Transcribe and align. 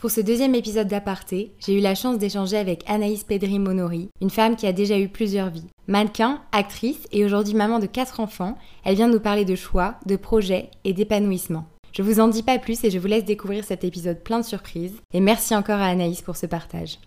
Pour 0.00 0.10
ce 0.10 0.22
deuxième 0.22 0.54
épisode 0.54 0.88
d'Aparté, 0.88 1.52
j'ai 1.58 1.76
eu 1.76 1.82
la 1.82 1.94
chance 1.94 2.16
d'échanger 2.16 2.56
avec 2.56 2.82
Anaïs 2.86 3.22
Pedri 3.22 3.58
Monori, 3.58 4.08
une 4.22 4.30
femme 4.30 4.56
qui 4.56 4.66
a 4.66 4.72
déjà 4.72 4.98
eu 4.98 5.10
plusieurs 5.10 5.50
vies. 5.50 5.66
Mannequin, 5.88 6.40
actrice 6.52 7.06
et 7.12 7.22
aujourd'hui 7.22 7.52
maman 7.52 7.80
de 7.80 7.84
quatre 7.84 8.18
enfants, 8.18 8.56
elle 8.82 8.94
vient 8.94 9.08
nous 9.08 9.20
parler 9.20 9.44
de 9.44 9.54
choix, 9.54 9.96
de 10.06 10.16
projets 10.16 10.70
et 10.84 10.94
d'épanouissement. 10.94 11.66
Je 11.92 12.00
vous 12.00 12.18
en 12.18 12.28
dis 12.28 12.42
pas 12.42 12.58
plus 12.58 12.82
et 12.82 12.90
je 12.90 12.98
vous 12.98 13.08
laisse 13.08 13.26
découvrir 13.26 13.62
cet 13.62 13.84
épisode 13.84 14.24
plein 14.24 14.40
de 14.40 14.46
surprises. 14.46 14.96
Et 15.12 15.20
merci 15.20 15.54
encore 15.54 15.80
à 15.80 15.88
Anaïs 15.88 16.22
pour 16.22 16.36
ce 16.36 16.46
partage. 16.46 16.98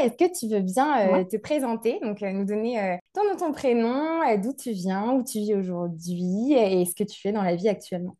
Est-ce 0.00 0.16
que 0.16 0.32
tu 0.32 0.46
veux 0.46 0.60
bien 0.60 1.08
euh, 1.08 1.24
te 1.24 1.36
présenter, 1.36 1.98
donc 2.00 2.22
euh, 2.22 2.30
nous 2.30 2.44
donner 2.44 2.80
euh, 2.80 2.96
ton 3.12 3.24
nom, 3.24 3.36
ton 3.36 3.50
prénom, 3.50 4.20
d'où 4.40 4.52
tu 4.52 4.70
viens, 4.70 5.10
où 5.10 5.24
tu 5.24 5.38
vis 5.38 5.56
aujourd'hui 5.56 6.52
et 6.52 6.84
ce 6.84 6.94
que 6.94 7.02
tu 7.02 7.20
fais 7.20 7.32
dans 7.32 7.42
la 7.42 7.56
vie 7.56 7.68
actuellement? 7.68 8.16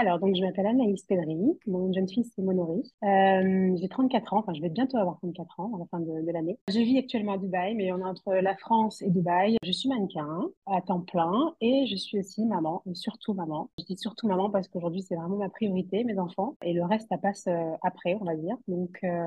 Alors, 0.00 0.18
donc, 0.18 0.34
je 0.34 0.40
m'appelle 0.40 0.66
Anaïs 0.66 1.02
Pedri. 1.02 1.36
Mon 1.66 1.92
jeune 1.92 2.08
fille, 2.08 2.24
c'est 2.34 2.40
Monori. 2.40 2.90
Euh, 3.04 3.76
j'ai 3.76 3.86
34 3.86 4.32
ans. 4.32 4.38
Enfin, 4.38 4.54
je 4.54 4.62
vais 4.62 4.70
bientôt 4.70 4.96
avoir 4.96 5.18
34 5.18 5.60
ans 5.60 5.72
à 5.76 5.78
la 5.78 5.84
fin 5.90 6.00
de, 6.00 6.32
l'année. 6.32 6.58
Je 6.70 6.78
vis 6.78 6.96
actuellement 6.96 7.34
à 7.34 7.36
Dubaï, 7.36 7.74
mais 7.74 7.92
on 7.92 7.98
est 7.98 8.04
entre 8.04 8.32
la 8.32 8.56
France 8.56 9.02
et 9.02 9.10
Dubaï. 9.10 9.58
Je 9.62 9.72
suis 9.72 9.90
mannequin 9.90 10.48
à 10.64 10.80
temps 10.80 11.00
plein 11.00 11.54
et 11.60 11.84
je 11.86 11.96
suis 11.96 12.18
aussi 12.18 12.46
maman, 12.46 12.82
et 12.90 12.94
surtout 12.94 13.34
maman. 13.34 13.68
Je 13.78 13.84
dis 13.84 13.96
surtout 13.98 14.26
maman 14.26 14.48
parce 14.48 14.68
qu'aujourd'hui, 14.68 15.02
c'est 15.02 15.16
vraiment 15.16 15.36
ma 15.36 15.50
priorité, 15.50 16.02
mes 16.04 16.18
enfants. 16.18 16.56
Et 16.64 16.72
le 16.72 16.82
reste, 16.82 17.06
ça 17.10 17.18
passe 17.18 17.44
euh, 17.48 17.72
après, 17.82 18.16
on 18.22 18.24
va 18.24 18.36
dire. 18.36 18.56
Donc, 18.68 19.00
euh, 19.04 19.26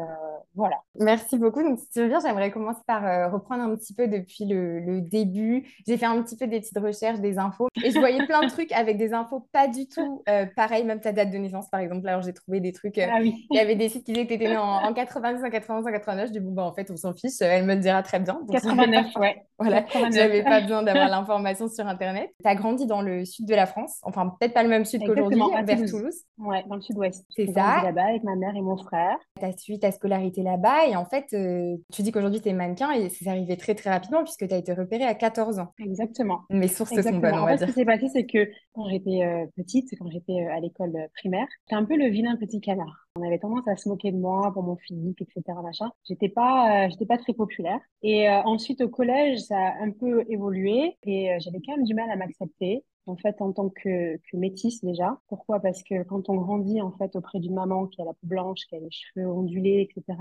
voilà. 0.56 0.78
Merci 1.00 1.38
beaucoup. 1.38 1.62
Donc, 1.62 1.78
si 1.78 1.90
tu 1.92 2.00
veux 2.00 2.08
bien, 2.08 2.20
j'aimerais 2.20 2.50
commencer 2.50 2.82
par 2.88 3.32
reprendre 3.32 3.62
un 3.62 3.76
petit 3.76 3.94
peu 3.94 4.08
depuis 4.08 4.46
le, 4.46 4.80
le 4.80 5.02
début. 5.02 5.68
J'ai 5.86 5.98
fait 5.98 6.08
un 6.08 6.20
petit 6.24 6.36
peu 6.36 6.48
des 6.48 6.62
petites 6.62 6.80
recherches, 6.80 7.20
des 7.20 7.38
infos. 7.38 7.68
Et 7.84 7.92
je 7.92 8.00
voyais 8.00 8.26
plein 8.26 8.42
de 8.42 8.50
trucs 8.50 8.72
avec 8.72 8.98
des 8.98 9.14
infos 9.14 9.46
pas 9.52 9.68
du 9.68 9.88
tout 9.88 10.24
pareil, 10.68 10.86
même 10.86 11.02
ta 11.02 11.12
date 11.12 11.30
de 11.30 11.38
naissance, 11.38 11.70
par 11.70 11.82
exemple. 11.82 12.08
Alors, 12.08 12.22
j'ai 12.22 12.34
trouvé 12.34 12.62
des 12.62 12.72
trucs. 12.72 12.98
Euh, 12.98 13.08
ah 13.12 13.18
oui. 13.20 13.46
Il 13.52 13.58
y 13.58 13.60
avait 13.60 13.76
des 13.76 13.90
sites 13.90 14.06
qui 14.06 14.14
disaient 14.14 14.26
que 14.26 14.30
tu 14.30 14.36
étais 14.36 14.48
née 14.48 14.58
en, 14.58 14.94
90, 14.94 15.44
en 15.44 15.50
91, 15.50 15.86
en 15.86 15.92
89. 15.92 16.28
Je 16.28 16.32
dis, 16.32 16.40
bon, 16.40 16.52
bah, 16.52 16.64
en 16.64 16.74
fait, 16.74 16.90
on 16.90 16.96
s'en 16.96 17.14
fiche. 17.14 17.42
Elle 17.42 17.66
me 17.66 17.76
le 17.76 17.82
dira 17.82 18.02
très 18.02 18.20
bien. 18.20 18.40
89, 18.50 19.08
ouais. 19.18 19.44
Voilà, 19.60 19.86
j'avais 20.12 20.44
pas 20.44 20.62
besoin 20.62 20.84
d'avoir 20.84 21.10
l'information 21.10 21.70
sur 21.70 21.88
Internet. 21.88 22.32
Tu 22.44 22.50
as 22.50 22.56
grandi 22.56 22.86
dans 22.86 23.02
le 23.02 23.24
sud 23.24 23.46
de 23.46 23.56
la 23.56 23.66
France, 23.66 24.00
enfin, 24.04 24.34
peut-être 24.40 24.54
pas 24.54 24.64
le 24.64 24.70
même 24.70 24.84
sud 24.84 25.06
qu'aujourd'hui, 25.06 25.42
vers 25.66 25.86
Toulouse. 25.86 26.24
Ouais, 26.38 26.64
dans 26.68 26.76
le 26.76 26.82
sud-ouest. 26.82 27.26
C'est 27.30 27.46
ça. 27.48 27.82
là-bas 27.84 28.06
avec 28.06 28.24
ma 28.24 28.36
mère 28.36 28.56
et 28.56 28.62
mon 28.62 28.78
frère. 28.78 29.16
Tu 29.40 29.46
as 29.46 29.56
suivi 29.56 29.80
ta 29.80 29.92
scolarité 29.92 30.42
là-bas 30.42 30.88
et 30.88 30.96
en 30.96 31.06
fait, 31.06 31.28
euh, 31.34 31.78
tu 31.94 32.02
dis 32.02 32.12
qu'aujourd'hui, 32.12 32.42
tu 32.42 32.50
es 32.50 32.54
mannequin 32.54 32.92
et 32.92 33.10
c'est 33.10 33.28
arrivé 33.28 33.56
très, 33.56 33.76
très 33.76 33.92
rapidement 33.92 34.24
puisque 34.24 34.48
tu 34.48 34.54
as 34.54 34.58
été 34.58 34.74
repérée 34.74 35.06
à 35.06 35.14
14 35.14 35.60
ans. 35.60 35.74
Exactement. 35.80 36.42
Mes 36.50 36.68
sources 36.68 36.90
sont 36.90 37.18
bonnes, 37.18 37.36
on 37.36 37.46
va 37.46 37.54
en 37.54 37.58
fait, 37.58 37.60
Ce 37.60 37.66
qui 37.66 37.74
s'est 37.74 37.86
passé, 37.86 38.08
c'est 38.12 38.26
que 38.26 38.50
quand 38.74 38.90
j'étais 38.90 39.24
euh, 39.24 39.46
petite, 39.56 39.90
quand 40.00 40.10
j'étais 40.12 40.46
à 40.54 40.60
l'école 40.60 41.10
primaire. 41.16 41.48
J'étais 41.66 41.76
un 41.76 41.86
peu 41.86 41.98
le 41.98 42.08
vilain 42.08 42.36
petit 42.38 42.62
canard. 42.62 43.04
On 43.16 43.22
avait 43.22 43.38
tendance 43.38 43.68
à 43.68 43.76
se 43.76 43.88
moquer 43.88 44.12
de 44.12 44.18
moi 44.18 44.52
pour 44.54 44.64
mon 44.64 44.76
physique, 44.76 45.22
etc. 45.22 45.60
Machin. 45.62 45.92
J'étais 46.04 46.30
pas, 46.30 46.86
euh, 46.86 46.90
j'étais 46.90 47.06
pas 47.06 47.20
très 47.20 47.34
populaire. 47.34 47.80
Et 48.02 48.28
euh, 48.28 48.42
ensuite 48.42 48.82
au 48.82 48.90
collège, 48.90 49.40
ça 49.40 49.56
a 49.56 49.84
un 49.84 49.92
peu 49.92 50.26
évolué 50.30 50.98
et 51.04 51.32
euh, 51.32 51.38
j'avais 51.40 51.60
quand 51.64 51.76
même 51.76 51.86
du 51.86 51.94
mal 51.94 52.10
à 52.10 52.16
m'accepter. 52.16 52.84
En 53.06 53.18
fait, 53.18 53.42
en 53.42 53.52
tant 53.52 53.70
que, 53.70 54.16
que 54.18 54.38
métisse 54.38 54.84
déjà. 54.84 55.20
Pourquoi? 55.28 55.60
Parce 55.60 55.84
que 55.84 56.04
quand 56.04 56.30
on 56.30 56.36
grandit 56.36 56.82
en 56.82 56.92
fait 56.92 57.16
auprès 57.16 57.40
d'une 57.40 57.54
maman 57.54 57.88
qui 57.88 58.02
a 58.02 58.06
la 58.06 58.14
peau 58.14 58.28
blanche, 58.28 58.62
qui 58.70 58.76
a 58.76 58.80
les 58.80 58.92
cheveux 58.92 59.28
ondulés, 59.28 59.90
etc. 59.90 60.18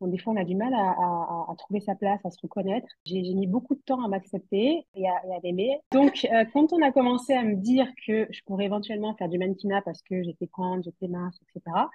Bon, 0.00 0.08
des 0.08 0.18
fois, 0.18 0.34
on 0.34 0.36
a 0.36 0.44
du 0.44 0.54
mal 0.54 0.74
à, 0.74 0.90
à, 0.90 1.46
à, 1.50 1.54
trouver 1.56 1.80
sa 1.80 1.94
place, 1.94 2.20
à 2.24 2.30
se 2.30 2.38
reconnaître. 2.42 2.86
J'ai 3.06 3.22
mis 3.22 3.46
beaucoup 3.46 3.74
de 3.74 3.80
temps 3.80 4.04
à 4.04 4.08
m'accepter 4.08 4.86
et 4.94 5.08
à, 5.08 5.14
à 5.14 5.40
m'aimer. 5.42 5.80
Donc, 5.92 6.26
euh, 6.30 6.44
quand 6.52 6.72
on 6.74 6.82
a 6.82 6.92
commencé 6.92 7.32
à 7.32 7.42
me 7.42 7.54
dire 7.54 7.88
que 8.06 8.26
je 8.30 8.40
pourrais 8.44 8.66
éventuellement 8.66 9.14
faire 9.14 9.30
du 9.30 9.38
mannequinat 9.38 9.80
parce 9.82 10.02
que 10.02 10.22
j'étais 10.22 10.46
grande, 10.46 10.82
j'étais 10.84 11.08
mince, 11.08 11.38
etc., 11.42 11.86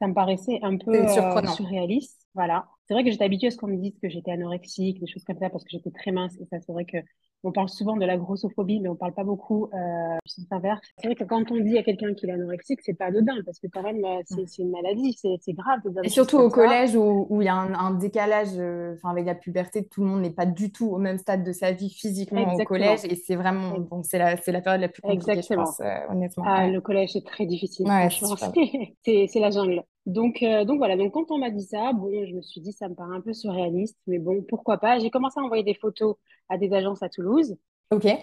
ça 0.00 0.08
me 0.08 0.14
paraissait 0.14 0.58
un 0.62 0.76
peu 0.76 0.94
euh, 0.94 1.46
surréaliste. 1.46 2.26
Voilà. 2.34 2.66
C'est 2.92 2.94
vrai 2.94 3.04
que 3.04 3.10
j'étais 3.10 3.24
habituée 3.24 3.46
à 3.46 3.50
ce 3.50 3.56
qu'on 3.56 3.68
me 3.68 3.78
dise 3.78 3.94
que 4.02 4.10
j'étais 4.10 4.32
anorexique, 4.32 5.00
des 5.00 5.06
choses 5.06 5.24
comme 5.24 5.38
ça, 5.38 5.48
parce 5.48 5.64
que 5.64 5.70
j'étais 5.70 5.90
très 5.90 6.12
mince. 6.12 6.36
Et 6.38 6.44
ça, 6.44 6.58
c'est 6.60 6.72
vrai 6.72 6.84
que 6.84 6.98
on 7.42 7.50
parle 7.50 7.70
souvent 7.70 7.96
de 7.96 8.04
la 8.04 8.18
grossophobie, 8.18 8.80
mais 8.80 8.90
on 8.90 8.96
parle 8.96 9.14
pas 9.14 9.24
beaucoup 9.24 9.70
euh, 9.72 10.18
du 10.26 10.30
sens 10.30 10.44
inverse. 10.50 10.78
C'est 10.98 11.06
vrai 11.06 11.14
que 11.14 11.24
quand 11.24 11.50
on 11.50 11.58
dit 11.58 11.78
à 11.78 11.82
quelqu'un 11.82 12.12
qu'il 12.12 12.28
est 12.28 12.34
anorexique, 12.34 12.80
c'est 12.82 12.92
pas 12.92 13.06
anodin, 13.06 13.36
parce 13.46 13.58
que 13.58 13.66
quand 13.72 13.82
même, 13.82 14.04
euh, 14.04 14.20
c'est 14.26 14.62
une 14.62 14.70
maladie, 14.70 15.16
c'est 15.18 15.52
grave. 15.54 15.80
Et 16.04 16.10
surtout 16.10 16.36
au 16.36 16.50
collège 16.50 16.94
où 16.94 17.40
il 17.40 17.46
y 17.46 17.48
a 17.48 17.54
un, 17.54 17.94
décalage, 17.94 18.58
euh, 18.58 18.92
enfin 18.96 19.08
avec 19.08 19.24
la 19.24 19.36
puberté, 19.36 19.88
tout 19.88 20.02
le 20.02 20.08
monde 20.08 20.20
n'est 20.20 20.30
pas 20.30 20.44
du 20.44 20.70
tout 20.70 20.90
au 20.90 20.98
même 20.98 21.16
stade 21.16 21.44
de 21.44 21.52
sa 21.52 21.72
vie 21.72 21.88
physiquement 21.88 22.52
au 22.52 22.64
collège, 22.64 23.06
et 23.08 23.14
c'est 23.14 23.36
vraiment, 23.36 23.78
bon, 23.78 24.02
c'est 24.02 24.18
la, 24.18 24.34
la 24.34 24.60
période 24.60 24.82
la 24.82 24.88
plus 24.88 25.00
compliquée, 25.00 25.32
Exactement. 25.32 25.64
je 25.64 25.70
pense, 25.70 25.80
euh, 25.80 26.12
honnêtement. 26.12 26.44
Ah, 26.46 26.68
le 26.68 26.82
collège 26.82 27.16
est 27.16 27.26
très 27.26 27.46
difficile, 27.46 27.86
ouais, 27.86 28.10
c'est 28.10 29.40
la 29.40 29.50
jungle. 29.50 29.82
Donc, 30.06 30.42
euh, 30.42 30.64
donc 30.64 30.78
voilà, 30.78 30.96
donc 30.96 31.12
quand 31.12 31.30
on 31.30 31.38
m'a 31.38 31.50
dit 31.50 31.62
ça, 31.62 31.92
bon, 31.92 32.10
je 32.26 32.34
me 32.34 32.42
suis 32.42 32.60
dit, 32.60 32.72
ça 32.72 32.88
me 32.88 32.94
paraît 32.94 33.16
un 33.16 33.20
peu 33.20 33.32
surréaliste, 33.32 33.98
mais 34.06 34.18
bon, 34.18 34.42
pourquoi 34.48 34.78
pas. 34.78 34.98
J'ai 34.98 35.10
commencé 35.10 35.38
à 35.38 35.44
envoyer 35.44 35.62
des 35.62 35.74
photos 35.74 36.16
à 36.48 36.58
des 36.58 36.72
agences 36.72 37.02
à 37.02 37.08
Toulouse. 37.08 37.56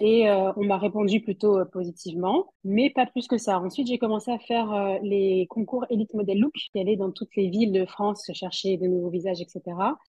Et 0.00 0.28
euh, 0.28 0.52
on 0.56 0.64
m'a 0.64 0.78
répondu 0.78 1.20
plutôt 1.20 1.58
euh, 1.58 1.64
positivement, 1.64 2.46
mais 2.64 2.90
pas 2.90 3.06
plus 3.06 3.28
que 3.28 3.38
ça. 3.38 3.60
Ensuite, 3.60 3.86
j'ai 3.86 3.98
commencé 3.98 4.30
à 4.30 4.38
faire 4.38 4.72
euh, 4.72 4.98
les 5.02 5.46
concours 5.48 5.86
Elite 5.90 6.12
Model 6.14 6.38
Look, 6.38 6.52
qui 6.54 6.80
allaient 6.80 6.96
dans 6.96 7.12
toutes 7.12 7.34
les 7.36 7.48
villes 7.48 7.72
de 7.72 7.84
France 7.84 8.28
chercher 8.32 8.76
de 8.76 8.86
nouveaux 8.86 9.10
visages, 9.10 9.40
etc. 9.40 9.62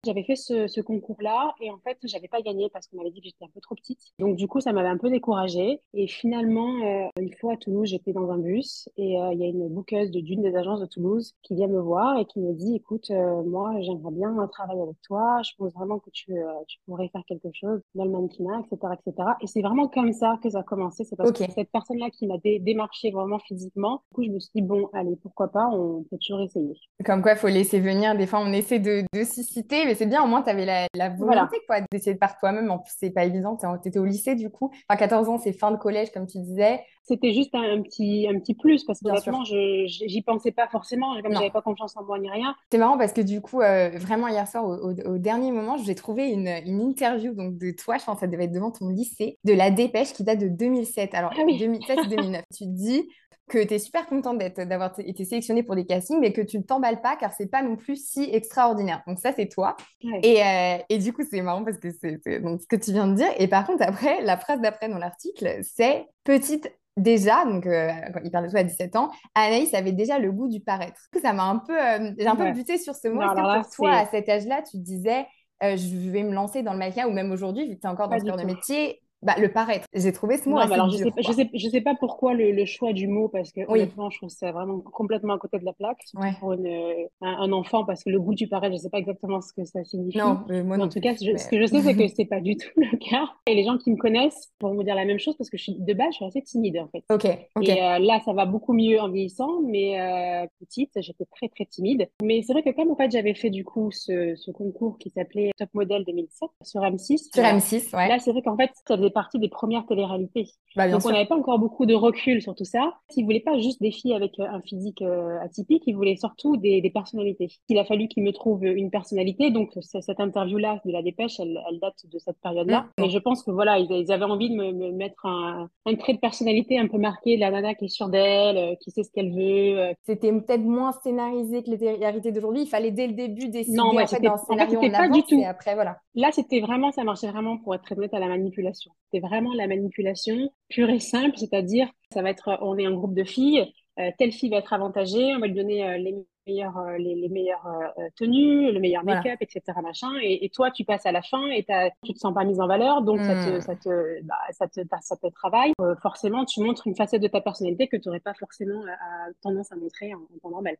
J'avais 0.05 0.23
fait 0.23 0.35
ce, 0.35 0.67
ce 0.67 0.81
concours-là 0.81 1.53
et 1.61 1.69
en 1.69 1.77
fait, 1.77 1.97
j'avais 2.03 2.27
pas 2.27 2.41
gagné 2.41 2.69
parce 2.69 2.87
qu'on 2.87 2.97
m'avait 2.97 3.11
dit 3.11 3.21
que 3.21 3.27
j'étais 3.27 3.45
un 3.45 3.51
peu 3.53 3.61
trop 3.61 3.75
petite. 3.75 4.13
Donc 4.19 4.35
du 4.35 4.47
coup, 4.47 4.61
ça 4.61 4.73
m'avait 4.73 4.89
un 4.89 4.97
peu 4.97 5.09
découragée. 5.09 5.79
Et 5.93 6.07
finalement, 6.07 7.11
une 7.19 7.33
fois 7.33 7.53
à 7.53 7.57
Toulouse, 7.57 7.89
j'étais 7.89 8.13
dans 8.13 8.31
un 8.31 8.37
bus 8.37 8.89
et 8.97 9.13
il 9.13 9.39
y 9.39 9.43
a 9.43 9.47
une 9.47 9.67
bouqueuse 9.67 10.11
d'une 10.11 10.41
des 10.41 10.55
agences 10.55 10.79
de 10.79 10.85
Toulouse 10.85 11.33
qui 11.43 11.55
vient 11.55 11.67
me 11.67 11.79
voir 11.79 12.17
et 12.17 12.25
qui 12.25 12.39
me 12.39 12.53
dit, 12.53 12.75
écoute, 12.75 13.11
moi, 13.45 13.73
j'aimerais 13.81 14.11
bien 14.11 14.47
travailler 14.51 14.81
avec 14.81 14.99
toi. 15.01 15.41
Je 15.43 15.51
pense 15.57 15.73
vraiment 15.73 15.99
que 15.99 16.09
tu, 16.11 16.33
tu 16.67 16.79
pourrais 16.85 17.09
faire 17.09 17.23
quelque 17.27 17.49
chose 17.53 17.81
dans 17.95 18.05
le 18.05 18.11
mannequinat, 18.11 18.61
etc., 18.65 18.93
etc. 18.93 19.29
Et 19.41 19.47
c'est 19.51 19.61
vraiment 19.61 19.87
comme 19.87 20.13
ça 20.13 20.37
que 20.41 20.49
ça 20.49 20.59
a 20.59 20.63
commencé. 20.63 21.03
C'est 21.03 21.15
parce 21.15 21.31
que 21.31 21.43
cette 21.51 21.71
personne-là 21.71 22.09
qui 22.09 22.27
m'a 22.27 22.35
démarché 22.43 23.11
vraiment 23.11 23.39
physiquement. 23.39 24.03
Du 24.09 24.15
coup, 24.15 24.23
je 24.23 24.29
me 24.29 24.39
suis 24.39 24.51
dit, 24.55 24.61
bon, 24.61 24.89
allez, 24.93 25.15
pourquoi 25.21 25.49
pas, 25.49 25.67
on 25.67 26.03
peut 26.09 26.17
toujours 26.17 26.41
essayer. 26.41 26.73
Comme 27.05 27.21
quoi, 27.21 27.33
il 27.33 27.37
faut 27.37 27.47
laisser 27.47 27.79
venir. 27.79 28.15
Des 28.15 28.27
fois, 28.27 28.39
on 28.39 28.51
essaie 28.53 28.79
de, 28.79 29.03
de 29.13 29.23
susciter, 29.23 29.85
mais 29.85 29.95
c'est 29.95 30.05
bien, 30.05 30.23
au 30.23 30.27
moins, 30.27 30.41
tu 30.41 30.49
avais 30.49 30.65
la, 30.65 30.87
la 30.95 31.09
volonté 31.09 31.57
quoi, 31.67 31.77
d'essayer 31.91 32.13
de 32.13 32.19
par 32.19 32.37
toi-même. 32.37 32.69
En 32.71 32.79
plus, 32.79 32.93
c'est 32.97 33.11
pas 33.11 33.25
évident. 33.25 33.57
Tu 33.57 33.89
étais 33.89 33.99
au 33.99 34.05
lycée, 34.05 34.35
du 34.35 34.49
coup. 34.49 34.71
Enfin, 34.89 34.97
14 34.97 35.29
ans, 35.29 35.37
c'est 35.37 35.53
fin 35.53 35.71
de 35.71 35.77
collège, 35.77 36.11
comme 36.11 36.27
tu 36.27 36.39
disais. 36.39 36.81
C'était 37.03 37.33
juste 37.33 37.53
un, 37.55 37.81
petit, 37.81 38.27
un 38.29 38.39
petit 38.39 38.53
plus 38.53 38.83
parce 38.83 38.99
que 38.99 39.09
honnêtement, 39.09 39.43
je 39.43 39.85
j'y 39.87 40.21
pensais 40.21 40.51
pas 40.51 40.67
forcément. 40.67 41.19
Comme 41.21 41.33
j'avais 41.33 41.49
pas 41.49 41.61
confiance 41.61 41.97
en 41.97 42.03
moi 42.03 42.19
ni 42.19 42.29
rien. 42.29 42.55
C'est 42.71 42.77
marrant 42.77 42.97
parce 42.97 43.11
que 43.11 43.21
du 43.21 43.41
coup, 43.41 43.61
euh, 43.61 43.89
vraiment, 43.95 44.27
hier 44.27 44.47
soir, 44.47 44.65
au, 44.65 44.91
au, 44.91 45.17
dernier 45.17 45.51
moment, 45.51 45.77
j'ai 45.77 45.95
trouvé 45.95 46.29
une, 46.29 46.47
une, 46.47 46.81
interview 46.81 47.33
donc, 47.33 47.57
de 47.57 47.71
toi, 47.71 47.97
je 47.97 48.05
pense 48.05 48.15
que 48.15 48.21
ça 48.21 48.27
devait 48.27 48.45
être 48.45 48.51
devant 48.51 48.71
ton 48.71 48.89
lycée, 48.89 49.37
de 49.43 49.53
la 49.53 49.71
dépêche 49.71 50.13
qui 50.13 50.23
date 50.23 50.39
de 50.39 50.47
2007. 50.47 51.13
Alors, 51.13 51.33
2007-2009. 51.33 52.35
Ah 52.37 52.41
tu 52.55 52.65
te 52.65 52.69
dis 52.69 53.07
que 53.51 53.63
tu 53.63 53.73
es 53.73 53.79
super 53.79 54.07
contente 54.07 54.37
d'avoir 54.39 54.93
été 54.99 55.25
sélectionnée 55.25 55.61
pour 55.61 55.75
des 55.75 55.85
castings, 55.85 56.19
mais 56.19 56.31
que 56.31 56.41
tu 56.41 56.57
ne 56.57 56.63
t'emballes 56.63 57.01
pas 57.01 57.15
car 57.17 57.33
c'est 57.33 57.47
pas 57.47 57.61
non 57.61 57.75
plus 57.75 57.97
si 57.97 58.23
extraordinaire. 58.31 59.03
Donc 59.05 59.19
ça, 59.19 59.33
c'est 59.35 59.47
toi. 59.47 59.75
Et, 60.23 60.41
euh, 60.43 60.77
et, 60.89 60.97
du 60.97 61.13
coup, 61.13 61.23
c'est 61.29 61.41
marrant 61.41 61.63
parce 61.63 61.77
que 61.77 61.91
c'est 61.91 62.19
ce 62.23 62.67
que 62.67 62.75
tu 62.77 62.91
viens 62.93 63.07
de 63.07 63.15
dire. 63.15 63.29
Et 63.37 63.47
par 63.47 63.67
contre, 63.67 63.83
après, 63.83 64.21
la 64.21 64.37
phrase 64.37 64.61
d'après 64.61 64.89
dans 64.89 64.97
l'article, 64.97 65.59
c'est 65.61 66.05
petite 66.23 66.71
déjà, 66.97 67.45
donc 67.45 67.65
euh, 67.67 67.89
quand 68.13 68.19
il 68.23 68.31
parle 68.31 68.45
de 68.45 68.51
toi 68.51 68.59
à 68.61 68.63
17 68.63 68.95
ans, 68.95 69.11
Anaïs 69.35 69.73
avait 69.73 69.91
déjà 69.91 70.17
le 70.17 70.31
goût 70.31 70.47
du 70.47 70.61
paraître. 70.61 71.01
Ça 71.21 71.33
m'a 71.33 71.43
un 71.43 71.57
peu, 71.57 71.77
euh, 71.77 72.11
j'ai 72.17 72.27
un 72.27 72.35
peu 72.35 72.51
buté 72.51 72.77
sur 72.77 72.95
ce 72.95 73.09
mot. 73.09 73.21
Est-ce 73.21 73.67
pour 73.67 73.75
toi, 73.75 73.91
à 73.97 74.05
cet 74.05 74.29
âge-là, 74.29 74.61
tu 74.61 74.77
disais, 74.77 75.25
je 75.61 76.09
vais 76.09 76.23
me 76.23 76.33
lancer 76.33 76.63
dans 76.63 76.73
le 76.73 76.79
maquillage 76.79 77.07
ou 77.07 77.13
même 77.13 77.31
aujourd'hui, 77.31 77.67
vu 77.67 77.75
que 77.75 77.81
tu 77.81 77.87
es 77.87 77.89
encore 77.89 78.07
dans 78.07 78.17
ce 78.17 78.23
cœur 78.23 78.37
de 78.37 78.45
métier, 78.45 79.01
bah, 79.23 79.35
le 79.39 79.51
paraître. 79.51 79.85
J'ai 79.93 80.11
trouvé 80.11 80.37
ce 80.37 80.49
mot 80.49 80.55
non, 80.55 80.61
alors, 80.61 80.89
je, 80.89 80.97
sais 80.97 81.11
pas, 81.11 81.21
je, 81.21 81.31
sais, 81.31 81.49
je 81.53 81.69
sais 81.69 81.81
pas 81.81 81.95
pourquoi 81.95 82.33
le, 82.33 82.51
le, 82.51 82.65
choix 82.65 82.91
du 82.93 83.07
mot, 83.07 83.27
parce 83.27 83.51
que 83.51 83.61
honnêtement, 83.67 84.09
je 84.09 84.17
trouve 84.17 84.29
ça 84.29 84.51
vraiment 84.51 84.79
complètement 84.79 85.33
à 85.33 85.37
côté 85.37 85.59
de 85.59 85.65
la 85.65 85.73
plaque, 85.73 86.03
pour 86.39 86.53
une, 86.53 87.07
un, 87.21 87.51
enfant, 87.51 87.85
parce 87.85 88.03
que 88.03 88.09
le 88.09 88.19
goût 88.19 88.33
du 88.33 88.47
paraître, 88.47 88.75
je 88.75 88.81
sais 88.81 88.89
pas 88.89 88.97
exactement 88.97 89.41
ce 89.41 89.53
que 89.53 89.63
ça 89.65 89.83
signifie. 89.83 90.17
Non, 90.17 90.43
moi 90.63 90.77
en 90.79 90.89
tout 90.89 90.99
cas, 90.99 91.15
ce 91.15 91.47
que 91.47 91.59
je 91.61 91.65
sais, 91.65 91.81
c'est 91.81 91.95
que 91.95 92.07
c'est 92.15 92.25
pas 92.25 92.41
du 92.41 92.55
tout 92.55 92.69
le 92.77 92.97
cas. 92.97 93.25
Et 93.47 93.55
les 93.55 93.63
gens 93.63 93.77
qui 93.77 93.91
me 93.91 93.97
connaissent 93.97 94.51
vont 94.61 94.73
me 94.73 94.83
dire 94.83 94.95
la 94.95 95.05
même 95.05 95.19
chose, 95.19 95.35
parce 95.37 95.49
que 95.49 95.57
je 95.57 95.63
suis, 95.63 95.75
de 95.75 95.93
base, 95.93 96.07
je 96.11 96.15
suis 96.15 96.25
assez 96.25 96.41
timide, 96.41 96.79
en 96.79 96.87
fait. 96.87 97.03
Ok. 97.13 97.25
Et 97.25 97.81
euh, 97.81 97.99
là, 97.99 98.19
ça 98.25 98.33
va 98.33 98.45
beaucoup 98.45 98.73
mieux 98.73 98.99
en 98.99 99.09
vieillissant, 99.09 99.61
mais 99.61 99.99
euh, 99.99 100.47
petite, 100.59 100.91
j'étais 100.95 101.25
très, 101.25 101.47
très 101.49 101.65
timide. 101.65 102.09
Mais 102.23 102.41
c'est 102.41 102.53
vrai 102.53 102.63
que 102.63 102.71
comme, 102.71 102.89
en 102.89 102.95
fait, 102.95 103.11
j'avais 103.11 103.35
fait, 103.35 103.49
du 103.49 103.63
coup, 103.63 103.91
ce, 103.91 104.35
ce 104.35 104.51
concours 104.51 104.97
qui 104.97 105.09
s'appelait 105.11 105.51
Top 105.57 105.69
Model 105.73 106.03
2007 106.05 106.49
sur 106.63 106.81
M6. 106.81 107.33
Sur 107.33 107.43
M6, 107.43 107.95
ouais. 107.95 108.07
Là, 108.07 108.17
c'est 108.19 108.31
vrai 108.31 108.41
qu'en 108.41 108.57
fait, 108.57 108.71
ça 108.87 108.97
faisait 108.97 109.10
partie 109.11 109.39
des 109.39 109.49
premières 109.49 109.85
téléréalités. 109.85 110.47
Bah, 110.75 110.89
Donc, 110.89 111.05
on 111.05 111.11
n'avait 111.11 111.25
pas 111.25 111.35
encore 111.35 111.59
beaucoup 111.59 111.85
de 111.85 111.93
recul 111.93 112.41
sur 112.41 112.55
tout 112.55 112.65
ça. 112.65 112.93
Ils 113.15 113.23
voulaient 113.23 113.39
pas 113.39 113.59
juste 113.59 113.81
des 113.81 113.91
filles 113.91 114.13
avec 114.13 114.39
euh, 114.39 114.45
un 114.49 114.61
physique 114.61 115.01
euh, 115.01 115.39
atypique, 115.41 115.83
ils 115.85 115.95
voulaient 115.95 116.15
surtout 116.15 116.57
des, 116.57 116.81
des 116.81 116.89
personnalités. 116.89 117.49
Il 117.69 117.77
a 117.77 117.85
fallu 117.85 118.07
qu'ils 118.07 118.23
me 118.23 118.31
trouvent 118.31 118.65
une 118.65 118.89
personnalité. 118.89 119.51
Donc, 119.51 119.71
cette 119.81 120.19
interview-là 120.19 120.81
de 120.85 120.91
la 120.91 121.01
dépêche, 121.01 121.39
elle, 121.39 121.59
elle 121.69 121.79
date 121.79 122.05
de 122.11 122.19
cette 122.19 122.37
période-là. 122.41 122.87
Mmh. 122.97 123.03
Et 123.03 123.09
je 123.09 123.19
pense 123.19 123.43
que 123.43 123.51
voilà, 123.51 123.79
ils, 123.79 123.91
ils 123.91 124.11
avaient 124.11 124.25
envie 124.25 124.49
de 124.49 124.55
me, 124.55 124.71
me 124.71 124.91
mettre 124.91 125.25
un, 125.25 125.69
un, 125.85 125.95
trait 125.95 126.13
de 126.13 126.19
personnalité 126.19 126.79
un 126.79 126.87
peu 126.87 126.97
marqué, 126.97 127.37
la 127.37 127.51
nana 127.51 127.75
qui 127.75 127.85
est 127.85 127.89
sûre 127.89 128.09
d'elle, 128.09 128.57
euh, 128.57 128.75
qui 128.81 128.91
sait 128.91 129.03
ce 129.03 129.11
qu'elle 129.11 129.33
veut. 129.33 129.93
C'était 130.03 130.31
peut-être 130.31 130.63
moins 130.63 130.91
scénarisé 131.03 131.63
que 131.63 131.69
les 131.69 131.77
téléréalités 131.77 132.31
d'aujourd'hui. 132.31 132.63
Il 132.63 132.67
fallait 132.69 132.91
dès 132.91 133.07
le 133.07 133.13
début 133.13 133.49
décider 133.49 133.77
non, 133.77 133.97
en 133.97 134.07
fait, 134.07 134.19
d'un 134.19 134.37
scénario 134.37 134.77
en, 134.77 134.81
fait, 134.81 134.87
en 134.87 134.91
pas 134.91 134.97
avance 134.99 135.17
du 135.17 135.23
tout. 135.23 135.39
et 135.39 135.45
après, 135.45 135.75
voilà. 135.75 135.97
Là, 136.15 136.29
c'était 136.31 136.59
vraiment, 136.59 136.91
ça 136.91 137.03
marchait 137.03 137.31
vraiment 137.31 137.57
pour 137.57 137.75
être 137.75 137.83
très 137.83 137.97
honnête 137.97 138.13
à 138.13 138.19
la 138.19 138.27
manipulation. 138.27 138.91
C'était 139.05 139.25
vraiment 139.25 139.53
la 139.53 139.67
manipulation 139.67 140.53
pure 140.69 140.89
et 140.89 140.99
simple, 140.99 141.37
c'est-à-dire, 141.37 141.89
ça 142.13 142.21
va 142.21 142.29
être, 142.29 142.57
on 142.61 142.77
est 142.77 142.85
un 142.85 142.93
groupe 142.93 143.13
de 143.13 143.23
filles, 143.23 143.71
euh, 143.99 144.09
telle 144.17 144.31
fille 144.31 144.49
va 144.49 144.57
être 144.57 144.73
avantagée, 144.73 145.35
on 145.35 145.39
va 145.39 145.47
lui 145.47 145.53
donner 145.55 145.85
euh, 145.85 145.97
les 145.97 146.15
meilleures, 146.47 146.77
euh, 146.77 146.97
les, 146.97 147.15
les 147.15 147.29
meilleures 147.29 147.67
tenues, 148.15 148.71
le 148.71 148.79
meilleur 148.79 149.03
Voilà. 149.03 149.27
make-up, 149.27 149.37
etc. 149.41 149.81
Machin, 149.81 150.11
et, 150.21 150.45
et 150.45 150.49
toi, 150.49 150.71
tu 150.71 150.85
passes 150.85 151.05
à 151.05 151.11
la 151.11 151.21
fin 151.21 151.45
et 151.49 151.65
tu 152.03 152.13
te 152.13 152.19
sens 152.19 152.33
pas 152.33 152.45
mise 152.45 152.59
en 152.61 152.67
valeur, 152.67 153.01
donc 153.01 153.23
ça, 153.25 153.35
te, 153.35 153.59
Hmm. 153.59 153.59
ça, 153.59 153.75
te, 153.75 154.21
bah, 154.23 154.35
ça, 154.51 154.67
te, 154.67 154.79
ça 155.01 155.17
te 155.17 155.27
travaille. 155.27 155.73
Forcément, 156.01 156.45
tu 156.45 156.61
montres 156.61 156.87
une 156.87 156.95
facette 156.95 157.21
de 157.21 157.27
ta 157.27 157.41
personnalité 157.41 157.87
que 157.89 157.97
tu 157.97 158.07
n'aurais 158.07 158.21
pas 158.21 158.33
forcément 158.33 158.81
à- 158.85 159.27
tendance 159.41 159.71
à 159.71 159.75
montrer 159.75 160.13
en, 160.13 160.19
en 160.19 160.39
temps 160.41 160.49
normal. 160.51 160.77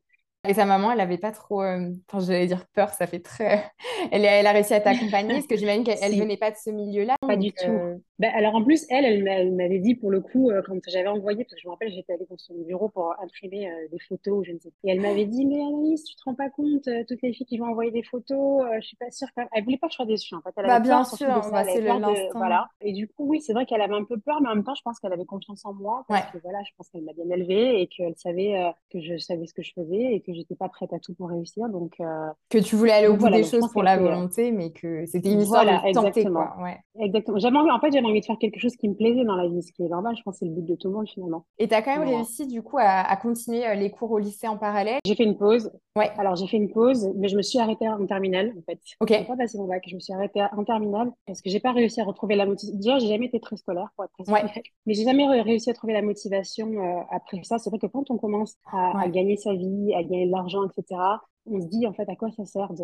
Et 0.48 0.56
sa 0.56 0.66
maman, 0.66 0.92
elle 0.92 1.00
avait 1.00 1.20
pas 1.20 1.32
trop, 1.32 1.62
euh, 1.62 1.92
enfin, 2.10 2.26
j'allais 2.26 2.48
dire 2.48 2.66
peur, 2.74 2.90
ça 2.90 3.06
fait 3.06 3.20
très. 3.20 3.64
Elle, 4.12 4.26
elle 4.26 4.48
a 4.48 4.52
réussi 4.52 4.74
à 4.74 4.80
t'accompagner, 4.82 5.34
parce 5.36 5.46
que 5.46 5.56
j'imagine 5.56 5.84
qu'elle 5.84 6.00
elle 6.02 6.12
Si. 6.14 6.20
venait 6.20 6.38
pas 6.38 6.50
de 6.50 6.56
ce 6.56 6.72
milieu-là. 6.72 7.16
Pas 7.22 7.36
donc, 7.36 7.40
du 7.46 7.52
tout. 7.54 7.70
euh, 7.70 7.96
Ben, 8.18 8.32
alors 8.34 8.56
en 8.56 8.64
plus, 8.64 8.88
elle, 8.90 9.06
elle 9.06 9.24
m'a- 9.24 9.34
elle 9.36 9.52
m'avait 9.54 9.78
dit 9.78 9.94
pour 9.94 10.10
le 10.10 10.20
coup, 10.20 10.50
euh, 10.50 10.64
quand 10.66 10.80
j'avais 10.88 11.08
envoyé, 11.10 11.44
parce 11.44 11.54
que 11.54 11.62
je 11.62 11.68
me 11.68 11.72
rappelle, 11.74 11.92
j'étais 11.92 12.14
allée 12.14 12.26
dans 12.28 12.38
son 12.40 12.56
bureau 12.56 12.90
pour 12.90 13.14
imprimer 13.22 13.70
euh, 13.70 13.88
des 13.92 14.00
photos, 14.00 14.44
je 14.48 14.54
ne 14.54 14.58
sais 14.60 14.70
pas. 14.72 14.76
Et 14.90 14.92
elle 14.94 15.02
m'avait 15.02 15.26
dit, 15.26 15.46
mais 15.46 15.62
Anaïs, 15.62 16.04
tu 16.06 16.16
te 16.16 16.24
rends 16.26 16.34
pas 16.34 16.50
compte, 16.50 16.90
toutes 17.08 17.22
les 17.22 17.34
filles 17.34 17.46
qui 17.46 17.60
vont 17.60 17.68
envoyer 17.68 17.92
des 17.92 18.02
photos, 18.02 18.64
euh, 18.66 18.78
je 18.82 18.88
suis 18.88 18.98
pas 18.98 19.12
sûre. 19.12 19.28
que- 19.38 19.42
Elle 19.52 19.64
voulait 19.64 19.78
pas 19.78 19.88
que 19.88 19.92
je 19.94 19.98
sois 19.98 20.06
déçue, 20.08 20.34
en 20.34 20.42
fait. 20.42 20.50
Elle 20.58 20.66
Bah, 20.66 20.76
avait 20.78 20.84
bien 20.84 20.98
peur 21.04 21.06
sûr, 21.06 21.28
bah, 21.52 21.64
c'est 21.66 21.82
de, 21.82 22.34
voilà. 22.38 22.68
Et 22.82 22.94
du 22.94 23.08
coup, 23.08 23.26
oui, 23.28 23.42
c'est 23.42 23.54
vrai 23.54 23.68
qu'elle 23.68 23.82
avait 23.82 23.94
un 23.94 24.06
peu 24.06 24.18
peur, 24.20 24.42
mais 24.42 24.50
en 24.50 24.56
même 24.56 24.64
temps, 24.64 24.76
je 24.76 24.82
pense 24.82 25.00
qu'elle 25.00 25.14
avait 25.14 25.26
confiance 25.26 25.64
en 25.66 25.74
moi, 25.76 26.04
parce 26.08 26.26
Ouais. 26.26 26.32
que 26.34 26.38
voilà, 26.44 26.58
je 26.64 26.72
pense 26.78 26.90
qu'elle 26.90 27.04
m'a 27.04 27.14
bien 27.14 27.30
élevée 27.30 27.80
et 27.82 27.88
qu'elle 27.88 28.16
savait 28.18 28.72
que 28.90 29.00
je 29.02 29.20
savais 29.20 29.46
ce 29.46 29.54
que 29.54 29.62
je 29.62 29.74
faisais 29.74 30.14
et 30.16 30.22
que 30.22 30.31
j'étais 30.34 30.56
pas 30.56 30.70
prête 30.70 30.94
à 30.94 31.00
tout 31.00 31.14
pour 31.14 31.30
réussir. 31.30 31.68
Donc, 31.70 31.94
euh, 32.00 32.28
que 32.50 32.58
tu 32.58 32.76
voulais 32.76 32.92
aller 32.92 33.08
au 33.08 33.14
bout 33.14 33.22
voilà, 33.22 33.38
des 33.38 33.44
choses 33.44 33.68
pour 33.72 33.84
la 33.84 33.98
euh, 33.98 34.02
volonté, 34.02 34.52
mais 34.52 34.72
que 34.72 35.06
c'était 35.06 35.32
une 35.32 35.42
histoire 35.42 35.64
voilà, 35.64 35.80
de 35.80 35.94
tenter, 35.94 36.08
exactement. 36.22 36.46
quoi. 36.56 36.64
Ouais. 36.64 36.78
Exactement. 37.00 37.38
J'avais 37.40 37.58
envie, 37.58 37.72
en 37.72 37.80
fait, 37.80 37.92
j'avais 37.92 38.06
envie 38.06 38.20
de 38.22 38.26
faire 38.26 38.38
quelque 38.38 38.60
chose 38.60 38.76
qui 38.76 38.90
me 38.90 38.96
plaisait 38.96 39.24
dans 39.24 39.36
la 39.36 39.48
vie, 39.48 39.62
ce 39.64 39.72
qui 39.72 39.84
est 39.84 39.90
normal. 39.90 40.16
Je 40.18 40.24
pense 40.24 40.36
que 40.36 40.40
c'est 40.40 40.46
le 40.46 40.52
but 40.52 40.66
de 40.66 40.76
tout 40.76 40.90
le 40.90 40.96
monde 40.96 41.08
finalement. 41.08 41.46
Et 41.58 41.68
tu 41.68 41.74
as 41.74 41.82
quand 41.82 41.98
même 41.98 42.08
réussi, 42.08 42.48
du 42.48 42.62
coup, 42.62 42.78
à, 42.78 42.84
à 43.10 43.16
continuer 43.18 43.66
euh, 43.66 43.76
les 43.76 43.90
cours 43.92 44.12
au 44.12 44.20
lycée 44.20 44.48
en 44.48 44.58
parallèle? 44.58 45.00
J'ai 45.06 45.16
fait 45.16 45.24
une 45.24 45.38
pause. 45.38 45.72
Ouais. 45.98 46.10
Alors, 46.18 46.36
j'ai 46.36 46.48
fait 46.48 46.58
une 46.58 46.70
pause, 46.72 47.10
mais 47.16 47.28
je 47.28 47.36
me 47.38 47.42
suis 47.42 47.60
arrêtée 47.60 47.88
en 47.88 48.06
terminale, 48.06 48.54
en 48.58 48.62
fait. 48.62 48.80
Ok. 49.00 49.10
J'ai 49.10 49.26
pas 49.26 49.36
passé 49.38 49.58
mon 49.58 49.68
bac. 49.68 49.84
Je 49.88 49.96
me 49.96 50.00
suis 50.00 50.14
arrêtée 50.14 50.42
en 50.56 50.64
terminale 50.64 51.12
parce 51.26 51.42
que 51.42 51.50
j'ai 51.50 51.60
pas 51.60 51.72
réussi 51.72 52.00
à 52.02 52.06
retrouver 52.06 52.36
la 52.36 52.46
motivation. 52.46 52.78
Déjà, 52.78 53.00
j'ai 53.00 53.08
jamais 53.08 53.26
été 53.26 53.40
très 53.40 53.58
scolaire, 53.58 53.90
pour 53.96 54.06
être 54.06 54.12
très 54.24 54.32
Ouais. 54.32 54.44
Mais 54.86 54.94
j'ai 54.94 55.04
jamais 55.04 55.28
ré- 55.28 55.42
réussi 55.42 55.70
à 55.70 55.74
trouver 55.74 55.94
la 55.94 56.02
motivation 56.02 56.68
euh, 56.68 57.02
après 57.12 57.42
ça. 57.44 57.58
C'est 57.58 57.70
vrai 57.70 57.80
que 57.80 57.88
quand 57.88 58.10
on 58.10 58.18
commence 58.18 58.56
à, 58.72 59.02
à 59.02 59.08
gagner 59.10 59.36
sa 59.38 59.54
vie, 59.54 59.94
à 59.96 60.04
gagner 60.04 60.21
l'argent, 60.26 60.68
etc., 60.68 61.00
on 61.46 61.60
se 61.60 61.68
dit, 61.68 61.88
en 61.88 61.94
fait, 61.94 62.08
à 62.10 62.16
quoi 62.16 62.32
ça 62.32 62.46
sert 62.46 62.74
de, 62.74 62.84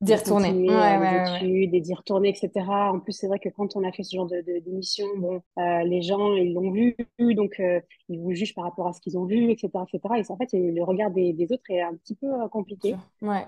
D'y 0.00 0.14
retourner. 0.14 0.50
Ouais, 0.52 0.96
ouais, 0.96 1.36
études 1.36 1.74
et 1.74 1.80
d'y 1.80 1.92
retourner, 1.92 2.30
etc. 2.30 2.50
En 2.66 3.00
plus, 3.00 3.12
c'est 3.12 3.26
vrai 3.26 3.38
que 3.38 3.50
quand 3.50 3.76
on 3.76 3.84
a 3.84 3.92
fait 3.92 4.02
ce 4.02 4.16
genre 4.16 4.26
de, 4.26 4.36
de, 4.36 4.58
d'émission, 4.60 5.04
bon, 5.18 5.42
euh, 5.58 5.82
les 5.82 6.00
gens, 6.00 6.32
ils 6.36 6.54
l'ont 6.54 6.70
vu, 6.70 6.96
donc 7.18 7.60
euh, 7.60 7.80
ils 8.08 8.18
vous 8.18 8.32
jugent 8.32 8.54
par 8.54 8.64
rapport 8.64 8.86
à 8.86 8.94
ce 8.94 9.00
qu'ils 9.02 9.18
ont 9.18 9.26
vu, 9.26 9.50
etc., 9.50 9.68
etc. 9.86 10.14
Et 10.16 10.24
ça, 10.24 10.32
en 10.32 10.38
fait, 10.38 10.48
le 10.54 10.82
regard 10.82 11.10
des, 11.10 11.34
des 11.34 11.52
autres 11.52 11.64
est 11.68 11.82
un 11.82 11.94
petit 11.96 12.14
peu 12.14 12.28
euh, 12.28 12.48
compliqué. 12.48 12.94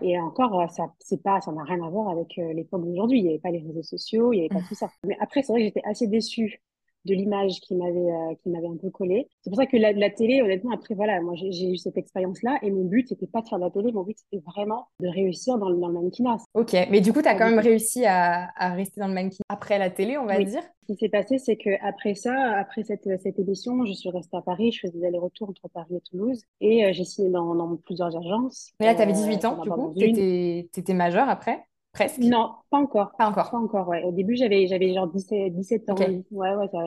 Et 0.02 0.20
encore, 0.20 0.70
ça, 0.70 0.92
c'est 0.98 1.22
pas, 1.22 1.40
ça 1.40 1.52
n'a 1.52 1.62
rien 1.62 1.82
à 1.82 1.88
voir 1.88 2.10
avec 2.10 2.36
l'époque 2.36 2.84
d'aujourd'hui. 2.84 3.20
Il 3.20 3.22
n'y 3.22 3.30
avait 3.30 3.38
pas 3.38 3.50
les 3.50 3.60
réseaux 3.60 3.82
sociaux, 3.82 4.34
il 4.34 4.40
n'y 4.40 4.46
avait 4.46 4.60
pas 4.60 4.66
tout 4.68 4.74
ça. 4.74 4.90
Mais 5.06 5.16
après, 5.20 5.42
c'est 5.42 5.54
vrai 5.54 5.60
que 5.62 5.66
j'étais 5.68 5.82
assez 5.86 6.06
déçue 6.06 6.60
de 7.04 7.14
l'image 7.14 7.60
qui 7.60 7.74
m'avait 7.74 7.98
euh, 7.98 8.34
qui 8.42 8.48
m'avait 8.50 8.66
un 8.68 8.76
peu 8.76 8.90
collé. 8.90 9.28
C'est 9.42 9.50
pour 9.50 9.58
ça 9.58 9.66
que 9.66 9.76
la, 9.76 9.92
la 9.92 10.10
télé, 10.10 10.42
honnêtement, 10.42 10.72
après, 10.72 10.94
voilà, 10.94 11.20
moi, 11.20 11.34
j'ai 11.36 11.70
eu 11.70 11.76
cette 11.76 11.96
expérience-là 11.96 12.58
et 12.62 12.70
mon 12.70 12.84
but, 12.84 13.08
c'était 13.08 13.26
pas 13.26 13.40
de 13.42 13.48
faire 13.48 13.58
de 13.58 13.64
la 13.64 13.70
télé, 13.70 13.92
mon 13.92 14.02
but, 14.02 14.16
c'était 14.18 14.42
vraiment 14.46 14.86
de 15.00 15.08
réussir 15.08 15.58
dans 15.58 15.68
le, 15.68 15.76
dans 15.78 15.88
le 15.88 15.94
mannequinat. 15.94 16.36
Ok. 16.54 16.74
Mais 16.90 17.00
du 17.00 17.12
coup, 17.12 17.22
tu 17.22 17.28
as 17.28 17.34
quand 17.34 17.46
même 17.50 17.58
réussi 17.58 18.04
à, 18.06 18.50
à 18.56 18.74
rester 18.74 19.00
dans 19.00 19.08
le 19.08 19.14
mannequin 19.14 19.42
après 19.48 19.78
la 19.78 19.90
télé, 19.90 20.16
on 20.18 20.26
va 20.26 20.36
Oui. 20.38 20.44
dire. 20.46 20.62
Ce 20.88 20.92
qui 20.94 20.98
s'est 20.98 21.08
passé, 21.08 21.38
c'est 21.38 21.56
que 21.56 21.70
après 21.80 22.14
ça, 22.16 22.34
après 22.58 22.82
cette, 22.82 23.08
cette 23.22 23.38
édition, 23.38 23.84
je 23.86 23.92
suis 23.92 24.10
restée 24.10 24.36
à 24.36 24.42
Paris, 24.42 24.72
je 24.72 24.80
faisais 24.80 24.98
des 24.98 25.06
allers-retours 25.06 25.48
entre 25.48 25.68
Paris 25.72 25.94
et 25.96 26.00
Toulouse 26.00 26.42
et 26.60 26.84
euh, 26.84 26.92
j'ai 26.92 27.04
signé 27.04 27.30
dans, 27.30 27.54
dans 27.54 27.76
plusieurs 27.76 28.16
agences. 28.16 28.70
Mais 28.80 28.86
là, 28.86 28.94
tu 28.96 29.00
avais 29.02 29.12
Euh, 29.12 29.14
18 29.14 29.44
ans, 29.44 29.58
ai 29.60 29.62
du 29.62 29.70
coup. 29.70 29.94
Tu 29.96 30.80
étais, 30.80 30.94
majeure 30.94 31.28
après, 31.28 31.64
presque. 31.92 32.18
Non, 32.18 32.52
pas 32.70 32.78
encore. 32.78 33.12
Pas 33.18 33.28
encore. 33.28 33.50
Pas 33.50 33.58
encore, 33.58 33.88
ouais. 33.88 34.02
Au 34.02 34.12
début, 34.12 34.36
j'avais, 34.36 34.66
j'avais 34.66 34.92
genre 34.94 35.06
17, 35.08 35.54
17 35.54 35.88
ans. 35.90 35.94
Ok. 35.94 36.08
Ouais, 36.30 36.54
ouais, 36.54 36.68
ça, 36.72 36.84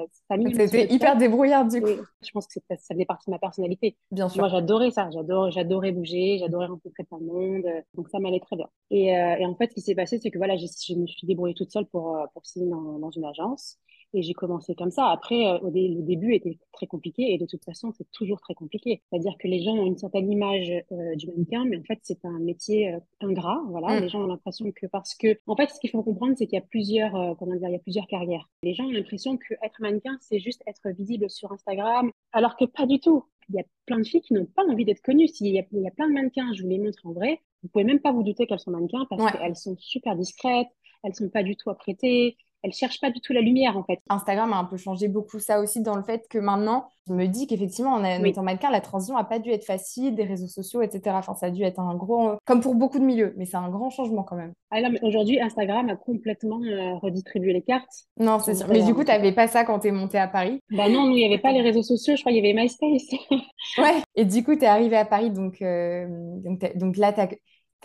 C'était 0.68 0.94
hyper 0.94 1.18
débrouillard, 1.18 1.66
du 1.66 1.82
coup. 1.82 1.88
Et 1.88 1.98
je 2.22 2.32
pense 2.32 2.48
que 2.48 2.54
c'est, 2.54 2.80
ça 2.80 2.94
faisait 2.94 3.06
partie 3.06 3.30
de 3.30 3.32
ma 3.32 3.40
personnalité. 3.40 3.98
Bien 4.12 4.30
sûr. 4.30 4.42
Moi, 4.42 4.50
j'adorais 4.50 4.92
ça. 4.92 5.10
J'adore, 5.12 5.52
j'adorais 5.52 5.92
bouger, 5.92 6.38
j'adorais 6.40 6.68
rencontrer 6.68 7.04
plein 7.04 7.20
de 7.20 7.26
monde. 7.26 7.64
Donc, 7.94 8.10
ça 8.10 8.20
m'allait 8.20 8.40
très 8.40 8.56
bien. 8.56 8.68
Et, 8.92 9.18
euh, 9.18 9.36
et 9.38 9.46
en 9.46 9.56
fait, 9.56 9.70
ce 9.70 9.76
qui 9.76 9.82
s'est 9.82 9.96
passé, 9.96 10.20
c'est 10.20 10.32
que 10.32 10.38
voilà, 10.38 10.58
j'ai- 10.58 10.68
je 10.68 10.94
me 10.96 11.08
suis 11.08 11.28
débrouillée 11.28 11.56
toute 11.56 11.72
seule 11.72 11.86
pour, 11.86 12.16
euh, 12.18 12.26
pour 12.34 12.46
signer 12.46 12.70
dans, 12.70 13.00
dans 13.00 13.12
une 13.12 13.26
agence. 13.26 13.78
Et 14.18 14.24
j'ai 14.24 14.34
commencé 14.34 14.76
comme 14.76 14.92
ça. 14.92 15.08
Après, 15.08 15.46
euh, 15.46 15.60
au 15.60 15.70
dé- 15.70 15.90
le 15.90 16.02
début 16.02 16.34
était 16.34 16.58
très 16.72 16.88
compliqué. 16.88 17.34
Et 17.34 17.38
de 17.38 17.46
toute 17.46 17.64
façon, 17.66 17.92
c'est 17.92 18.10
toujours 18.12 18.40
très 18.40 18.54
compliqué. 18.54 19.02
C'est-à-dire 19.10 19.36
que 19.38 19.48
les 19.48 19.62
gens 19.62 19.74
ont 19.76 19.86
une 19.86 19.98
certaine 19.98 20.32
image 20.32 20.72
euh, 20.92 21.16
du 21.16 21.28
mannequin, 21.28 21.66
mais 21.66 21.78
en 21.78 21.84
fait, 21.84 22.00
c'est 22.04 22.24
un 22.24 22.40
métier 22.40 22.94
euh, 22.94 23.00
ingrat. 23.20 23.62
Voilà. 23.70 24.00
Mm. 24.00 24.04
Les 24.04 24.10
gens 24.10 24.24
ont 24.24 24.28
l'impression 24.28 24.72
que 24.72 24.88
parce 24.88 25.16
que, 25.16 25.38
en 25.48 25.56
fait, 25.56 25.70
ce 25.70 25.80
qu'il 25.80 25.90
faut 25.90 26.02
comprendre, 26.02 26.34
c'est 26.38 26.46
qu'il 26.48 26.56
y 26.58 26.62
a 26.62 26.66
plusieurs, 26.66 27.16
euh, 27.16 27.34
comment 27.38 27.56
dire, 27.56 27.68
il 27.70 27.74
y 27.74 27.76
a 27.76 27.80
plusieurs 27.80 28.08
carrières. 28.08 28.50
Les 28.64 28.74
gens 28.74 28.86
ont 28.86 28.92
l'impression 28.92 29.38
que 29.38 29.54
être 29.64 29.80
mannequin, 29.82 30.18
c'est 30.22 30.40
juste 30.40 30.64
être 30.66 30.90
visible 30.96 31.30
sur 31.30 31.52
Instagram, 31.52 32.10
alors 32.32 32.56
que 32.56 32.66
pas 32.66 32.86
du 32.86 33.00
tout. 33.00 33.26
Il 33.50 33.56
y 33.56 33.60
a 33.60 33.64
plein 33.86 34.00
de 34.00 34.04
filles 34.06 34.22
qui 34.22 34.34
n'ont 34.34 34.46
pas 34.46 34.64
envie 34.66 34.86
d'être 34.86 35.02
connues. 35.02 35.28
S'il 35.28 35.48
y 35.54 35.60
a, 35.60 35.64
il 35.72 35.82
y 35.82 35.88
a 35.88 35.92
plein 35.92 36.08
de 36.08 36.14
mannequins, 36.14 36.52
je 36.54 36.64
vous 36.64 36.70
les 36.70 36.80
montre 36.80 37.06
en 37.06 37.12
vrai, 37.12 37.42
vous 37.62 37.70
pouvez 37.70 37.84
même 37.84 38.00
pas 38.00 38.12
vous 38.12 38.24
douter 38.24 38.48
qu'elles 38.48 38.60
sont 38.60 38.72
mannequins 38.72 39.06
parce 39.10 39.22
Ouais. 39.24 39.32
qu'elles 39.32 39.56
sont 39.56 39.76
super 39.78 40.16
discrètes, 40.16 40.68
elles 41.04 41.14
sont 41.14 41.30
pas 41.30 41.44
du 41.44 41.56
tout 41.56 41.70
apprêtées, 41.70 42.38
elles 42.66 42.74
cherchent 42.74 43.00
pas 43.00 43.12
du 43.12 43.22
tout 43.22 43.32
la 43.32 43.42
lumière 43.42 43.78
en 43.78 43.84
fait. 43.84 44.00
Instagram 44.10 44.52
a 44.54 44.58
un 44.58 44.66
peu 44.66 44.78
changé 44.78 45.08
beaucoup 45.08 45.40
ça 45.40 45.60
aussi 45.62 45.82
dans 45.82 45.96
le 45.96 46.04
fait 46.04 46.26
que 46.30 46.40
maintenant, 46.40 46.88
je 47.08 47.14
me 47.14 47.28
dis 47.28 47.46
qu'effectivement, 47.46 47.94
en 47.94 48.04
Oui. 48.04 48.30
étant 48.30 48.42
mannequin, 48.42 48.72
la 48.72 48.82
transition 48.82 49.16
n'a 49.16 49.24
pas 49.24 49.38
dû 49.38 49.52
être 49.52 49.66
facile, 49.66 50.16
des 50.16 50.24
réseaux 50.24 50.48
sociaux, 50.48 50.82
etc. 50.82 51.16
Enfin, 51.20 51.36
ça 51.36 51.46
a 51.48 51.50
dû 51.52 51.62
être 51.62 51.80
un 51.80 51.94
gros, 51.96 52.32
comme 52.46 52.62
pour 52.62 52.74
beaucoup 52.74 52.98
de 52.98 53.04
milieux, 53.06 53.34
mais 53.38 53.46
c'est 53.46 53.58
un 53.58 53.70
grand 53.70 53.92
changement 53.92 54.24
quand 54.24 54.36
même. 54.36 54.54
Ah 54.72 54.82
non, 54.82 54.90
mais 54.90 55.00
aujourd'hui, 55.04 55.40
Instagram 55.40 55.88
a 55.90 55.96
complètement 55.96 56.60
euh, 56.64 56.96
redistribué 56.96 57.54
les 57.54 57.62
cartes. 57.62 57.92
Non, 58.18 58.40
c'est 58.40 58.56
sûr. 58.56 58.68
Mais 58.70 58.82
du 58.82 58.96
coup, 58.96 59.04
tu 59.04 59.12
n'avais 59.12 59.32
pas 59.34 59.48
ça 59.48 59.64
quand 59.66 59.80
tu 59.80 59.90
es 59.90 59.92
montée 59.92 60.18
à 60.18 60.28
Paris? 60.28 60.60
Bah 60.72 60.90
non, 60.90 61.06
nous, 61.06 61.12
il 61.16 61.20
n'y 61.20 61.26
avait 61.26 61.38
pas 61.38 61.52
les 61.52 61.62
réseaux 61.62 61.84
sociaux, 61.84 62.16
je 62.16 62.22
crois 62.22 62.32
qu'il 62.32 62.44
y 62.44 62.50
avait 62.50 62.60
MySpace. 62.60 63.04
Ouais. 63.78 64.02
Et 64.16 64.26
du 64.26 64.44
coup, 64.44 64.56
tu 64.56 64.64
es 64.64 64.68
arrivée 64.68 64.98
à 64.98 65.06
Paris, 65.06 65.32
donc, 65.32 65.62
euh, 65.62 66.08
donc, 66.44 66.78
donc 66.78 66.98
là, 66.98 67.14
tu 67.14 67.20
as, 67.20 67.28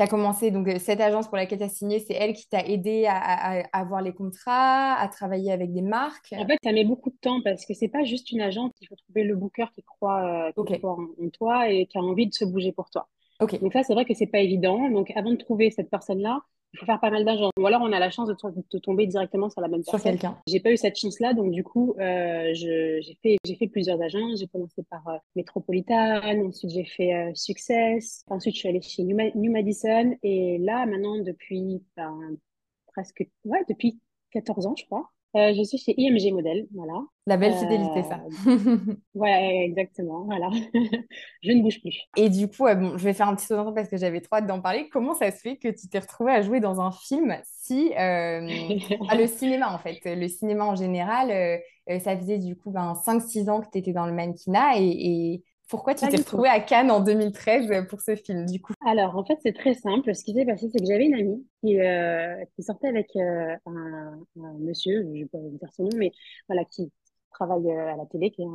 commencé, 0.07 0.51
donc 0.51 0.69
euh, 0.69 0.79
cette 0.79 1.01
agence 1.01 1.27
pour 1.29 1.37
laquelle 1.37 1.59
tu 1.59 1.65
as 1.65 1.69
signé, 1.69 1.99
c'est 2.01 2.15
elle 2.15 2.33
qui 2.35 2.49
t'a 2.49 2.65
aidé 2.67 3.07
à, 3.07 3.17
à- 3.17 3.61
à 3.73 3.81
avoir 3.81 4.03
les 4.03 4.13
contrats, 4.15 4.95
à 4.95 5.09
travailler 5.09 5.53
avec 5.53 5.73
des 5.73 5.83
marques? 5.83 6.35
En 6.35 6.45
fait, 6.47 6.59
ça 6.65 6.73
met 6.73 6.85
beaucoup 6.85 7.11
de 7.11 7.17
temps 7.21 7.41
parce 7.43 7.65
que 7.67 7.73
c'est 7.75 7.89
pas 7.89 8.03
juste 8.05 8.31
une 8.33 8.41
agence, 8.41 8.73
il 8.81 8.89
faut 8.89 8.97
trouver 8.97 9.23
le 9.25 9.37
booker 9.37 9.67
qui 9.75 9.83
croit, 9.85 10.49
euh, 10.49 10.53
qui 10.53 10.63
Ok. 10.63 10.71
croit 10.71 10.93
en, 10.99 11.25
en 11.25 11.29
toi 11.31 11.69
et 11.71 11.87
qui 11.87 11.99
a 11.99 12.03
envie 12.03 12.27
de 12.27 12.35
se 12.35 12.45
bouger 12.45 12.73
pour 12.73 12.91
toi. 12.91 13.09
Ok. 13.41 13.61
Donc 13.61 13.73
ça, 13.73 13.83
c'est 13.83 13.95
vrai 13.95 14.05
que 14.05 14.15
c'est 14.15 14.27
pas 14.27 14.41
évident. 14.41 14.91
Donc 14.91 15.11
avant 15.17 15.31
de 15.31 15.37
trouver 15.37 15.71
cette 15.71 15.91
personne-là, 15.91 16.41
il 16.73 16.79
faut 16.79 16.87
faire 16.87 17.01
pas 17.01 17.11
mal 17.11 17.25
d'agences. 17.25 17.51
Ou 17.59 17.67
alors 17.67 17.83
on 17.83 17.93
a 17.93 17.99
la 17.99 18.11
chance 18.11 18.29
de, 18.29 18.35
to- 18.35 18.51
de 18.51 18.79
tomber 18.79 19.07
directement 19.07 19.51
sur 19.51 19.61
la 19.61 19.67
bonne 19.69 19.83
Sur 19.83 19.93
personne. 19.93 20.13
quelqu'un. 20.13 20.39
J'ai 20.47 20.61
pas 20.61 20.71
eu 20.71 20.77
cette 20.77 20.97
chance-là, 20.99 21.35
donc 21.35 21.51
du 21.51 21.65
coup, 21.65 21.95
euh, 21.99 22.55
je, 22.55 23.01
j'ai 23.03 23.19
fait, 23.23 23.39
j'ai 23.45 23.57
fait 23.57 23.67
plusieurs 23.67 24.01
agences. 24.01 24.39
J'ai 24.39 24.47
commencé 24.47 24.83
par 24.89 25.07
euh, 25.09 25.17
Metropolitan, 25.35 26.21
ensuite 26.47 26.71
j'ai 26.71 26.85
fait 26.85 27.13
euh, 27.15 27.33
Success, 27.35 28.23
ensuite 28.29 28.55
je 28.55 28.61
suis 28.61 28.69
allée 28.69 28.81
chez 28.83 29.03
New, 29.03 29.17
Ma- 29.17 29.31
New 29.35 29.51
Madison, 29.51 30.15
et 30.23 30.59
là 30.59 30.87
maintenant 30.87 31.19
depuis 31.19 31.83
ben, 31.97 32.37
presque, 32.87 33.27
ouais, 33.45 33.65
depuis 33.69 33.99
14 34.31 34.67
ans, 34.67 34.75
je 34.77 34.85
crois, 34.85 35.11
euh, 35.37 35.53
je 35.57 35.63
suis 35.63 35.79
chez 35.79 35.95
IMG 35.97 36.33
Model, 36.33 36.67
voilà. 36.75 36.95
La 37.27 37.37
belle 37.37 37.55
fidélité, 37.55 38.03
ça. 38.03 38.21
Ouais, 39.15 39.65
exactement, 39.65 40.25
voilà. 40.25 40.51
Je 41.43 41.53
ne 41.53 41.63
bouge 41.63 41.81
plus. 41.81 41.97
Et 42.17 42.29
du 42.29 42.49
coup, 42.49 42.67
euh, 42.67 42.75
bon, 42.75 42.99
je 42.99 43.05
vais 43.05 43.13
faire 43.13 43.29
un 43.29 43.37
petit 43.37 43.47
saut 43.47 43.57
dans 43.57 43.73
parce 43.73 43.89
que 43.89 43.97
j'avais 43.97 44.21
trop 44.21 44.37
hâte 44.37 44.47
d'en 44.47 44.61
parler. 44.61 44.89
Comment 44.91 45.15
ça 45.15 45.31
se 45.31 45.37
fait 45.39 45.57
que 45.57 45.69
tu 45.69 45.89
t'es 45.89 46.01
retrouvée 46.01 46.33
à 46.33 46.43
jouer 46.43 46.61
dans 46.61 46.81
un 46.81 46.91
film 46.91 47.37
si... 47.45 47.93
euh, 47.97 48.49
ah, 49.09 49.17
le 49.17 49.27
cinéma, 49.29 49.73
en 49.73 49.79
fait? 49.79 50.01
Le 50.05 50.27
cinéma 50.29 50.65
en 50.65 50.75
général, 50.75 51.31
euh, 51.31 51.59
euh, 51.91 51.99
ça 52.01 52.17
faisait 52.17 52.39
du 52.39 52.57
coup 52.57 52.71
ben, 52.71 52.95
5-6 52.95 53.49
ans 53.51 53.61
que 53.61 53.69
tu 53.71 53.79
étais 53.79 53.93
dans 53.93 54.07
le 54.07 54.13
mannequinat 54.13 54.79
et... 54.79 54.85
et... 55.35 55.45
Pourquoi 55.71 55.95
tu 55.95 56.07
t'es 56.09 56.17
retrouvée 56.17 56.49
à 56.49 56.59
Cannes 56.59 56.91
en 56.91 57.01
2013 57.01 57.87
pour 57.89 58.01
ce 58.01 58.17
film, 58.17 58.45
du 58.45 58.61
coup? 58.61 58.75
Alors, 58.85 59.17
en 59.17 59.25
fait, 59.25 59.39
c'est 59.43 59.53
très 59.53 59.75
simple. 59.75 60.13
Ce 60.15 60.25
qui 60.25 60.35
s'est 60.35 60.45
passé, 60.45 60.69
c'est 60.73 60.81
que 60.81 60.87
j'avais 60.87 61.07
une 61.07 61.15
amie 61.15 61.47
qui, 61.63 61.81
euh, 61.81 62.45
qui 62.57 62.63
sortait 62.65 62.89
avec 62.89 63.09
euh, 63.15 63.55
un, 63.67 64.19
un, 64.43 64.53
monsieur, 64.59 65.03
je 65.03 65.07
ne 65.07 65.13
vais 65.13 65.27
pas 65.27 65.39
dire 65.39 65.73
son 65.73 65.85
nom, 65.85 65.91
mais 65.97 66.11
voilà, 66.49 66.65
qui, 66.65 66.91
travaille 67.31 67.71
euh, 67.71 67.93
à 67.93 67.97
la 67.97 68.07
télé, 68.07 68.31
qui 68.31 68.43
est 68.43 68.47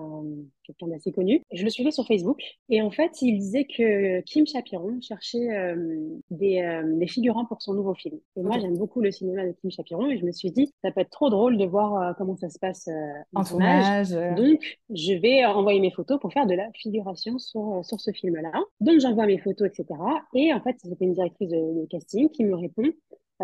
quelqu'un 0.64 0.88
d'assez 0.88 1.12
connu. 1.12 1.42
Je 1.52 1.64
le 1.64 1.70
suivais 1.70 1.92
sur 1.92 2.06
Facebook 2.06 2.40
et 2.70 2.82
en 2.82 2.92
fait, 2.92 3.22
il 3.22 3.38
disait 3.38 3.66
que 3.66 4.22
Kim 4.22 4.46
Chapiron 4.46 5.00
cherchait 5.02 5.50
euh, 5.52 6.20
des, 6.30 6.62
euh, 6.62 6.84
des, 6.98 7.08
figurants 7.08 7.46
pour 7.46 7.62
son 7.62 7.74
nouveau 7.74 7.94
film. 7.94 8.20
Et 8.36 8.42
moi, 8.42 8.60
j'aime 8.60 8.78
beaucoup 8.78 9.02
le 9.02 9.12
cinéma 9.12 9.46
de 9.46 9.52
Kim 9.54 9.72
Chapiron 9.72 10.10
et 10.10 10.18
je 10.18 10.26
me 10.26 10.32
suis 10.32 10.52
dit, 10.52 10.72
ça 10.84 10.92
peut 10.92 11.02
être 11.02 11.10
trop 11.10 11.30
drôle 11.30 11.58
de 11.58 11.66
voir 11.66 12.16
comment 12.18 12.36
ça 12.36 12.50
se 12.50 12.60
passe 12.60 12.90
en 13.34 13.44
tournage. 13.44 14.12
Donc, 14.36 14.78
je 14.90 15.14
vais 15.14 15.46
envoyer 15.46 15.80
mes 15.80 15.92
photos 15.92 16.20
pour 16.20 16.32
faire 16.34 16.48
de 16.48 16.54
la 16.54 16.70
figuration 16.74 17.38
sur, 17.40 17.84
sur 17.84 18.00
ce 18.00 18.12
film-là. 18.12 18.52
Donc, 18.80 19.00
j'envoie 19.00 19.26
mes 19.26 19.38
photos, 19.38 19.70
etc. 19.70 20.00
Et 20.34 20.54
en 20.54 20.62
fait, 20.62 20.76
c'était 20.80 21.06
une 21.06 21.14
directrice 21.14 21.50
de, 21.50 21.82
de 21.82 21.88
casting 21.88 22.30
qui 22.30 22.44
me 22.44 22.56
répond 22.56 22.92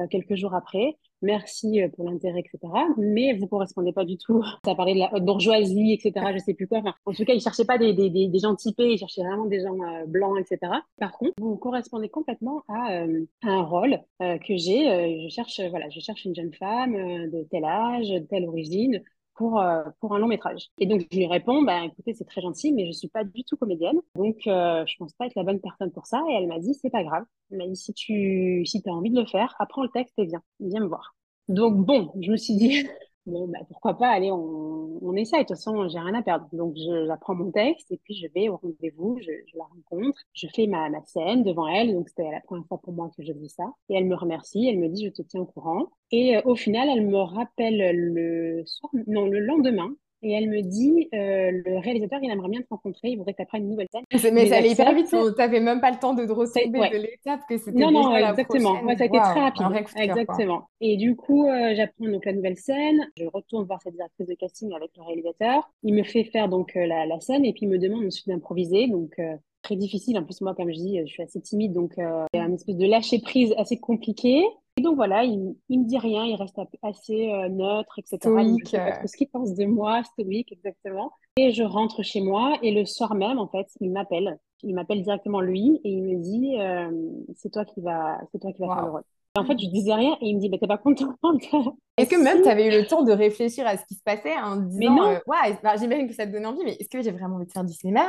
quelques 0.10 0.36
jours 0.36 0.54
après 0.54 0.98
merci 1.22 1.82
euh, 1.82 1.90
pour 1.90 2.10
l'intérêt, 2.10 2.40
etc. 2.40 2.60
Mais 2.98 3.34
vous 3.34 3.48
correspondez 3.48 3.94
pas 3.94 4.06
du 4.06 4.18
tout. 4.18 4.44
Ça 4.66 4.76
parlait 4.76 4.94
de 4.94 5.00
la 5.00 5.14
haute 5.14 5.26
bourgeoisie, 5.26 5.94
etc. 5.94 6.26
Je 6.34 6.40
sais 6.40 6.54
plus 6.54 6.68
quoi. 6.68 6.82
en 7.06 7.14
tout 7.14 7.26
cas, 7.26 7.34
ils 7.34 7.42
cherchaient 7.42 7.66
pas 7.66 7.78
des, 7.78 8.32
gens 8.42 8.56
typés, 8.56 8.94
ils 8.94 8.98
cherchaient 8.98 9.24
vraiment 9.24 9.46
des 9.46 9.62
gens 9.62 9.80
euh, 9.82 10.06
blancs, 10.06 10.38
etc. 10.40 10.72
Par 11.00 11.12
contre, 11.14 11.34
vous 11.40 11.56
correspondez 11.58 12.10
complètement 12.10 12.64
à, 12.68 13.02
euh, 13.02 13.26
un 13.44 13.62
rôle 13.62 14.00
que 14.20 14.56
j'ai. 14.56 15.24
je 15.24 15.30
cherche, 15.30 15.60
voilà, 15.70 15.90
je 15.90 16.00
cherche 16.00 16.26
une 16.26 16.36
jeune 16.36 16.54
femme 16.54 16.94
de 16.94 17.44
tel 17.50 17.66
âge, 17.66 18.10
de 18.10 18.20
telle 18.20 18.46
origine, 18.48 19.02
pour, 19.36 19.60
euh, 19.60 19.84
pour 20.00 20.16
un 20.16 20.20
long 20.20 20.28
métrage. 20.28 20.70
Et 20.78 20.86
donc, 20.86 21.06
je 21.12 21.18
lui 21.18 21.28
réponds, 21.28 21.64
bah, 21.64 21.84
écoutez, 21.86 22.14
c'est 22.14 22.26
très 22.26 22.42
gentil, 22.42 22.74
mais 22.74 22.86
je 22.86 22.92
suis 22.92 23.08
pas 23.08 23.24
du 23.24 23.44
tout 23.44 23.58
comédienne. 23.58 24.00
Donc, 24.16 24.38
euh, 24.48 24.86
je 24.86 24.96
pense 24.98 25.14
pas 25.14 25.26
être 25.26 25.36
la 25.36 25.44
bonne 25.44 25.60
personne 25.60 25.92
pour 25.92 26.06
ça. 26.06 26.22
Et 26.30 26.34
elle 26.34 26.48
m'a 26.48 26.60
dit, 26.60 26.74
c'est 26.74 26.90
pas 26.90 27.04
grave. 27.04 27.24
Elle 27.52 27.58
m'a 27.60 27.68
dit, 27.68 27.76
si 27.76 27.94
tu 27.94 28.64
si 28.66 28.82
as 28.86 28.90
envie 28.90 29.12
de 29.12 29.20
le 29.20 29.26
faire, 29.26 29.56
apprends 29.60 29.84
le 29.84 29.90
texte 29.90 30.14
et 30.18 30.26
viens. 30.26 30.44
Viens 30.60 30.82
me 30.82 30.88
voir. 30.88 31.16
Donc, 31.48 31.78
bon, 31.86 32.12
je 32.22 32.32
me 32.32 32.38
suis 32.38 32.56
dit, 32.56 32.86
Bon, 33.28 33.48
bah, 33.48 33.60
pourquoi 33.70 33.98
pas, 33.98 34.10
allez, 34.10 34.32
on, 34.32 34.98
on 35.04 35.16
essaye. 35.16 35.42
De 35.44 35.48
toute 35.48 35.58
façon, 35.58 35.88
j'ai 35.90 36.00
rien 36.00 36.16
à 36.16 36.24
perdre. 36.24 36.48
Donc, 36.54 36.76
j'apprends 37.08 37.36
mon 37.36 37.52
texte 37.52 37.92
et 37.92 37.98
puis 38.04 38.16
je 38.16 38.28
vais 38.34 38.50
au 38.50 38.58
rendez-vous, 38.58 39.20
je, 39.22 39.32
je, 39.48 39.58
la 39.58 39.66
rencontre, 39.66 40.20
je 40.34 40.48
fais 40.56 40.66
ma, 40.66 40.90
ma 40.90 41.04
scène 41.06 41.44
devant 41.44 41.68
elle. 41.68 41.94
Donc, 41.94 42.10
c'était 42.10 42.32
la 42.32 42.42
première 42.42 42.66
fois 42.68 42.80
pour 42.80 42.94
moi 42.94 43.12
que 43.16 43.24
je 43.24 43.32
vis 43.34 43.50
ça. 43.50 43.66
Et 43.90 43.96
elle 43.96 44.06
me 44.06 44.16
remercie, 44.16 44.68
elle 44.68 44.80
me 44.80 44.90
dit, 44.90 45.06
je 45.06 45.12
te 45.12 45.22
tiens 45.22 45.42
au 45.42 45.46
courant. 45.46 45.88
Et 46.12 46.38
euh, 46.38 46.42
au 46.46 46.56
final, 46.56 46.90
elle 46.90 47.06
me 47.06 47.18
rappelle 47.18 47.96
le 47.96 48.64
soir, 48.66 48.92
non, 49.08 49.28
le 49.28 49.40
lendemain, 49.40 49.96
et 50.24 50.34
elle 50.34 50.50
me 50.50 50.62
dit, 50.62 51.10
euh, 51.14 51.52
le 51.66 51.80
réalisateur, 51.80 52.20
il 52.22 52.30
aimerait 52.30 52.50
bien 52.50 52.62
te 52.62 52.68
rencontrer, 52.70 53.10
il 53.10 53.18
voudrait 53.18 53.34
que 53.34 53.38
tu 53.38 53.44
apprennes 53.44 53.64
une 53.64 53.72
nouvelle 53.72 53.88
scène. 53.92 54.04
Mais, 54.34 54.48
ça 54.48 54.58
allait 54.58 54.72
hyper 54.72 54.94
vite, 54.94 55.08
tu 55.10 55.16
n'avais 55.16 55.60
même 55.60 55.82
pas 55.82 55.92
le 55.92 55.98
temps 55.98 56.14
de 56.14 56.26
te 56.26 56.32
retrouver 56.32 56.68
de 56.68 56.98
l'étape 56.98 57.42
que 57.50 57.58
c'était 57.58 57.80
Non, 57.80 57.92
non, 57.92 58.16
exactement. 58.16 58.76
ça 58.96 59.04
a 59.04 59.06
été 59.06 59.18
très 59.18 59.40
rapide. 59.40 59.66
exactement. 59.98 60.70
Et 60.80 60.98
du 60.98 61.16
coup, 61.16 61.48
euh, 61.48 61.74
j'apprends 61.76 62.08
donc 62.08 62.26
la 62.26 62.34
nouvelle 62.34 62.58
scène, 62.58 63.08
je 63.18 63.26
retourne 63.26 63.66
voir 63.66 63.82
cette 63.82 63.94
directrice 63.94 64.28
de 64.28 64.36
casting 64.36 64.74
avec 64.74 64.92
le 64.98 65.04
réalisateur. 65.04 65.72
Il 65.84 65.94
me 65.94 66.04
fait 66.04 66.24
faire 66.24 66.50
donc 66.50 66.76
euh, 66.76 66.86
la, 66.86 67.06
la, 67.06 67.20
scène 67.20 67.46
et 67.46 67.54
puis 67.54 67.64
il 67.64 67.70
me 67.70 67.80
demande 67.80 68.06
ensuite 68.06 68.28
d'improviser. 68.28 68.88
Donc, 68.88 69.20
très 69.62 69.76
difficile. 69.76 70.18
En 70.18 70.24
plus, 70.24 70.42
moi, 70.42 70.56
comme 70.56 70.70
je 70.72 70.78
dis, 70.78 71.00
je 71.06 71.12
suis 71.12 71.24
assez 71.24 71.42
timide, 71.42 71.74
donc 71.74 71.94
il 71.98 72.02
y 72.34 72.40
a 72.40 72.46
une 72.46 72.54
espèce 72.54 72.78
de 72.78 72.88
lâcher 72.88 73.20
prise 73.20 73.54
assez 73.58 73.78
compliqué. 73.78 74.44
Et 74.78 74.82
donc 74.82 74.96
voilà, 74.96 75.24
il, 75.24 75.56
il 75.70 75.82
me 75.82 75.86
dit 75.86 75.98
rien, 75.98 76.26
il 76.26 76.36
reste 76.36 76.60
assez 76.82 77.32
euh, 77.32 77.50
neutre, 77.50 78.00
etc. 78.00 78.18
Stoïque. 78.18 78.76
Ce 79.06 79.18
qu'il 79.18 79.28
pense 79.28 79.54
de 79.54 79.66
moi, 79.66 80.04
stoïque, 80.04 80.52
exactement. 80.52 81.12
Et 81.38 81.52
je 81.52 81.64
rentre 81.64 82.04
chez 82.04 82.22
moi 82.22 82.58
et 82.62 82.72
le 82.72 82.86
soir 82.86 83.16
même, 83.16 83.40
en 83.40 83.48
fait, 83.48 83.68
il 83.80 83.92
m'appelle. 83.92 84.40
Il 84.64 84.76
m'appelle 84.76 85.02
directement 85.02 85.42
lui 85.42 85.82
et 85.84 85.90
il 85.90 86.04
me 86.04 86.22
dit 86.22 86.60
euh, 86.60 86.92
c'est 87.36 87.52
toi 87.52 87.66
qui 87.66 87.82
va, 87.82 88.20
c'est 88.32 88.40
toi 88.40 88.52
qui 88.54 88.62
va 88.62 88.76
faire 88.76 88.86
le 88.86 88.92
rôle. 88.92 89.04
En 89.38 89.46
fait, 89.46 89.58
je 89.58 89.68
disais 89.68 89.94
rien 89.94 90.18
et 90.22 90.28
il 90.28 90.36
me 90.36 90.42
dit, 90.42 90.50
bah, 90.50 90.58
t'es 90.60 90.68
pas 90.68 90.78
contente. 90.78 91.16
Est-ce 91.98 92.10
que 92.10 92.22
même 92.22 92.42
tu 92.42 92.50
avais 92.50 92.68
eu 92.68 92.82
le 92.82 92.86
temps 92.86 93.04
de 93.04 93.12
réfléchir 93.12 93.66
à 93.66 93.78
ce 93.78 93.86
qui 93.86 93.96
se 93.96 94.04
passait 94.04 94.36
en 94.36 94.58
disant, 94.58 94.80
mais 94.80 94.90
non. 94.90 95.10
Euh, 95.12 95.20
ouais, 95.28 95.58
bah, 95.64 95.76
j'imagine 95.80 96.08
que 96.08 96.14
ça 96.14 96.26
te 96.26 96.32
donne 96.32 96.46
envie, 96.46 96.64
mais 96.66 96.74
est-ce 96.74 96.90
que 96.90 97.02
j'ai 97.02 97.12
vraiment 97.12 97.36
envie 97.36 97.46
de 97.46 97.52
faire 97.52 97.64
du 97.64 97.74
cinéma? 97.74 98.06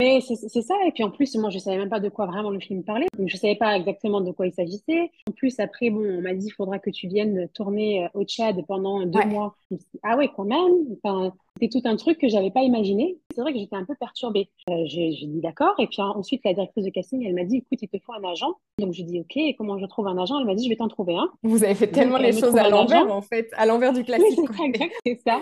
Mais 0.00 0.20
c'est 0.20 0.62
ça. 0.62 0.74
Et 0.86 0.92
puis 0.92 1.04
en 1.04 1.10
plus, 1.10 1.34
moi, 1.36 1.50
je 1.50 1.58
savais 1.58 1.76
même 1.76 1.90
pas 1.90 2.00
de 2.00 2.08
quoi 2.08 2.26
vraiment 2.26 2.50
le 2.50 2.60
film 2.60 2.82
parlait. 2.82 3.06
Donc, 3.18 3.28
je 3.28 3.36
savais 3.36 3.56
pas 3.56 3.76
exactement 3.76 4.20
de 4.20 4.30
quoi 4.30 4.46
il 4.46 4.54
s'agissait. 4.54 5.10
En 5.28 5.32
plus, 5.32 5.58
après, 5.60 5.90
bon, 5.90 6.00
on 6.00 6.22
m'a 6.22 6.32
dit, 6.32 6.46
il 6.46 6.52
faudra 6.52 6.78
que 6.78 6.90
tu 6.90 7.08
viennes 7.08 7.48
tourner 7.54 8.04
euh, 8.04 8.08
au 8.14 8.24
Tchad 8.24 8.64
pendant 8.66 9.04
deux 9.04 9.24
mois. 9.24 9.56
ah 10.02 10.16
ouais, 10.16 10.30
quand 10.34 10.44
même. 10.44 10.96
Enfin, 11.02 11.32
c'était 11.64 11.80
tout 11.80 11.88
un 11.88 11.96
truc 11.96 12.18
que 12.18 12.28
j'avais 12.28 12.50
pas 12.50 12.62
imaginé. 12.62 13.18
C'est 13.34 13.40
vrai 13.40 13.52
que 13.52 13.58
j'étais 13.58 13.76
un 13.76 13.84
peu 13.84 13.94
perturbée. 13.98 14.50
Euh, 14.68 14.84
j'ai 14.86 15.10
dit 15.10 15.40
d'accord. 15.40 15.74
Et 15.78 15.86
puis 15.86 16.00
ensuite, 16.00 16.42
la 16.44 16.54
directrice 16.54 16.84
de 16.84 16.90
casting, 16.90 17.24
elle 17.24 17.34
m'a 17.34 17.44
dit, 17.44 17.58
écoute, 17.58 17.78
il 17.80 17.88
te 17.88 17.96
faut 18.04 18.12
un 18.12 18.24
agent. 18.28 18.52
Donc, 18.78 18.92
je 18.92 19.02
dis, 19.02 19.20
OK, 19.20 19.38
comment 19.56 19.78
je 19.78 19.86
trouve 19.86 20.06
un 20.08 20.18
agent? 20.18 20.38
Elle 20.38 20.46
m'a 20.46 20.54
dit, 20.54 20.64
je 20.64 20.68
vais 20.68 20.76
t'en 20.76 20.88
trouver 20.88 21.14
un. 21.14 21.30
Vous 21.42 21.64
avez 21.64 21.74
fait 21.74 21.88
tellement 21.88 22.18
les 22.18 22.32
choses 22.32 22.56
à 22.56 22.68
l'envers, 22.68 23.10
en 23.10 23.22
fait, 23.22 23.50
à 23.54 23.66
l'envers 23.66 23.92
du 23.92 24.04
classique. 24.04 24.38
c'est 25.04 25.20
ça. 25.26 25.40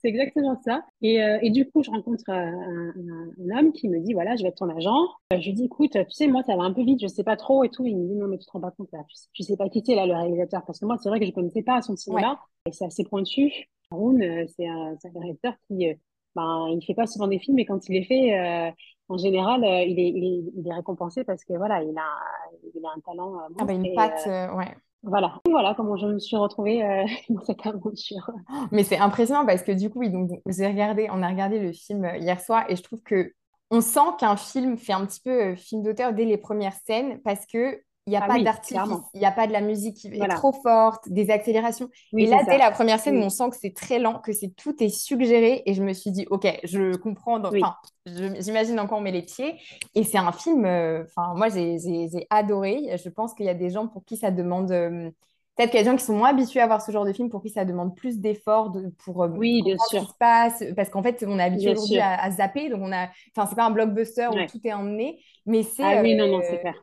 C'est 0.00 0.08
exactement 0.08 0.60
ça. 0.64 0.82
Et, 1.00 1.22
euh, 1.22 1.38
et, 1.42 1.50
du 1.50 1.68
coup, 1.70 1.82
je 1.82 1.90
rencontre 1.90 2.24
euh, 2.28 2.32
un, 2.32 2.92
un, 2.92 3.58
homme 3.58 3.72
qui 3.72 3.88
me 3.88 4.00
dit, 4.00 4.14
voilà, 4.14 4.34
je 4.34 4.42
vais 4.42 4.48
être 4.48 4.56
ton 4.56 4.68
agent. 4.68 4.96
je 5.30 5.46
lui 5.46 5.52
dis, 5.52 5.64
écoute, 5.66 5.92
tu 5.92 6.04
sais, 6.10 6.26
moi, 6.26 6.42
ça 6.42 6.56
va 6.56 6.64
un 6.64 6.72
peu 6.72 6.82
vite, 6.82 7.00
je 7.00 7.06
sais 7.06 7.22
pas 7.22 7.36
trop 7.36 7.62
et 7.62 7.68
tout. 7.68 7.86
Il 7.86 7.96
me 7.96 8.08
dit, 8.08 8.16
non, 8.16 8.26
mais 8.26 8.38
tu 8.38 8.46
te 8.46 8.50
rends 8.50 8.60
pas 8.60 8.72
compte, 8.72 8.88
là, 8.92 9.04
tu, 9.32 9.42
sais 9.44 9.56
pas 9.56 9.68
qui 9.68 9.82
c'est, 9.86 9.94
là, 9.94 10.06
le 10.06 10.14
réalisateur. 10.14 10.62
Parce 10.66 10.80
que 10.80 10.86
moi, 10.86 10.96
c'est 11.00 11.08
vrai 11.08 11.20
que 11.20 11.26
je 11.26 11.30
connaissais 11.30 11.62
pas 11.62 11.80
son 11.82 11.94
cinéma. 11.96 12.40
Et 12.66 12.72
c'est 12.72 12.84
assez 12.84 13.04
pointu. 13.04 13.68
Haroun, 13.92 14.46
c'est 14.56 14.66
un, 14.66 14.92
un 14.92 15.20
réalisateur 15.20 15.54
qui 15.68 15.94
ben, 16.34 16.68
il 16.70 16.84
fait 16.84 16.94
pas 16.94 17.06
souvent 17.06 17.28
des 17.28 17.38
films, 17.38 17.56
mais 17.56 17.66
quand 17.66 17.88
il 17.88 17.92
les 17.92 18.04
fait, 18.04 18.38
euh, 18.38 18.70
en 19.08 19.18
général, 19.18 19.64
euh, 19.64 19.82
il, 19.82 19.98
est, 19.98 20.08
il, 20.08 20.66
est, 20.66 20.72
récompensé 20.72 21.24
parce 21.24 21.44
que 21.44 21.54
voilà, 21.54 21.82
il 21.82 21.96
a, 21.96 22.70
il 22.74 22.84
a 22.84 22.90
un 22.96 23.00
talent. 23.00 23.36
Euh, 23.36 23.54
ah 23.58 23.64
bah 23.64 23.72
une 23.72 23.94
patte, 23.94 24.26
ouais. 24.26 24.74
Voilà, 25.04 25.40
voilà 25.50 25.74
comment 25.76 25.96
je 25.96 26.06
me 26.06 26.18
suis 26.20 26.36
retrouvée 26.36 26.80
dans 27.28 27.42
cette 27.42 27.66
aventure. 27.66 28.30
Mais 28.72 28.84
c'est 28.84 28.98
impressionnant 28.98 29.44
parce 29.44 29.62
que 29.62 29.72
du 29.72 29.90
coup, 29.90 30.06
donc, 30.08 30.30
j'ai 30.46 30.66
regardé, 30.66 31.08
on 31.10 31.22
a 31.22 31.28
regardé 31.28 31.58
le 31.58 31.72
film 31.72 32.10
hier 32.18 32.40
soir 32.40 32.64
et 32.68 32.76
je 32.76 32.82
trouve 32.82 33.02
que 33.02 33.32
on 33.70 33.80
sent 33.80 34.00
qu'un 34.18 34.36
film 34.36 34.76
fait 34.76 34.92
un 34.92 35.06
petit 35.06 35.20
peu 35.20 35.54
film 35.54 35.82
d'auteur 35.82 36.12
dès 36.12 36.26
les 36.26 36.36
premières 36.36 36.74
scènes 36.74 37.20
parce 37.22 37.46
que 37.46 37.80
il 38.06 38.10
n'y 38.10 38.16
a 38.16 38.24
ah 38.24 38.26
pas 38.26 38.42
d'artifice, 38.42 38.80
il 39.14 39.20
n'y 39.20 39.26
a 39.26 39.30
pas 39.30 39.46
de 39.46 39.52
la 39.52 39.60
musique 39.60 39.96
qui 39.96 40.08
est 40.08 40.28
trop 40.28 40.52
forte, 40.52 41.08
des 41.08 41.30
accélérations. 41.30 41.88
et 42.16 42.26
là, 42.26 42.42
dès 42.44 42.58
la 42.58 42.72
première 42.72 42.98
scène, 42.98 43.22
on 43.22 43.28
sent 43.28 43.50
que 43.50 43.56
c'est 43.56 43.74
très 43.74 44.00
lent, 44.00 44.18
que 44.18 44.32
c'est 44.32 44.48
tout 44.56 44.82
est 44.82 44.88
suggéré. 44.88 45.62
Et 45.66 45.74
je 45.74 45.84
me 45.84 45.92
suis 45.92 46.10
dit, 46.10 46.26
ok, 46.28 46.48
je 46.64 46.96
comprends. 46.96 47.40
Enfin, 47.44 47.76
j'imagine 48.06 48.80
encore 48.80 48.98
on 48.98 49.02
met 49.02 49.12
les 49.12 49.22
pieds. 49.22 49.54
Et 49.94 50.02
c'est 50.02 50.18
un 50.18 50.32
film. 50.32 50.64
Euh, 50.64 51.04
enfin, 51.04 51.34
moi, 51.36 51.48
j'ai 51.48 51.78
adoré. 52.30 52.96
Je 53.02 53.08
pense 53.08 53.34
qu'il 53.34 53.46
y 53.46 53.50
a 53.50 53.54
des 53.54 53.70
gens 53.70 53.86
pour 53.86 54.04
qui 54.04 54.16
ça 54.16 54.32
demande. 54.32 54.72
Euh, 54.72 55.08
peut-être 55.56 55.70
qu'il 55.70 55.78
y 55.78 55.80
a 55.80 55.84
des 55.84 55.90
gens 55.90 55.96
qui 55.96 56.04
sont 56.04 56.16
moins 56.16 56.30
habitués 56.30 56.60
à 56.60 56.66
voir 56.66 56.82
ce 56.82 56.90
genre 56.90 57.04
de 57.04 57.12
film, 57.12 57.28
pour 57.28 57.40
qui 57.40 57.50
ça 57.50 57.64
demande 57.64 57.94
plus 57.94 58.18
d'efforts 58.18 58.72
pour, 59.04 59.22
euh, 59.22 59.28
oui, 59.28 59.62
bien 59.62 59.76
sûr. 59.78 60.00
ce 60.00 60.06
qui 60.06 60.10
se 60.10 60.18
passe. 60.18 60.64
Parce 60.74 60.90
qu'en 60.90 61.04
fait, 61.04 61.24
on 61.24 61.38
est 61.38 61.44
habitué 61.44 61.70
aujourd'hui 61.70 62.00
à, 62.00 62.28
zapper. 62.32 62.68
Donc, 62.68 62.80
on 62.82 62.90
a. 62.90 63.10
Enfin, 63.36 63.46
c'est 63.48 63.54
pas 63.54 63.66
un 63.66 63.70
blockbuster 63.70 64.26
où 64.26 64.44
tout 64.50 64.60
est 64.64 64.72
emmené. 64.72 65.20
Mais 65.46 65.62
c'est. 65.62 65.84
Ah 65.84 66.02
oui, 66.02 66.16
non, 66.16 66.26
non, 66.26 66.40
c'est 66.42 66.58
clair 66.58 66.74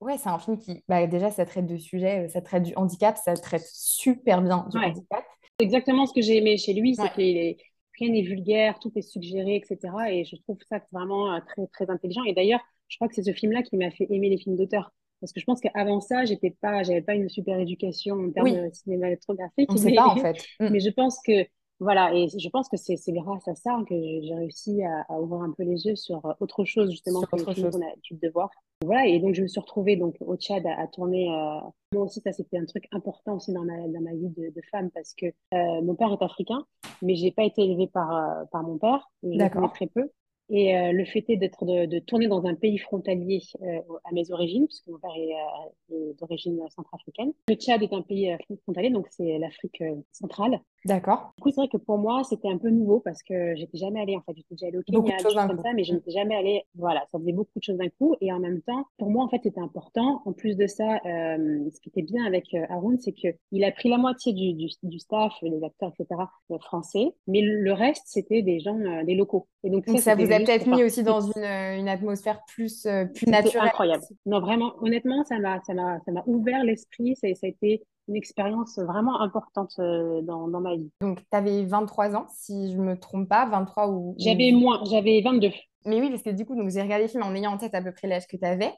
Ouais, 0.00 0.16
c'est 0.16 0.28
un 0.28 0.38
film 0.38 0.58
qui, 0.58 0.84
bah, 0.88 1.06
déjà, 1.06 1.30
ça 1.30 1.44
traite 1.44 1.66
de 1.66 1.76
sujets, 1.76 2.26
euh, 2.26 2.28
ça 2.28 2.40
traite 2.40 2.62
du 2.62 2.74
handicap, 2.76 3.16
ça 3.16 3.34
traite 3.34 3.66
super 3.72 4.42
bien 4.42 4.66
du 4.70 4.78
handicap. 4.78 5.24
C'est 5.58 5.64
exactement 5.64 6.06
ce 6.06 6.12
que 6.12 6.20
j'ai 6.20 6.36
aimé 6.36 6.56
chez 6.56 6.72
lui, 6.72 6.94
c'est 6.94 7.12
qu'il 7.12 7.36
est 7.36 7.56
rien 7.98 8.12
n'est 8.12 8.22
vulgaire, 8.22 8.78
tout 8.78 8.92
est 8.94 9.02
suggéré, 9.02 9.56
etc. 9.56 9.92
Et 10.10 10.24
je 10.24 10.36
trouve 10.36 10.58
ça 10.68 10.80
vraiment 10.92 11.34
euh, 11.34 11.40
très, 11.46 11.66
très 11.66 11.90
intelligent. 11.90 12.22
Et 12.24 12.32
d'ailleurs, 12.32 12.60
je 12.88 12.96
crois 12.96 13.08
que 13.08 13.14
c'est 13.14 13.22
ce 13.22 13.32
film-là 13.32 13.62
qui 13.62 13.76
m'a 13.76 13.90
fait 13.90 14.06
aimer 14.10 14.28
les 14.28 14.38
films 14.38 14.56
d'auteur. 14.56 14.92
Parce 15.20 15.32
que 15.32 15.40
je 15.40 15.44
pense 15.44 15.60
qu'avant 15.60 16.00
ça, 16.00 16.24
j'étais 16.24 16.54
pas, 16.60 16.84
j'avais 16.84 17.02
pas 17.02 17.14
une 17.14 17.28
super 17.28 17.58
éducation 17.58 18.14
en 18.14 18.30
termes 18.30 18.52
de 18.52 18.70
cinématographique. 18.72 19.68
On 19.70 19.74
mais, 19.74 19.80
sait 19.80 19.94
pas, 19.94 20.06
en 20.06 20.16
fait. 20.16 20.36
Mm. 20.60 20.68
Mais 20.70 20.80
je 20.80 20.90
pense 20.90 21.18
que 21.26 21.44
voilà, 21.80 22.12
et 22.12 22.28
je 22.28 22.48
pense 22.48 22.68
que 22.68 22.76
c'est 22.76 22.96
grâce 23.12 23.46
à 23.46 23.54
ça 23.54 23.78
que 23.88 23.94
j'ai 23.94 24.34
réussi 24.34 24.82
à, 24.82 25.02
à, 25.08 25.20
ouvrir 25.20 25.42
un 25.42 25.52
peu 25.52 25.62
les 25.62 25.86
yeux 25.86 25.94
sur 25.94 26.24
euh, 26.26 26.32
autre 26.40 26.64
chose, 26.64 26.90
justement, 26.90 27.20
que 27.20 27.36
autre 27.36 27.54
chose 27.54 27.76
a 27.76 27.78
l'habitude 27.78 28.18
de 28.20 28.28
voir. 28.30 28.50
Voilà, 28.84 29.06
et 29.06 29.20
donc 29.20 29.34
je 29.34 29.42
me 29.42 29.46
suis 29.46 29.60
retrouvée 29.60 29.96
donc, 29.96 30.16
au 30.20 30.36
Tchad 30.36 30.66
à, 30.66 30.80
à 30.80 30.86
tourner. 30.88 31.30
Euh... 31.30 31.60
Moi 31.94 32.04
aussi, 32.04 32.20
ça, 32.20 32.32
c'était 32.32 32.58
un 32.58 32.64
truc 32.64 32.86
important 32.92 33.36
aussi 33.36 33.52
dans 33.52 33.64
ma, 33.64 33.76
dans 33.88 34.00
ma 34.00 34.12
vie 34.12 34.28
de, 34.28 34.52
de 34.52 34.60
femme 34.70 34.90
parce 34.90 35.14
que 35.14 35.26
euh, 35.26 35.82
mon 35.82 35.94
père 35.94 36.12
est 36.12 36.22
africain, 36.22 36.64
mais 37.00 37.14
j'ai 37.14 37.30
pas 37.30 37.44
été 37.44 37.62
élevée 37.62 37.86
par, 37.86 38.14
euh, 38.14 38.44
par 38.50 38.62
mon 38.64 38.78
père. 38.78 39.08
Je 39.22 39.28
le 39.28 39.48
connais 39.48 39.68
très 39.68 39.86
peu. 39.86 40.10
Et 40.50 40.74
euh, 40.76 40.92
le 40.92 41.04
fait 41.04 41.22
d'être 41.28 41.66
de, 41.66 41.84
de, 41.84 41.98
tourner 41.98 42.26
dans 42.26 42.46
un 42.46 42.54
pays 42.54 42.78
frontalier 42.78 43.42
euh, 43.60 43.80
à 44.04 44.12
mes 44.12 44.30
origines, 44.30 44.66
puisque 44.66 44.86
mon 44.86 44.98
père 44.98 45.14
est, 45.14 45.34
euh, 45.34 45.94
est 45.94 46.18
d'origine 46.18 46.58
centrafricaine. 46.74 47.32
Le 47.48 47.54
Tchad 47.54 47.82
est 47.82 47.92
un 47.92 48.00
pays 48.00 48.34
frontalier, 48.62 48.88
donc 48.88 49.06
c'est 49.10 49.38
l'Afrique 49.38 49.82
centrale. 50.12 50.60
D'accord. 50.84 51.32
Du 51.36 51.42
coup, 51.42 51.50
c'est 51.50 51.60
vrai 51.60 51.68
que 51.68 51.76
pour 51.76 51.98
moi, 51.98 52.22
c'était 52.24 52.48
un 52.48 52.58
peu 52.58 52.70
nouveau 52.70 53.00
parce 53.00 53.22
que 53.22 53.54
j'étais 53.56 53.78
jamais 53.78 54.00
allée, 54.00 54.16
en 54.16 54.20
fait, 54.20 54.32
j'étais 54.36 54.54
déjà 54.54 54.66
allée 54.68 54.78
au 54.78 54.82
Kenya, 54.82 55.16
des 55.16 55.22
choses 55.22 55.34
comme 55.34 55.60
ça, 55.62 55.72
mais 55.74 55.84
je 55.84 55.94
n'étais 55.94 56.10
jamais 56.10 56.36
allée, 56.36 56.62
voilà, 56.76 57.04
ça 57.10 57.18
faisait 57.18 57.32
beaucoup 57.32 57.58
de 57.58 57.62
choses 57.62 57.76
d'un 57.76 57.88
coup. 57.98 58.14
Et 58.20 58.32
en 58.32 58.38
même 58.38 58.62
temps, 58.62 58.86
pour 58.98 59.10
moi, 59.10 59.24
en 59.24 59.28
fait, 59.28 59.40
c'était 59.42 59.60
important. 59.60 60.22
En 60.24 60.32
plus 60.32 60.56
de 60.56 60.66
ça, 60.66 60.98
euh, 61.04 61.68
ce 61.74 61.80
qui 61.80 61.88
était 61.88 62.02
bien 62.02 62.24
avec 62.24 62.54
euh, 62.54 62.64
Haroun, 62.68 62.98
c'est 62.98 63.12
que 63.12 63.28
il 63.52 63.64
a 63.64 63.72
pris 63.72 63.88
la 63.88 63.98
moitié 63.98 64.32
du, 64.32 64.54
du, 64.54 64.68
du 64.82 64.98
staff, 64.98 65.32
les 65.42 65.62
acteurs, 65.64 65.92
etc., 65.98 66.22
euh, 66.50 66.58
français, 66.58 67.06
mais 67.26 67.40
le 67.42 67.72
reste, 67.72 68.04
c'était 68.06 68.42
des 68.42 68.60
gens, 68.60 68.78
euh, 68.78 69.04
des 69.04 69.14
locaux. 69.14 69.48
Et 69.64 69.70
donc, 69.70 69.84
ça, 69.88 69.98
ça 69.98 70.14
vous 70.14 70.32
a 70.32 70.38
peut-être 70.38 70.66
mis 70.66 70.84
aussi 70.84 71.02
dans 71.02 71.20
une, 71.20 71.44
une 71.44 71.88
atmosphère 71.88 72.40
plus, 72.46 72.86
plus 73.14 73.26
naturelle. 73.26 73.68
incroyable. 73.68 74.04
Non, 74.26 74.40
vraiment, 74.40 74.74
honnêtement, 74.80 75.24
ça 75.24 75.38
m'a, 75.38 75.60
ça 75.66 75.74
m'a, 75.74 75.98
ça 76.04 76.12
m'a 76.12 76.22
ouvert 76.26 76.62
l'esprit. 76.64 77.16
Ça, 77.16 77.26
ça 77.34 77.46
a 77.46 77.50
été 77.50 77.82
une 78.08 78.16
expérience 78.16 78.78
vraiment 78.78 79.20
importante 79.20 79.74
euh, 79.78 80.22
dans, 80.22 80.48
dans 80.48 80.60
ma 80.60 80.76
vie. 80.76 80.90
Donc, 81.00 81.20
tu 81.20 81.36
avais 81.36 81.64
23 81.64 82.16
ans, 82.16 82.26
si 82.34 82.72
je 82.72 82.78
me 82.78 82.98
trompe 82.98 83.28
pas, 83.28 83.46
23 83.46 83.88
ou... 83.88 84.14
J'avais 84.18 84.50
moins, 84.52 84.82
j'avais 84.90 85.20
22. 85.20 85.50
Mais 85.84 86.00
oui, 86.00 86.10
parce 86.10 86.22
que 86.22 86.30
du 86.30 86.44
coup, 86.44 86.56
donc 86.56 86.70
j'ai 86.70 86.82
regardé 86.82 87.04
le 87.04 87.08
film 87.08 87.22
en 87.22 87.34
ayant 87.34 87.52
en 87.52 87.58
tête 87.58 87.74
à 87.74 87.82
peu 87.82 87.92
près 87.92 88.08
l'âge 88.08 88.26
que 88.26 88.36
tu 88.36 88.44
avais. 88.44 88.72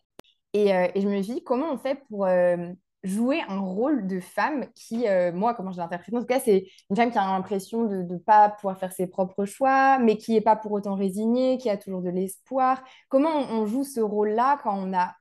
Et, 0.53 0.75
euh, 0.75 0.89
et, 0.95 1.01
je 1.01 1.09
me 1.09 1.23
suis 1.23 1.35
dit, 1.35 1.45
comment 1.45 1.73
on 1.73 1.79
fait 1.79 2.03
pour 2.09 2.27
euh, 2.27 2.57
jouer 3.05 3.41
un 3.49 3.61
rôle 3.61 4.07
de 4.09 4.21
femme 4.21 4.67
qui, 4.75 5.07
moi, 5.33 5.55
comment 5.55 5.73
je 5.73 5.79
l'interprète, 5.79 6.15
en 6.15 6.21
tout 6.21 6.27
cas, 6.27 6.41
c'est 6.41 6.67
une 6.91 6.97
femme 6.97 7.11
qui 7.11 7.19
a 7.19 7.25
l'impression 7.25 7.85
de 7.85 8.03
ne 8.03 8.19
pas 8.19 8.51
pouvoir 8.51 8.79
faire 8.79 8.93
ses 8.93 9.07
propres 9.07 9.45
choix, 9.45 9.99
mais 9.99 10.19
qui 10.19 10.33
n'est 10.33 10.41
pas 10.41 10.57
pour 10.57 10.73
autant 10.73 10.97
résignée, 10.97 11.57
qui 11.57 11.71
a 11.71 11.77
toujours 11.77 12.03
de 12.03 12.11
l'espoir. 12.11 12.83
Comment 13.09 13.37
on 13.51 13.65
joue 13.65 13.85
ce 13.85 14.01
rôle-là 14.01 14.59
quand 14.63 14.77
on 14.77 14.93
a 14.93 15.15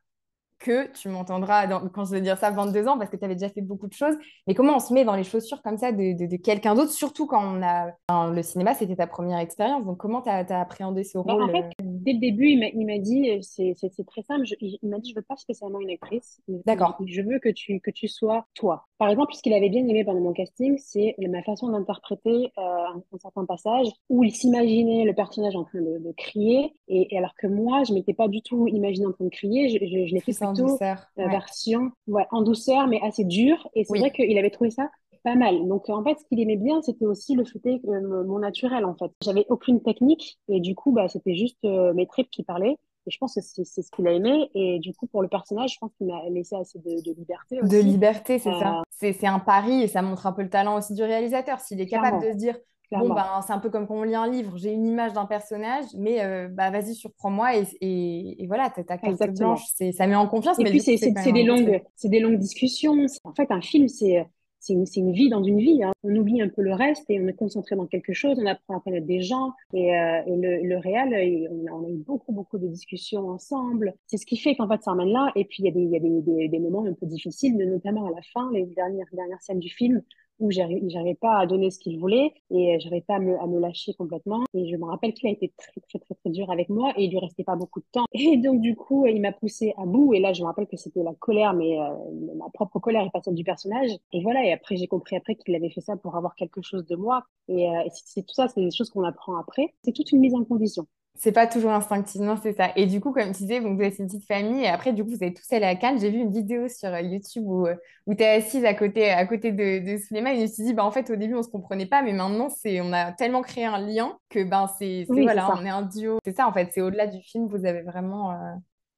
que 0.60 0.92
tu 0.92 1.10
m'entendras 1.10 1.68
quand 1.94 2.06
je 2.06 2.12
vais 2.12 2.22
dire 2.22 2.38
ça 2.38 2.52
22 2.52 2.88
ans 2.88 2.98
parce 2.98 3.10
que 3.10 3.16
tu 3.16 3.26
avais 3.26 3.36
déjà 3.36 3.50
fait 3.50 3.62
beaucoup 3.62 3.88
de 3.88 3.94
choses. 3.94 4.16
Mais 4.46 4.54
comment 4.54 4.76
on 4.76 4.80
se 4.80 4.94
met 4.94 5.06
dans 5.06 5.16
les 5.16 5.24
chaussures 5.24 5.62
comme 5.62 5.78
ça 5.78 5.92
de, 5.92 6.28
de, 6.28 6.36
quelqu'un 6.38 6.76
d'autre, 6.76 6.92
surtout 6.92 7.26
quand 7.28 7.42
on 7.42 7.64
a. 7.64 8.32
le 8.32 8.42
cinéma, 8.44 8.74
c'était 8.74 8.96
ta 8.96 9.08
première 9.08 9.40
expérience. 9.40 9.86
Donc, 9.86 9.98
comment 9.98 10.22
tu 10.22 10.30
as, 10.30 10.60
appréhendé 10.60 11.04
ce 11.04 11.18
rôle 11.18 11.44
En 11.44 11.48
fait, 11.48 11.70
euh 11.82 11.99
dès 12.10 12.14
le 12.14 12.20
début, 12.20 12.50
il 12.50 12.86
m'a 12.86 12.98
dit 12.98 13.30
euh, 13.30 13.40
c'est 13.42 14.06
très 14.06 14.22
simple. 14.24 14.46
il 14.62 14.80
m'a 14.84 15.00
dit 15.00 15.12
je 15.12 15.16
veux 15.16 15.22
pas 15.22 15.36
spécialement 15.36 15.80
une 15.80 15.92
actrice. 15.92 16.42
D'accord. 16.48 16.98
Je 17.06 17.22
veux 17.22 17.40
que 17.40 17.50
tu, 17.50 17.80
que 17.80 17.92
tu 17.92 18.08
sois 18.08 18.46
toi. 18.56 18.88
Par 18.98 19.10
exemple, 19.10 19.34
ce 19.34 19.42
qu'il 19.42 19.54
avait 19.54 19.70
bien 19.70 19.88
aimé 19.88 20.04
pendant 20.04 20.20
mon 20.20 20.34
casting, 20.34 20.78
c'est 20.78 21.16
ma 21.20 21.44
façon 21.44 21.70
d'interpréter 21.70 22.52
euh, 22.58 22.62
un, 22.62 23.18
certain 23.20 23.46
passage 23.46 23.88
où 24.10 24.24
il 24.24 24.32
s'imaginait 24.32 25.06
le 25.06 25.14
personnage 25.14 25.56
en 25.56 25.64
train 25.64 25.82
de, 25.82 26.14
crier. 26.18 26.74
Et, 26.88 27.16
alors 27.18 27.36
que 27.36 27.48
moi, 27.48 27.84
je 27.84 27.94
m'étais 27.94 28.14
pas 28.14 28.28
du 28.28 28.42
tout 28.42 28.68
imaginé 28.68 29.06
en 29.06 29.12
train 29.12 29.26
de 29.26 29.30
crier. 29.30 29.70
Je, 29.70 29.78
je, 29.86 30.08
je 30.08 30.14
l'ai 30.14 30.20
fait 30.20 30.44
en 30.44 30.54
douceur. 30.54 31.06
La 31.18 31.28
version 31.28 31.92
ouais, 32.08 32.26
en 32.32 32.42
douceur, 32.42 32.88
mais 32.88 33.00
assez 33.02 33.24
dure. 33.24 33.70
Et 33.76 33.84
c'est 33.84 33.98
vrai 33.98 34.12
qu'il 34.12 34.38
avait 34.38 34.50
trouvé 34.50 34.72
ça 34.72 34.90
pas 35.24 35.36
mal. 35.36 35.68
Donc 35.68 35.90
en 35.90 36.04
fait, 36.04 36.18
ce 36.20 36.26
qu'il 36.26 36.40
aimait 36.40 36.58
bien, 36.58 36.82
c'était 36.82 37.06
aussi 37.06 37.36
le 37.36 37.44
euh, 37.44 38.24
mon 38.26 38.40
naturel 38.40 38.86
en 38.86 38.96
fait. 38.96 39.12
J'avais 39.24 39.46
aucune 39.50 39.82
technique 39.82 40.40
et 40.48 40.60
du 40.60 40.76
coup, 40.76 40.92
bah, 40.92 41.08
c'était 41.08 41.36
juste 41.36 41.64
euh, 41.66 41.94
mes 41.94 42.08
tripes 42.08 42.30
qui 42.30 42.44
parlaient. 42.44 42.78
Et 43.08 43.12
je 43.12 43.18
pense 43.18 43.36
que 43.36 43.42
c'est 43.42 43.82
ce 43.82 43.92
qu'il 43.92 44.08
a 44.08 44.12
aimé. 44.12 44.50
Et 44.54 44.80
du 44.80 44.94
coup, 44.94 45.08
pour 45.08 45.22
le 45.22 45.30
personnage, 45.30 45.74
je 45.74 45.78
pense 45.80 45.92
qu'il 45.98 46.08
m'a 46.08 46.22
laissé 46.30 46.56
assez 46.56 46.80
de, 46.80 47.14
liberté. 47.14 47.62
Aussi. 47.62 47.72
De 47.72 47.80
liberté, 47.82 48.40
c'est 48.40 48.52
ça. 48.52 48.80
Euh, 48.80 49.12
c'est 49.14 49.28
un 49.28 49.40
pari 49.40 49.84
et 49.84 49.88
ça 49.88 50.02
montre 50.02 50.28
un 50.28 50.34
peu 50.34 50.44
le 50.44 50.50
talent 50.50 50.78
aussi 50.78 50.94
du 50.94 51.04
réalisateur. 51.04 51.60
S'il 51.60 51.80
est 51.80 51.88
capable 51.88 52.22
de 52.22 52.32
se 52.32 52.38
dire, 52.38 52.56
Bon, 52.92 53.14
ben, 53.14 53.42
c'est 53.46 53.54
un 53.54 53.60
peu 53.60 53.70
comme 53.70 53.88
quand 53.88 53.98
on 53.98 54.04
lit 54.04 54.16
un 54.16 54.28
livre, 54.28 54.58
j'ai 54.58 54.72
une 54.72 54.88
image 54.88 55.14
d'un 55.14 55.26
personnage, 55.26 55.86
mais 55.96 56.24
euh, 56.24 56.48
bah, 56.48 56.72
vas-y, 56.72 56.96
surprends-moi 56.96 57.56
et, 57.56 57.68
et, 57.82 58.44
et, 58.44 58.48
voilà, 58.48 58.72
t'as 58.72 58.98
carte 58.98 59.38
blanche, 59.38 59.62
ça 59.92 60.08
met 60.08 60.16
en 60.16 60.28
confiance. 60.28 60.58
Et 60.60 60.64
puis, 60.64 60.82
c'est 60.82 60.98
des, 61.32 61.44
longues, 61.44 61.84
des 62.04 62.20
longues 62.20 62.40
discussions. 62.40 63.06
En 63.24 63.34
fait, 63.36 63.52
un 63.52 63.62
film, 63.62 63.88
c'est 63.88 64.28
c'est 64.60 64.74
une, 64.74 64.86
une, 64.96 65.12
vie 65.12 65.30
dans 65.30 65.44
une 65.44 65.60
vie. 65.60 65.84
Hein. 65.84 65.92
On 66.04 66.16
oublie 66.16 66.42
un 66.42 66.50
peu 66.50 66.62
le 66.62 66.74
reste 66.74 67.10
et 67.10 67.20
on 67.20 67.28
est 67.28 67.34
concentré 67.34 67.76
dans 67.76 67.88
quelque 67.88 68.14
chose, 68.14 68.38
on 68.40 68.46
apprend 68.46 68.78
à 68.78 68.82
connaître 68.82 69.08
des 69.08 69.22
gens. 69.22 69.54
Et, 69.74 69.96
euh, 69.98 70.22
et 70.26 70.36
le, 70.36 70.68
le, 70.68 70.78
réel, 70.78 71.48
on 71.52 71.68
a, 71.68 71.72
on 71.72 71.86
a, 71.86 71.90
eu 71.90 71.98
beaucoup, 71.98 72.32
beaucoup 72.32 72.58
de 72.58 72.68
discussions 72.68 73.30
ensemble. 73.30 73.94
C'est 74.08 74.18
ce 74.18 74.26
qui 74.26 74.38
fait 74.38 74.56
qu'en 74.56 74.68
fait, 74.68 74.82
ça 74.84 74.92
emmène 74.92 75.10
là. 75.10 75.32
Et 75.36 75.46
puis, 75.46 75.64
il 75.64 75.66
y 75.66 75.70
a, 75.70 75.72
des, 75.72 75.82
il 75.82 75.90
y 75.92 75.96
a 75.96 76.00
des, 76.00 76.48
des, 76.48 76.60
moments 76.60 76.86
un 76.86 76.94
peu 76.94 77.06
difficiles, 77.06 77.58
notamment 77.58 78.06
à 78.08 78.12
la 78.12 78.22
fin, 78.34 78.52
les 78.52 78.66
dernières, 78.66 79.08
dernières 79.14 79.42
scènes 79.42 79.60
du 79.60 79.70
film, 79.70 80.02
où 80.40 80.52
j'arrivais 80.52 81.16
pas 81.16 81.38
à 81.38 81.46
donner 81.46 81.72
ce 81.72 81.80
qu'il 81.80 82.00
voulait 82.00 82.34
et 82.52 82.80
j'arrivais 82.80 83.02
pas 83.02 83.16
à 83.16 83.20
me, 83.20 83.40
à 83.40 83.48
me, 83.48 83.60
lâcher 83.60 83.94
complètement. 83.94 84.44
Et 84.54 84.70
je 84.70 84.76
me 84.76 84.86
rappelle 84.86 85.14
qu'il 85.14 85.28
a 85.28 85.32
été 85.32 85.52
très, 85.58 85.82
très, 85.82 86.00
très, 86.00 86.16
très 86.16 86.30
dur 86.30 86.52
avec 86.52 86.70
moi 86.70 86.94
et 86.98 87.06
il 87.06 87.12
lui 87.12 87.20
restait 87.20 87.44
pas 87.44 87.56
beaucoup 87.56 87.80
de 87.80 87.86
temps. 87.92 88.06
Et 88.14 88.38
donc, 88.38 88.62
du 88.62 88.76
coup, 88.76 89.06
il 89.06 89.22
m'a 89.22 89.32
poussé 89.32 89.74
à 89.78 89.86
bout. 89.86 90.14
Et 90.14 90.20
là, 90.20 90.34
je 90.34 90.42
me 90.42 90.48
rappelle 90.48 90.68
que 90.68 90.78
c'était 90.78 91.04
la 91.04 91.14
colère, 91.14 91.54
mais 91.54 91.80
euh, 91.80 91.90
ma 92.36 92.50
propre 92.50 92.80
colère 92.80 93.06
et 93.06 93.10
pas 93.10 93.22
celle 93.22 93.36
du 93.36 93.44
personnage. 93.44 93.92
Et 94.14 94.22
voilà. 94.22 94.46
Et 94.46 94.52
après, 94.52 94.76
j'ai 94.78 94.88
compris 94.88 95.16
après 95.16 95.36
qu'il 95.36 95.56
avait 95.56 95.70
fait 95.70 95.82
ça 95.82 95.98
pour 95.98 96.16
avoir 96.16 96.36
quelque 96.36 96.62
chose 96.62 96.86
de 96.86 96.96
moi. 96.96 97.24
Et, 97.48 97.70
euh, 97.70 97.84
c'est 97.92 98.26
tout 98.26 98.34
ça, 98.34 98.48
c'est 98.48 98.62
des 98.62 98.72
choses 98.72 98.90
qu'on 98.90 99.04
apprend 99.04 99.38
après. 99.38 99.74
C'est 99.84 99.94
toute 99.94 100.12
une 100.12 100.20
mise 100.20 100.36
en 100.36 100.44
condition 100.44 100.88
c'est 101.16 101.34
pas 101.34 101.48
toujours 101.48 101.72
instinctivement, 101.72 102.38
c'est 102.42 102.54
ça. 102.54 102.70
Et 102.78 102.86
du 102.86 103.02
coup, 103.02 103.12
comme 103.12 103.34
tu 103.34 103.44
disais, 103.44 103.60
vous 103.60 103.82
êtes 103.82 104.00
une 104.00 104.08
petite 104.08 104.26
famille 104.26 104.64
et 104.64 104.68
après, 104.68 104.94
du 104.94 105.04
coup, 105.04 105.10
vous 105.10 105.24
êtes 105.24 105.36
tous 105.36 105.54
allés 105.54 105.66
à 105.66 105.76
Cannes. 105.76 106.00
J'ai 106.00 106.10
vu 106.10 106.20
une 106.20 106.32
vidéo 106.32 106.70
sur 106.70 106.90
euh, 106.90 107.02
YouTube 107.02 107.44
où, 107.46 107.68
euh, 107.68 107.76
où 108.08 108.16
tu 108.16 108.24
es 108.24 108.28
assise 108.38 108.64
à 108.64 108.74
côté, 108.74 109.10
à 109.10 109.26
côté 109.26 109.52
de, 109.52 109.58
de 109.58 109.90
et 109.90 110.36
je 110.36 110.42
me 110.42 110.48
suis 110.48 110.64
dit, 110.64 110.74
bah, 110.74 110.86
en 110.86 110.92
fait, 110.92 111.10
au 111.10 111.18
début, 111.18 111.36
on 111.36 111.44
se 111.44 111.50
comprenait 111.50 111.88
pas, 111.88 112.02
mais 112.02 112.14
maintenant, 112.14 112.50
c'est, 112.50 112.80
on 112.80 112.94
a 112.94 113.12
tellement 113.12 113.42
créé 113.42 113.66
un 113.66 113.80
lien 113.80 114.18
que 114.30 114.44
ben, 114.44 114.68
c'est, 114.80 115.06
voilà, 115.10 115.52
on 115.58 115.66
est 115.66 115.70
un 115.70 115.82
duo. 115.82 116.20
C'est 116.24 116.36
ça, 116.36 116.48
en 116.48 116.54
fait, 116.54 116.70
c'est 116.74 116.82
au-delà 116.82 117.08
du 117.08 117.22
film, 117.22 117.48
vous 117.48 117.66
avez 117.66 117.82
vraiment 117.82 118.32
euh, 118.32 118.36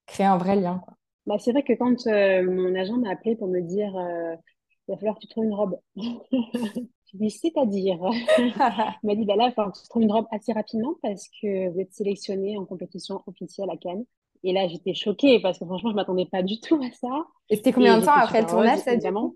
créé 0.06 0.28
un 0.28 0.38
vrai 0.38 0.56
lien. 0.56 0.80
Quoi. 0.84 0.94
Bah, 1.26 1.38
c'est 1.40 1.52
vrai 1.52 1.64
que 1.64 1.74
quand 1.74 2.06
mon 2.52 2.76
agent 2.76 2.98
m'a 2.98 3.12
appelé 3.12 3.36
pour 3.36 3.48
me 3.48 3.62
dire, 3.62 3.94
il 4.88 4.92
va 4.92 4.98
falloir 4.98 5.16
que 5.16 5.22
tu 5.22 5.28
trouves 5.28 5.46
une 5.46 5.56
robe. 5.56 5.80
Je 7.14 7.18
dis, 7.18 7.30
c'est-à-dire 7.30 8.00
Il 8.38 9.08
m'a 9.08 9.16
dit, 9.16 9.26
bah 9.26 9.36
là, 9.36 9.48
il 9.48 9.54
faut 9.54 9.70
que 9.70 9.78
tu 9.78 9.88
trouves 9.90 10.04
une 10.04 10.12
robe 10.12 10.28
assez 10.32 10.54
rapidement 10.54 10.96
parce 11.02 11.28
que 11.42 11.70
vous 11.70 11.80
êtes 11.80 11.94
sélectionné 11.94 12.58
en 12.58 12.66
compétition 12.66 13.22
officielle 13.28 13.70
à 13.70 13.78
Cannes. 13.78 14.06
Et 14.44 14.54
là, 14.54 14.68
j'étais 14.68 14.94
choquée 14.94 15.40
parce 15.40 15.60
que 15.60 15.66
franchement, 15.66 15.90
je 15.90 15.96
ne 15.96 16.00
m'attendais 16.00 16.26
pas 16.26 16.42
du 16.42 16.60
tout 16.60 16.82
à 16.84 16.92
ça. 16.92 17.26
Et 17.50 17.58
c'était 17.58 17.74
combien 17.74 18.00
de 18.00 18.06
temps 18.06 18.14
après 18.14 18.42
le 18.42 18.48
tournage, 18.48 18.80
ça, 18.80 18.94
évidemment 18.94 19.34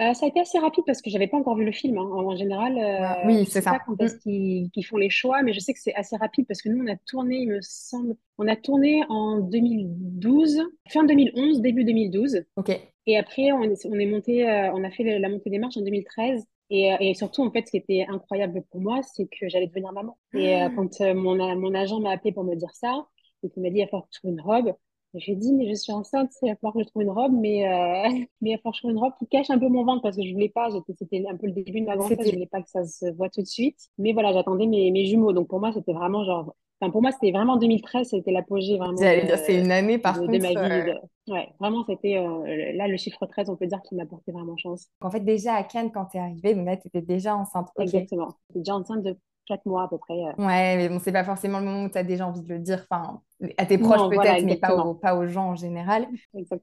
euh, 0.00 0.14
ça 0.14 0.24
a 0.24 0.28
été 0.30 0.40
assez 0.40 0.58
rapide 0.58 0.84
parce 0.86 1.02
que 1.02 1.10
j'avais 1.10 1.26
pas 1.26 1.36
encore 1.36 1.54
vu 1.54 1.66
le 1.66 1.72
film. 1.72 1.98
Hein. 1.98 2.08
En, 2.10 2.34
général, 2.34 2.78
euh, 2.78 3.26
oui, 3.26 3.44
c'est 3.44 3.60
ça. 3.60 3.72
Pas 3.72 3.80
quand 3.84 4.00
est-ce 4.00 4.16
mm. 4.26 4.70
qu'ils 4.70 4.86
font 4.86 4.96
les 4.96 5.10
choix, 5.10 5.42
mais 5.42 5.52
je 5.52 5.60
sais 5.60 5.74
que 5.74 5.80
c'est 5.80 5.94
assez 5.94 6.16
rapide 6.16 6.46
parce 6.46 6.62
que 6.62 6.70
nous, 6.70 6.82
on 6.82 6.90
a 6.90 6.96
tourné, 7.06 7.40
il 7.40 7.48
me 7.50 7.58
semble, 7.60 8.14
on 8.38 8.48
a 8.48 8.56
tourné 8.56 9.04
en 9.10 9.40
2012, 9.40 10.62
fin 10.88 11.04
2011, 11.04 11.60
début 11.60 11.84
2012. 11.84 12.42
Ok. 12.56 12.80
Et 13.06 13.18
après, 13.18 13.52
on, 13.52 13.62
on 13.62 13.98
est 13.98 14.06
monté, 14.06 14.48
euh, 14.48 14.72
on 14.72 14.84
a 14.84 14.90
fait 14.90 15.18
la 15.18 15.28
montée 15.28 15.50
des 15.50 15.58
marches 15.58 15.76
en 15.76 15.82
2013. 15.82 16.44
Et, 16.70 16.92
euh, 16.92 16.96
et, 17.00 17.14
surtout, 17.14 17.42
en 17.42 17.50
fait, 17.50 17.66
ce 17.66 17.72
qui 17.72 17.76
était 17.76 18.06
incroyable 18.08 18.62
pour 18.70 18.80
moi, 18.80 19.00
c'est 19.02 19.26
que 19.26 19.48
j'allais 19.48 19.66
devenir 19.66 19.92
maman. 19.92 20.16
Et 20.34 20.54
euh, 20.54 20.66
ah. 20.66 20.70
quand 20.74 21.00
mon, 21.00 21.36
mon 21.56 21.74
agent 21.74 22.00
m'a 22.00 22.12
appelé 22.12 22.32
pour 22.32 22.44
me 22.44 22.54
dire 22.54 22.74
ça, 22.74 23.06
et 23.42 23.50
qu'il 23.50 23.62
m'a 23.62 23.70
dit, 23.70 23.78
il 23.78 23.82
va 23.82 23.88
falloir 23.88 24.04
que 24.04 24.12
tu 24.12 24.20
trouves 24.20 24.32
une 24.32 24.40
robe, 24.40 24.74
j'ai 25.14 25.34
dit, 25.34 25.52
mais 25.52 25.68
je 25.68 25.74
suis 25.74 25.92
enceinte, 25.92 26.30
il 26.42 26.48
va 26.48 26.56
falloir 26.56 26.74
que 26.74 26.82
je 26.82 26.88
trouve 26.88 27.02
une 27.02 27.10
robe, 27.10 27.32
mais, 27.32 27.66
euh, 27.66 28.08
mais 28.40 28.50
il 28.50 28.52
va 28.52 28.58
falloir 28.58 28.72
que 28.72 28.76
je 28.76 28.80
trouve 28.80 28.90
une 28.92 28.98
robe 28.98 29.12
qui 29.18 29.26
cache 29.26 29.50
un 29.50 29.58
peu 29.58 29.68
mon 29.68 29.84
ventre 29.84 30.02
parce 30.02 30.16
que 30.16 30.22
je 30.22 30.32
voulais 30.32 30.48
pas, 30.48 30.70
c'était 30.98 31.22
un 31.28 31.36
peu 31.36 31.46
le 31.46 31.52
début 31.52 31.80
de 31.80 31.86
ma 31.86 31.96
grossesse, 31.96 32.26
je 32.26 32.32
voulais 32.32 32.46
pas 32.46 32.62
que 32.62 32.70
ça 32.70 32.84
se 32.84 33.06
voit 33.12 33.28
tout 33.28 33.42
de 33.42 33.46
suite. 33.46 33.78
Mais 33.98 34.12
voilà, 34.12 34.32
j'attendais 34.32 34.66
mes, 34.66 34.90
mes 34.90 35.04
jumeaux. 35.06 35.32
Donc 35.32 35.48
pour 35.48 35.60
moi, 35.60 35.72
c'était 35.72 35.92
vraiment 35.92 36.24
genre, 36.24 36.54
enfin 36.82 36.90
pour 36.90 37.02
moi, 37.02 37.12
c'était 37.12 37.30
vraiment 37.30 37.56
2013, 37.56 38.08
c'était 38.10 38.32
l'apogée 38.32 38.76
vraiment. 38.76 38.96
J'allais 38.98 39.24
dire, 39.24 39.38
c'est 39.38 39.60
une 39.60 39.70
année 39.70 39.98
par 39.98 40.18
contre. 40.18 40.32
De 40.32 40.38
ma 40.38 40.48
vie. 40.48 40.90
Euh, 40.90 41.32
ouais, 41.32 41.48
vraiment, 41.60 41.84
c'était 41.88 42.18
euh, 42.18 42.72
là 42.74 42.88
le 42.88 42.96
chiffre 42.96 43.24
13, 43.24 43.48
on 43.48 43.56
peut 43.56 43.66
dire 43.66 43.80
qu'il 43.82 43.96
m'a 43.96 44.06
porté 44.06 44.32
vraiment 44.32 44.56
chance. 44.56 44.88
En 45.00 45.10
fait, 45.10 45.20
déjà 45.20 45.54
à 45.54 45.62
Cannes, 45.62 45.92
quand 45.92 46.06
tu 46.06 46.16
es 46.16 46.20
arrivée, 46.20 46.54
donc 46.54 46.66
là, 46.66 46.76
tu 46.76 46.88
étais 46.88 47.02
déjà 47.02 47.36
enceinte. 47.36 47.68
Exactement. 47.78 48.28
J'étais 48.48 48.60
déjà 48.60 48.74
enceinte 48.74 49.02
de 49.02 49.16
quatre 49.46 49.66
mois 49.66 49.84
à 49.84 49.88
peu 49.88 49.98
près. 49.98 50.14
Ouais, 50.38 50.76
mais 50.76 50.88
bon, 50.88 50.98
c'est 50.98 51.12
pas 51.12 51.24
forcément 51.24 51.60
le 51.60 51.66
moment 51.66 51.84
où 51.84 51.88
tu 51.88 51.98
as 51.98 52.04
déjà 52.04 52.26
envie 52.26 52.42
de 52.42 52.48
le 52.48 52.58
dire. 52.58 52.84
Enfin, 52.90 53.20
à 53.56 53.66
tes 53.66 53.78
proches 53.78 54.08
peut-être, 54.08 54.44
mais 54.44 54.56
pas 54.56 54.74
aux, 54.76 54.94
pas 54.94 55.14
aux 55.14 55.26
gens 55.26 55.50
en 55.50 55.56
général. 55.56 56.06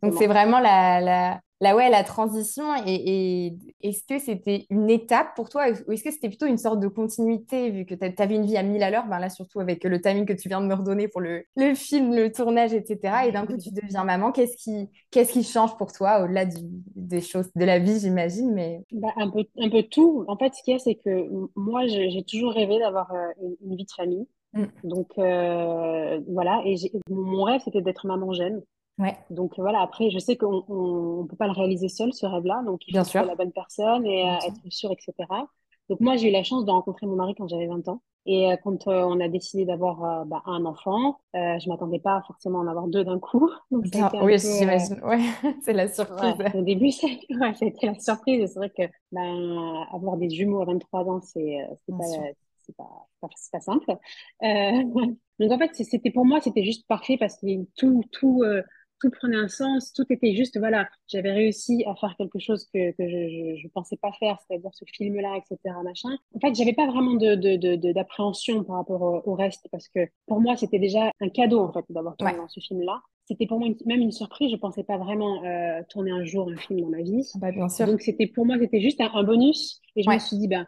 Donc 0.01 0.13
c'est 0.17 0.27
vraiment 0.27 0.59
la, 0.59 1.01
la, 1.01 1.41
la, 1.61 1.75
ouais, 1.75 1.89
la 1.89 2.03
transition. 2.03 2.63
Et, 2.85 3.47
et 3.47 3.57
est-ce 3.81 4.03
que 4.07 4.19
c'était 4.19 4.65
une 4.69 4.89
étape 4.89 5.35
pour 5.35 5.49
toi 5.49 5.65
ou 5.87 5.91
est-ce 5.91 6.03
que 6.03 6.11
c'était 6.11 6.29
plutôt 6.29 6.45
une 6.45 6.57
sorte 6.57 6.79
de 6.79 6.87
continuité 6.87 7.69
vu 7.69 7.85
que 7.85 7.95
tu 7.95 8.21
avais 8.21 8.35
une 8.35 8.45
vie 8.45 8.57
à 8.57 8.63
mille 8.63 8.83
à 8.83 8.89
l'heure? 8.89 9.05
Ben 9.07 9.19
Là, 9.19 9.29
surtout 9.29 9.59
avec 9.59 9.83
le 9.83 9.99
timing 9.99 10.25
que 10.25 10.33
tu 10.33 10.47
viens 10.47 10.61
de 10.61 10.67
me 10.67 10.73
redonner 10.73 11.07
pour 11.07 11.21
le, 11.21 11.43
le 11.57 11.73
film, 11.75 12.15
le 12.15 12.31
tournage, 12.31 12.73
etc. 12.73 13.27
Et 13.27 13.31
d'un 13.31 13.45
coup, 13.45 13.57
tu 13.57 13.71
deviens 13.71 14.03
maman. 14.05 14.31
Qu'est-ce 14.31 14.55
qui, 14.55 14.89
qu'est-ce 15.11 15.33
qui 15.33 15.43
change 15.43 15.75
pour 15.77 15.91
toi 15.91 16.23
au-delà 16.23 16.45
des 16.95 17.21
choses 17.21 17.49
de 17.55 17.65
la 17.65 17.79
vie, 17.79 17.99
j'imagine 17.99 18.53
mais... 18.53 18.85
Bah, 18.91 19.09
un, 19.17 19.29
peu, 19.29 19.43
un 19.57 19.69
peu 19.69 19.83
tout. 19.83 20.23
En 20.27 20.37
fait, 20.37 20.53
ce 20.53 20.63
qu'il 20.63 20.73
y 20.73 20.75
a, 20.75 20.79
c'est 20.79 20.95
que 20.95 21.27
moi, 21.55 21.87
j'ai 21.87 22.23
toujours 22.23 22.53
rêvé 22.53 22.79
d'avoir 22.79 23.11
euh, 23.13 23.27
une 23.65 23.75
vie 23.75 23.85
de 23.85 23.91
famille. 23.91 24.27
Mm. 24.53 24.65
Donc 24.83 25.11
euh, 25.17 26.19
voilà, 26.27 26.61
et 26.65 26.75
mon 27.09 27.43
rêve 27.43 27.61
c'était 27.63 27.81
d'être 27.81 28.07
maman 28.07 28.33
jeune. 28.33 28.61
Ouais. 28.97 29.17
Donc 29.29 29.53
voilà, 29.57 29.81
après 29.81 30.09
je 30.09 30.19
sais 30.19 30.35
qu'on 30.35 31.21
ne 31.23 31.27
peut 31.27 31.37
pas 31.37 31.47
le 31.47 31.53
réaliser 31.53 31.87
seul 31.87 32.13
ce 32.13 32.25
rêve-là, 32.25 32.63
donc 32.65 32.81
il 32.87 32.91
faut 32.91 32.97
Bien 32.97 33.03
sûr. 33.03 33.23
la 33.25 33.35
bonne 33.35 33.51
personne 33.51 34.05
et 34.05 34.29
euh, 34.29 34.47
être 34.47 34.59
sûr, 34.69 34.91
etc. 34.91 35.13
Donc 35.89 35.99
moi, 36.01 36.15
j'ai 36.15 36.29
eu 36.29 36.31
la 36.31 36.43
chance 36.43 36.65
de 36.65 36.71
rencontrer 36.71 37.07
mon 37.07 37.15
mari 37.15 37.33
quand 37.35 37.47
j'avais 37.47 37.67
20 37.67 37.87
ans. 37.87 38.01
Et 38.25 38.51
euh, 38.51 38.57
quand 38.63 38.87
euh, 38.87 39.01
on 39.03 39.19
a 39.19 39.27
décidé 39.27 39.65
d'avoir 39.65 40.03
euh, 40.03 40.25
bah, 40.25 40.43
un 40.45 40.65
enfant, 40.65 41.19
je 41.33 41.67
m'attendais 41.67 41.99
pas 41.99 42.21
forcément 42.27 42.59
à 42.59 42.63
en 42.63 42.67
avoir 42.67 42.87
deux 42.87 43.03
d'un 43.03 43.17
coup. 43.17 43.49
Donc, 43.71 43.85
oui, 44.21 44.37
j'imagine. 44.37 45.01
Ouais, 45.03 45.19
c'est 45.63 45.73
la 45.73 45.87
surprise. 45.87 46.35
au 46.53 46.61
début, 46.61 46.91
c'était 46.91 47.87
la 47.87 47.99
surprise. 47.99 48.51
C'est 48.53 48.59
vrai 48.59 48.69
que 48.69 48.83
ben, 49.11 49.85
avoir 49.91 50.17
des 50.17 50.29
jumeaux 50.29 50.61
à 50.61 50.65
23 50.65 51.09
ans, 51.09 51.21
c'est 51.21 51.57
pas, 51.87 51.95
pas, 52.73 53.07
pas, 53.21 53.29
pas, 53.51 53.59
simple. 53.59 53.95
donc 54.41 55.51
en 55.51 55.57
fait, 55.57 55.71
c'était 55.73 56.11
pour 56.11 56.25
moi, 56.25 56.41
c'était 56.41 56.63
juste 56.63 56.87
parfait 56.87 57.17
parce 57.17 57.37
que 57.37 57.63
tout, 57.75 58.03
tout, 58.11 58.43
tout 58.99 59.09
prenait 59.09 59.37
un 59.37 59.47
sens, 59.47 59.93
tout 59.93 60.05
était 60.09 60.35
juste, 60.35 60.57
voilà, 60.57 60.87
j'avais 61.07 61.31
réussi 61.31 61.83
à 61.87 61.95
faire 61.95 62.15
quelque 62.17 62.39
chose 62.39 62.67
que, 62.73 62.91
que 62.91 63.07
je 63.07 63.63
ne 63.63 63.69
pensais 63.69 63.97
pas 63.97 64.11
faire, 64.19 64.37
c'est-à-dire 64.39 64.71
ce 64.73 64.85
film-là, 64.93 65.37
etc., 65.37 65.75
machin. 65.83 66.17
En 66.35 66.39
fait, 66.39 66.53
j'avais 66.55 66.73
pas 66.73 66.87
vraiment 66.87 67.13
de, 67.13 67.35
de, 67.35 67.91
d'appréhension 67.91 68.63
par 68.63 68.77
rapport 68.77 69.27
au, 69.27 69.33
reste, 69.33 69.67
parce 69.71 69.87
que 69.87 70.01
pour 70.27 70.41
moi, 70.41 70.55
c'était 70.57 70.79
déjà 70.79 71.11
un 71.21 71.29
cadeau, 71.29 71.61
en 71.61 71.71
fait, 71.71 71.85
d'avoir 71.89 72.15
tourné 72.17 72.37
dans 72.37 72.47
ce 72.47 72.59
film-là. 72.59 73.01
C'était 73.25 73.45
pour 73.45 73.59
moi 73.59 73.69
même 73.85 74.01
une 74.01 74.11
surprise, 74.11 74.51
je 74.51 74.57
pensais 74.57 74.83
pas 74.83 74.97
vraiment 74.97 75.43
euh, 75.45 75.81
tourner 75.89 76.11
un 76.11 76.23
jour 76.23 76.49
un 76.49 76.57
film 76.57 76.81
dans 76.81 76.89
ma 76.89 77.03
vie. 77.03 77.29
Ah 77.35 77.39
bah, 77.39 77.51
bien 77.51 77.69
sûr. 77.69 77.85
Donc, 77.85 78.01
c'était 78.01 78.25
pour 78.27 78.45
moi, 78.45 78.57
c'était 78.59 78.81
juste 78.81 78.99
un, 79.01 79.23
bonus, 79.23 79.81
et 79.95 80.03
je 80.03 80.09
me 80.09 80.17
suis 80.17 80.37
dit, 80.37 80.47
ben, 80.47 80.67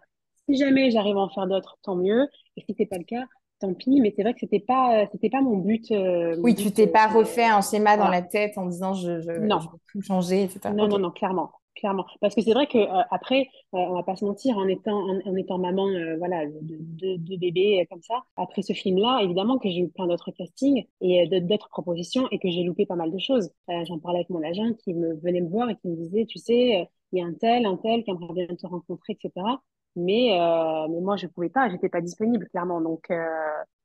si 0.49 0.57
jamais 0.57 0.91
j'arrive 0.91 1.17
à 1.17 1.21
en 1.21 1.29
faire 1.29 1.47
d'autres, 1.47 1.77
tant 1.83 1.95
mieux, 1.95 2.27
et 2.57 2.61
si 2.61 2.75
c'est 2.77 2.85
pas 2.85 2.97
le 2.97 3.03
cas, 3.03 3.25
tant 3.61 3.73
pis, 3.73 4.01
mais 4.01 4.13
c'est 4.15 4.23
vrai 4.23 4.33
que 4.33 4.39
c'était 4.39 4.59
pas, 4.59 5.05
c'était 5.11 5.29
pas 5.29 5.41
mon 5.41 5.57
but. 5.57 5.89
Euh, 5.91 6.35
oui, 6.39 6.55
tu 6.55 6.71
t'es 6.71 6.87
pas 6.87 7.09
euh, 7.09 7.19
refait 7.19 7.45
un 7.45 7.61
schéma 7.61 7.95
dans 7.95 8.09
la 8.09 8.21
tête 8.21 8.57
en 8.57 8.65
disant 8.65 8.93
je, 8.93 9.21
je, 9.21 9.31
non. 9.31 9.59
je 9.59 9.67
veux 9.69 9.77
tout 9.91 10.01
changer, 10.01 10.43
etc. 10.43 10.73
Non, 10.73 10.87
non, 10.87 10.99
non, 10.99 11.11
clairement. 11.11 11.51
Clairement. 11.73 12.05
Parce 12.19 12.35
que 12.35 12.41
c'est 12.41 12.51
vrai 12.51 12.67
que 12.67 12.77
euh, 12.77 13.01
après, 13.11 13.47
on 13.71 13.93
va 13.93 14.03
pas 14.03 14.17
se 14.17 14.25
mentir, 14.25 14.57
en 14.57 14.67
étant, 14.67 15.07
en, 15.25 15.35
étant 15.37 15.57
maman 15.57 15.87
voilà, 16.17 16.45
de, 16.45 16.51
de, 16.61 17.15
de 17.15 17.37
bébés 17.37 17.87
comme 17.89 18.01
ça, 18.01 18.23
après 18.35 18.61
ce 18.61 18.73
film-là, 18.73 19.21
évidemment 19.23 19.57
que 19.57 19.69
j'ai 19.69 19.79
eu 19.79 19.89
plein 19.89 20.05
d'autres 20.05 20.31
castings 20.31 20.85
et 20.99 21.27
d'autres 21.41 21.69
propositions 21.69 22.27
et 22.31 22.39
que 22.39 22.49
j'ai 22.51 22.63
loupé 22.63 22.85
pas 22.85 22.95
mal 22.95 23.09
de 23.09 23.19
choses. 23.19 23.51
J'en 23.85 23.99
parlais 23.99 24.19
avec 24.19 24.29
mon 24.29 24.43
agent 24.43 24.73
qui 24.83 24.93
me 24.93 25.15
venait 25.21 25.39
me 25.39 25.49
voir 25.49 25.69
et 25.69 25.75
qui 25.77 25.87
me 25.87 25.95
disait, 25.95 26.25
tu 26.25 26.39
sais, 26.39 26.89
il 27.13 27.19
y 27.19 27.21
a 27.21 27.25
un 27.25 27.33
tel, 27.33 27.65
un 27.65 27.77
tel 27.77 28.03
qui 28.03 28.11
aimerait 28.11 28.33
bien 28.33 28.47
te 28.47 28.67
rencontrer, 28.67 29.13
etc. 29.13 29.31
Mais, 29.95 30.39
euh, 30.39 30.87
mais 30.89 31.01
moi, 31.01 31.17
je 31.17 31.27
pouvais 31.27 31.49
pas, 31.49 31.69
j'étais 31.69 31.89
pas 31.89 32.01
disponible, 32.01 32.47
clairement. 32.49 32.81
Donc, 32.81 33.05
euh, 33.11 33.25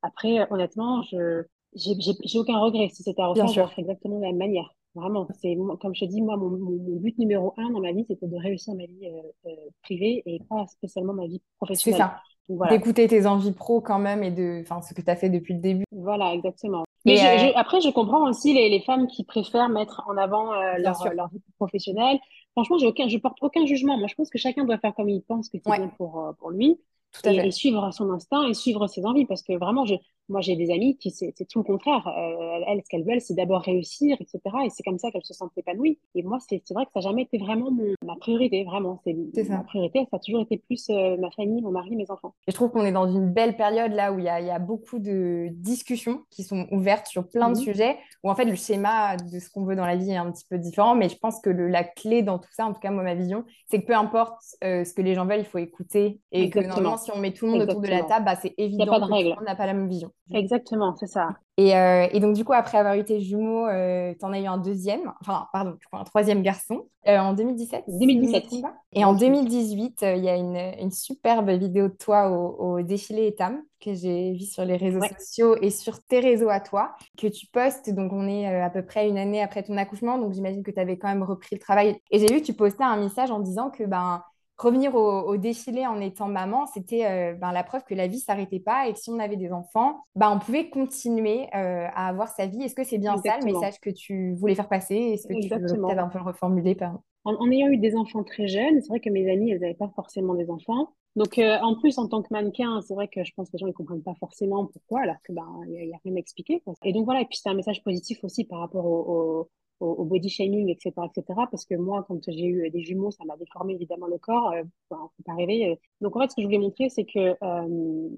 après, 0.03 0.47
honnêtement, 0.51 1.03
je 1.03 1.45
j'ai 1.75 2.39
aucun 2.39 2.59
regret. 2.59 2.89
Si 2.91 3.03
c'était 3.03 3.21
à 3.21 3.27
refaire, 3.27 3.49
je 3.49 3.61
ferais 3.61 3.83
exactement 3.83 4.17
de 4.17 4.23
la 4.23 4.29
même 4.29 4.39
manière. 4.39 4.71
Vraiment, 4.95 5.29
c'est 5.43 5.55
comme 5.81 5.95
je 5.95 6.07
te 6.07 6.11
dis, 6.11 6.23
moi, 6.23 6.39
mon, 6.39 6.49
mon, 6.49 6.97
but 6.97 7.19
numéro 7.19 7.53
un 7.59 7.71
dans 7.71 7.81
ma 7.81 7.93
vie, 7.93 8.07
c'était 8.09 8.27
de 8.27 8.37
réussir 8.37 8.75
ma 8.75 8.85
vie 8.87 9.11
euh, 9.47 9.51
privée 9.83 10.23
et 10.25 10.41
pas 10.49 10.67
spécialement 10.69 11.13
ma 11.13 11.27
vie 11.27 11.43
professionnelle. 11.59 12.01
C'est 12.01 12.03
ça. 12.03 12.21
Voilà. 12.49 12.73
D'écouter 12.73 13.07
tes 13.09 13.27
envies 13.27 13.53
pro 13.53 13.81
quand 13.83 13.99
même 13.99 14.23
et 14.23 14.31
de, 14.31 14.63
enfin, 14.63 14.81
ce 14.81 14.95
que 14.95 15.03
tu 15.03 15.11
as 15.11 15.17
fait 15.17 15.29
depuis 15.29 15.53
le 15.53 15.61
début. 15.61 15.85
Voilà, 15.91 16.33
exactement. 16.33 16.85
Mais 17.05 17.17
je, 17.17 17.59
après, 17.59 17.81
je 17.81 17.91
comprends 17.91 18.27
aussi 18.29 18.55
les, 18.55 18.71
les, 18.71 18.81
femmes 18.81 19.07
qui 19.07 19.25
préfèrent 19.25 19.69
mettre 19.69 20.03
en 20.09 20.17
avant 20.17 20.53
leur, 20.79 20.97
leur, 21.15 21.29
vie 21.29 21.43
professionnelle 21.59 22.19
Franchement, 22.57 22.79
j'ai 22.79 22.87
aucun, 22.87 23.07
je 23.07 23.19
porte 23.19 23.37
aucun 23.43 23.67
jugement. 23.67 23.99
Moi, 23.99 24.09
je 24.09 24.15
pense 24.15 24.31
que 24.31 24.39
chacun 24.39 24.65
doit 24.65 24.79
faire 24.79 24.95
comme 24.95 25.11
il 25.11 25.21
pense 25.21 25.51
que 25.51 25.59
c'est 25.63 25.71
bien 25.71 25.89
pour, 25.99 26.19
euh, 26.21 26.33
pour 26.33 26.51
lui. 26.51 26.81
Tout 27.13 27.29
et, 27.29 27.37
et, 27.37 27.51
suivre 27.51 27.91
son 27.93 28.11
instinct 28.11 28.49
et 28.49 28.55
suivre 28.55 28.87
ses 28.87 29.05
envies. 29.05 29.27
Parce 29.27 29.43
que 29.43 29.53
vraiment, 29.59 29.85
je, 29.85 29.95
moi, 30.29 30.41
j'ai 30.41 30.57
des 30.57 30.71
amis 30.71 30.97
qui, 30.97 31.11
c'est 31.11 31.33
tout 31.49 31.59
le 31.61 31.65
contraire. 31.65 32.07
Euh, 32.09 32.65
elles, 32.67 32.83
ce 32.83 32.89
qu'elles 32.89 33.05
veulent, 33.05 33.21
c'est 33.21 33.35
d'abord 33.35 33.63
réussir, 33.63 34.17
etc. 34.21 34.41
Et 34.65 34.71
c'est 34.71 34.83
comme 34.83 34.99
ça 34.99 35.11
qu'elles 35.11 35.25
se 35.25 35.35
sentent 35.35 35.57
épanouies. 35.57 35.99
Et 36.15 36.23
moi, 36.23 36.39
c'est 36.49 36.63
vrai 36.73 36.85
que 36.85 36.91
ça 36.93 37.01
n'a 37.01 37.09
jamais 37.09 37.23
été 37.23 37.39
vraiment 37.39 37.71
mon, 37.71 37.95
ma 38.05 38.17
priorité, 38.17 38.65
vraiment. 38.65 39.01
C'est 39.05 39.15
Ma 39.49 39.63
priorité, 39.63 40.01
ça 40.11 40.17
a 40.17 40.19
toujours 40.19 40.43
été 40.43 40.59
plus 40.59 40.89
euh, 40.91 41.17
ma 41.19 41.31
famille, 41.31 41.63
mon 41.63 41.71
mari, 41.71 41.95
mes 41.95 42.11
enfants. 42.11 42.35
Et 42.47 42.51
je 42.51 42.57
trouve 42.57 42.71
qu'on 42.71 42.85
est 42.85 42.93
dans 42.93 43.09
une 43.09 43.31
belle 43.31 43.57
période 43.57 43.93
là 43.93 44.13
où 44.13 44.19
il 44.19 44.25
y 44.25 44.29
a, 44.29 44.41
y 44.41 44.51
a, 44.51 44.59
beaucoup 44.59 44.99
de 44.99 45.49
discussions 45.53 46.23
qui 46.31 46.43
sont 46.43 46.67
ouvertes 46.73 47.07
sur 47.07 47.29
plein 47.29 47.51
de 47.51 47.57
mhm. 47.57 47.63
sujets, 47.63 47.97
où 48.25 48.31
en 48.31 48.35
fait, 48.35 48.45
le 48.45 48.57
schéma 48.57 49.17
de 49.17 49.39
ce 49.39 49.49
qu'on 49.51 49.65
veut 49.65 49.77
dans 49.77 49.87
la 49.87 49.97
vie 49.97 50.11
est 50.11 50.17
un 50.17 50.31
petit 50.33 50.45
peu 50.49 50.59
différent. 50.59 50.95
Mais 50.95 51.09
je 51.09 51.17
pense 51.17 51.41
que 51.41 51.51
le, 51.51 51.69
la 51.69 51.85
clé 51.85 52.23
dans 52.23 52.39
tout 52.39 52.51
ça, 52.53 52.67
en 52.67 52.73
tout 52.73 52.81
cas, 52.81 52.91
moi, 52.91 53.05
ma 53.05 53.15
vision, 53.15 53.45
c'est 53.71 53.81
que 53.81 53.87
peu 53.87 53.95
importe 53.95 54.41
euh, 54.65 54.85
ce 54.85 54.93
que 54.93 55.03
les 55.03 55.15
gens 55.15 55.27
veulent, 55.27 55.41
il 55.41 55.45
faut 55.45 55.59
écouter. 55.59 56.21
Et 56.33 56.51
que 56.51 56.59
normalement, 56.59 56.97
si 56.97 57.13
on 57.13 57.19
met 57.19 57.33
tout 57.33 57.47
le 57.47 57.53
monde 57.53 57.63
autour 57.63 57.81
de 57.81 57.89
la 57.89 58.03
table, 58.03 58.25
bah, 58.25 58.37
c'est 58.41 58.55
évident 58.59 58.97
monde 59.09 59.45
n'a 59.45 59.55
pas 59.55 59.67
la 59.67 59.75
même 59.75 59.89
vision. 59.89 60.11
Exactement, 60.33 60.95
c'est 60.97 61.07
ça. 61.07 61.37
Et, 61.57 61.75
euh, 61.75 62.07
et, 62.13 62.21
donc, 62.21 62.35
du 62.35 62.45
coup, 62.45 62.53
après 62.53 62.77
avoir 62.79 62.97
eu 62.97 63.05
tes 63.05 63.21
jumeaux, 63.21 63.67
euh, 63.67 64.13
tu 64.19 64.25
en 64.27 64.33
as 64.33 64.41
eu 64.41 64.47
un 64.47 64.59
deuxième, 64.59 65.13
enfin, 65.21 65.47
pardon, 65.53 65.77
un 65.93 66.05
troisième 66.05 66.43
garçon 66.43 66.89
euh, 67.07 67.17
en 67.17 67.33
2017 67.33 67.85
2017. 67.87 68.45
et 68.93 69.05
en 69.05 69.15
2018, 69.15 70.05
il 70.17 70.25
y 70.25 70.29
a 70.29 70.37
une, 70.37 70.57
une, 70.57 70.91
superbe 70.91 71.49
vidéo 71.51 71.89
de 71.89 71.95
toi 71.95 72.29
au, 72.31 72.83
défilé 72.83 73.29
Etam 73.29 73.63
que 73.81 73.95
j'ai 73.95 74.33
vu 74.33 74.45
sur 74.45 74.65
les 74.65 74.77
réseaux 74.77 75.01
sociaux 75.19 75.57
et 75.63 75.71
sur 75.71 76.03
tes 76.03 76.21
réseaux 76.21 76.51
à 76.51 76.61
toi, 76.61 76.95
que 77.17 77.27
tu 77.29 77.47
postes. 77.47 77.89
Donc, 77.91 78.13
on 78.13 78.29
est 78.29 78.47
à 78.47 78.69
peu 78.69 78.85
près 78.85 79.09
une 79.09 79.17
année 79.17 79.43
après 79.43 79.63
ton 79.63 79.77
accouchement. 79.77 80.19
Donc, 80.19 80.35
j'imagine 80.35 80.63
que 80.63 80.71
tu 80.71 80.81
avais 80.81 80.99
quand 80.99 81.09
même 81.09 81.23
repris 81.23 81.57
le 81.57 81.61
travail. 81.61 81.97
Et 82.11 82.19
j'ai 82.19 82.27
vu 82.27 82.41
que 82.41 82.47
tu 82.47 82.55
postais 82.55 82.85
un 82.85 82.97
message 82.97 83.31
en 83.31 83.41
disant 83.41 83.71
que, 83.71 83.85
ben, 83.85 84.23
revenir 84.59 84.95
au, 84.95 85.37
défilé 85.37 85.87
en 85.87 86.01
étant 86.01 86.29
maman, 86.29 86.67
c'était 86.67 87.07
euh, 87.07 87.35
ben, 87.35 87.53
la 87.53 87.63
preuve 87.63 87.85
que 87.85 87.95
la 87.95 88.07
vie 88.07 88.21
s'arrêtait 88.21 88.61
pas 88.61 88.89
et 88.89 88.93
que 88.93 88.99
si 88.99 89.11
on 89.11 89.19
avait 89.19 89.37
des 89.37 89.53
enfants, 89.53 90.03
ben, 90.15 90.31
on 90.31 90.39
pouvait 90.39 90.71
continuer 90.71 91.49
euh, 91.55 91.87
à 91.95 92.09
avoir 92.09 92.29
sa 92.29 92.47
vie. 92.47 92.63
Est-ce 92.63 92.75
que 92.75 92.85
c'est 92.85 92.99
bien 92.99 93.17
ça 93.19 93.39
le 93.39 93.45
message 93.45 93.81
que 93.81 93.91
tu 93.91 94.35
voulais 94.35 94.55
faire 94.55 94.69
passer? 94.69 94.95
Est-ce 94.95 95.27
que 95.27 95.35
tu 95.35 95.49
veux 95.49 95.59
peut-être 95.59 95.99
un 95.99 96.09
peu 96.09 96.19
le 96.19 96.25
reformuler 96.25 96.77
en, 97.25 97.51
ayant 97.51 97.67
eu 97.69 97.77
des 97.77 97.97
enfants 97.97 98.23
très 98.23 98.47
jeunes, 98.47 98.81
c'est 98.81 98.89
vrai 98.89 99.01
que 99.01 99.11
mes 99.11 99.29
amis, 99.29 99.51
elles 99.51 99.59
n'avaient 99.59 99.75
pas 99.75 99.91
forcément 99.97 100.35
des 100.35 100.49
enfants. 100.49 100.93
Donc, 101.17 101.39
euh, 101.39 101.59
en 101.61 101.75
plus, 101.75 101.99
en 101.99 102.07
tant 102.07 102.23
que 102.23 102.29
mannequin, 102.31 102.81
c'est 102.83 102.95
vrai 102.95 103.09
que 103.09 103.25
je 103.25 103.33
pense 103.35 103.49
que 103.49 103.55
les 103.55 103.59
gens 103.59 103.67
ne 103.67 103.73
comprennent 103.73 104.03
pas 104.03 104.15
forcément 104.21 104.67
pourquoi, 104.67 105.01
alors 105.01 105.17
que 105.25 105.33
ben, 105.33 105.45
il 105.67 105.73
n'y 105.73 105.93
a, 105.93 105.99
rien 106.05 106.15
à 106.15 106.19
expliquer. 106.19 106.63
Et 106.85 106.93
donc, 106.93 107.05
voilà. 107.05 107.23
Et 107.23 107.25
puis, 107.25 107.39
c'est 107.43 107.49
un 107.49 107.55
message 107.55 107.83
positif 107.83 108.23
aussi 108.23 108.45
par 108.45 108.61
rapport 108.61 108.87
au 108.87 109.01
au, 109.41 109.51
body 109.81 110.29
shaming, 110.29 110.69
etc., 110.71 110.93
etc. 111.07 111.41
Parce 111.51 111.65
que 111.65 111.75
moi, 111.75 112.05
quand 112.09 112.21
j'ai 112.29 112.47
eu 112.47 112.71
des 112.71 112.83
jumeaux, 112.83 113.11
ça 113.11 113.25
m'a 113.25 113.37
déformé 113.37 113.75
évidemment 113.75 114.07
le 114.07 114.19
corps. 114.19 114.53
Euh, 114.53 114.63
enfin, 114.91 115.11
faut 115.17 115.23
pas 115.25 115.35
rêver. 115.35 115.71
Euh. 115.71 115.75
Donc 116.01 116.17
en 116.17 116.21
fait, 116.21 116.31
ce 116.31 116.37
que 116.37 116.43
je 116.43 116.47
voulais 116.47 116.59
montrer, 116.59 116.89
c'est 116.89 117.05
que 117.05 117.37
euh, 117.43 118.09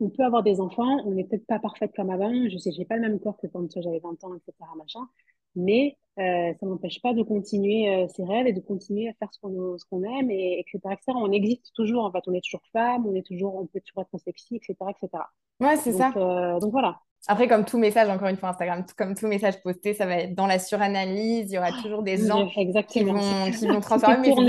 on 0.00 0.10
peut 0.10 0.24
avoir 0.24 0.42
des 0.42 0.60
enfants, 0.60 1.02
on 1.06 1.12
n'est 1.12 1.24
peut-être 1.24 1.46
pas 1.46 1.58
parfaite 1.58 1.92
comme 1.94 2.10
avant. 2.10 2.32
Je 2.48 2.58
sais, 2.58 2.70
j'ai 2.72 2.84
pas 2.84 2.96
le 2.96 3.02
même 3.02 3.18
corps 3.18 3.36
que 3.38 3.46
quand 3.46 3.66
j'avais 3.80 4.00
20 4.00 4.24
ans, 4.24 4.34
etc., 4.34 4.52
machin. 4.76 5.00
Mais 5.56 5.96
euh, 6.18 6.52
ça 6.60 6.66
n'empêche 6.66 7.00
pas 7.02 7.12
de 7.12 7.22
continuer 7.22 7.88
euh, 7.88 8.06
ses 8.08 8.24
rêves 8.24 8.46
et 8.46 8.52
de 8.52 8.60
continuer 8.60 9.08
à 9.08 9.14
faire 9.14 9.32
ce 9.32 9.40
qu'on 9.40 9.78
ce 9.78 9.84
qu'on 9.90 10.02
aime, 10.04 10.30
et, 10.30 10.60
etc., 10.60 10.78
etc. 10.92 11.12
On 11.16 11.32
existe 11.32 11.72
toujours, 11.74 12.04
en 12.04 12.12
fait, 12.12 12.22
on 12.26 12.34
est 12.34 12.44
toujours 12.44 12.62
femme, 12.72 13.06
on 13.06 13.14
est 13.14 13.26
toujours, 13.26 13.56
on 13.56 13.66
peut 13.66 13.80
toujours 13.80 14.02
être 14.02 14.18
sexy, 14.22 14.56
etc., 14.56 14.74
etc. 14.90 15.24
Ouais, 15.60 15.76
c'est 15.76 15.92
ça. 15.92 16.12
donc 16.60 16.70
voilà. 16.72 17.00
Après, 17.28 17.48
comme 17.48 17.64
tout 17.64 17.78
message, 17.78 18.08
encore 18.08 18.28
une 18.28 18.36
fois, 18.36 18.50
Instagram, 18.50 18.84
comme 18.96 19.14
tout 19.14 19.26
message 19.26 19.62
posté, 19.62 19.92
ça 19.92 20.06
va 20.06 20.16
être 20.16 20.34
dans 20.34 20.46
la 20.46 20.58
suranalyse. 20.58 21.50
Il 21.50 21.54
y 21.54 21.58
aura 21.58 21.70
toujours 21.82 22.02
des 22.02 22.16
gens 22.16 22.48
qui 22.88 23.02
vont, 23.04 23.50
qui 23.50 23.66
vont 23.66 23.80
transformer. 23.80 24.24
C'est 24.24 24.30
pour, 24.30 24.48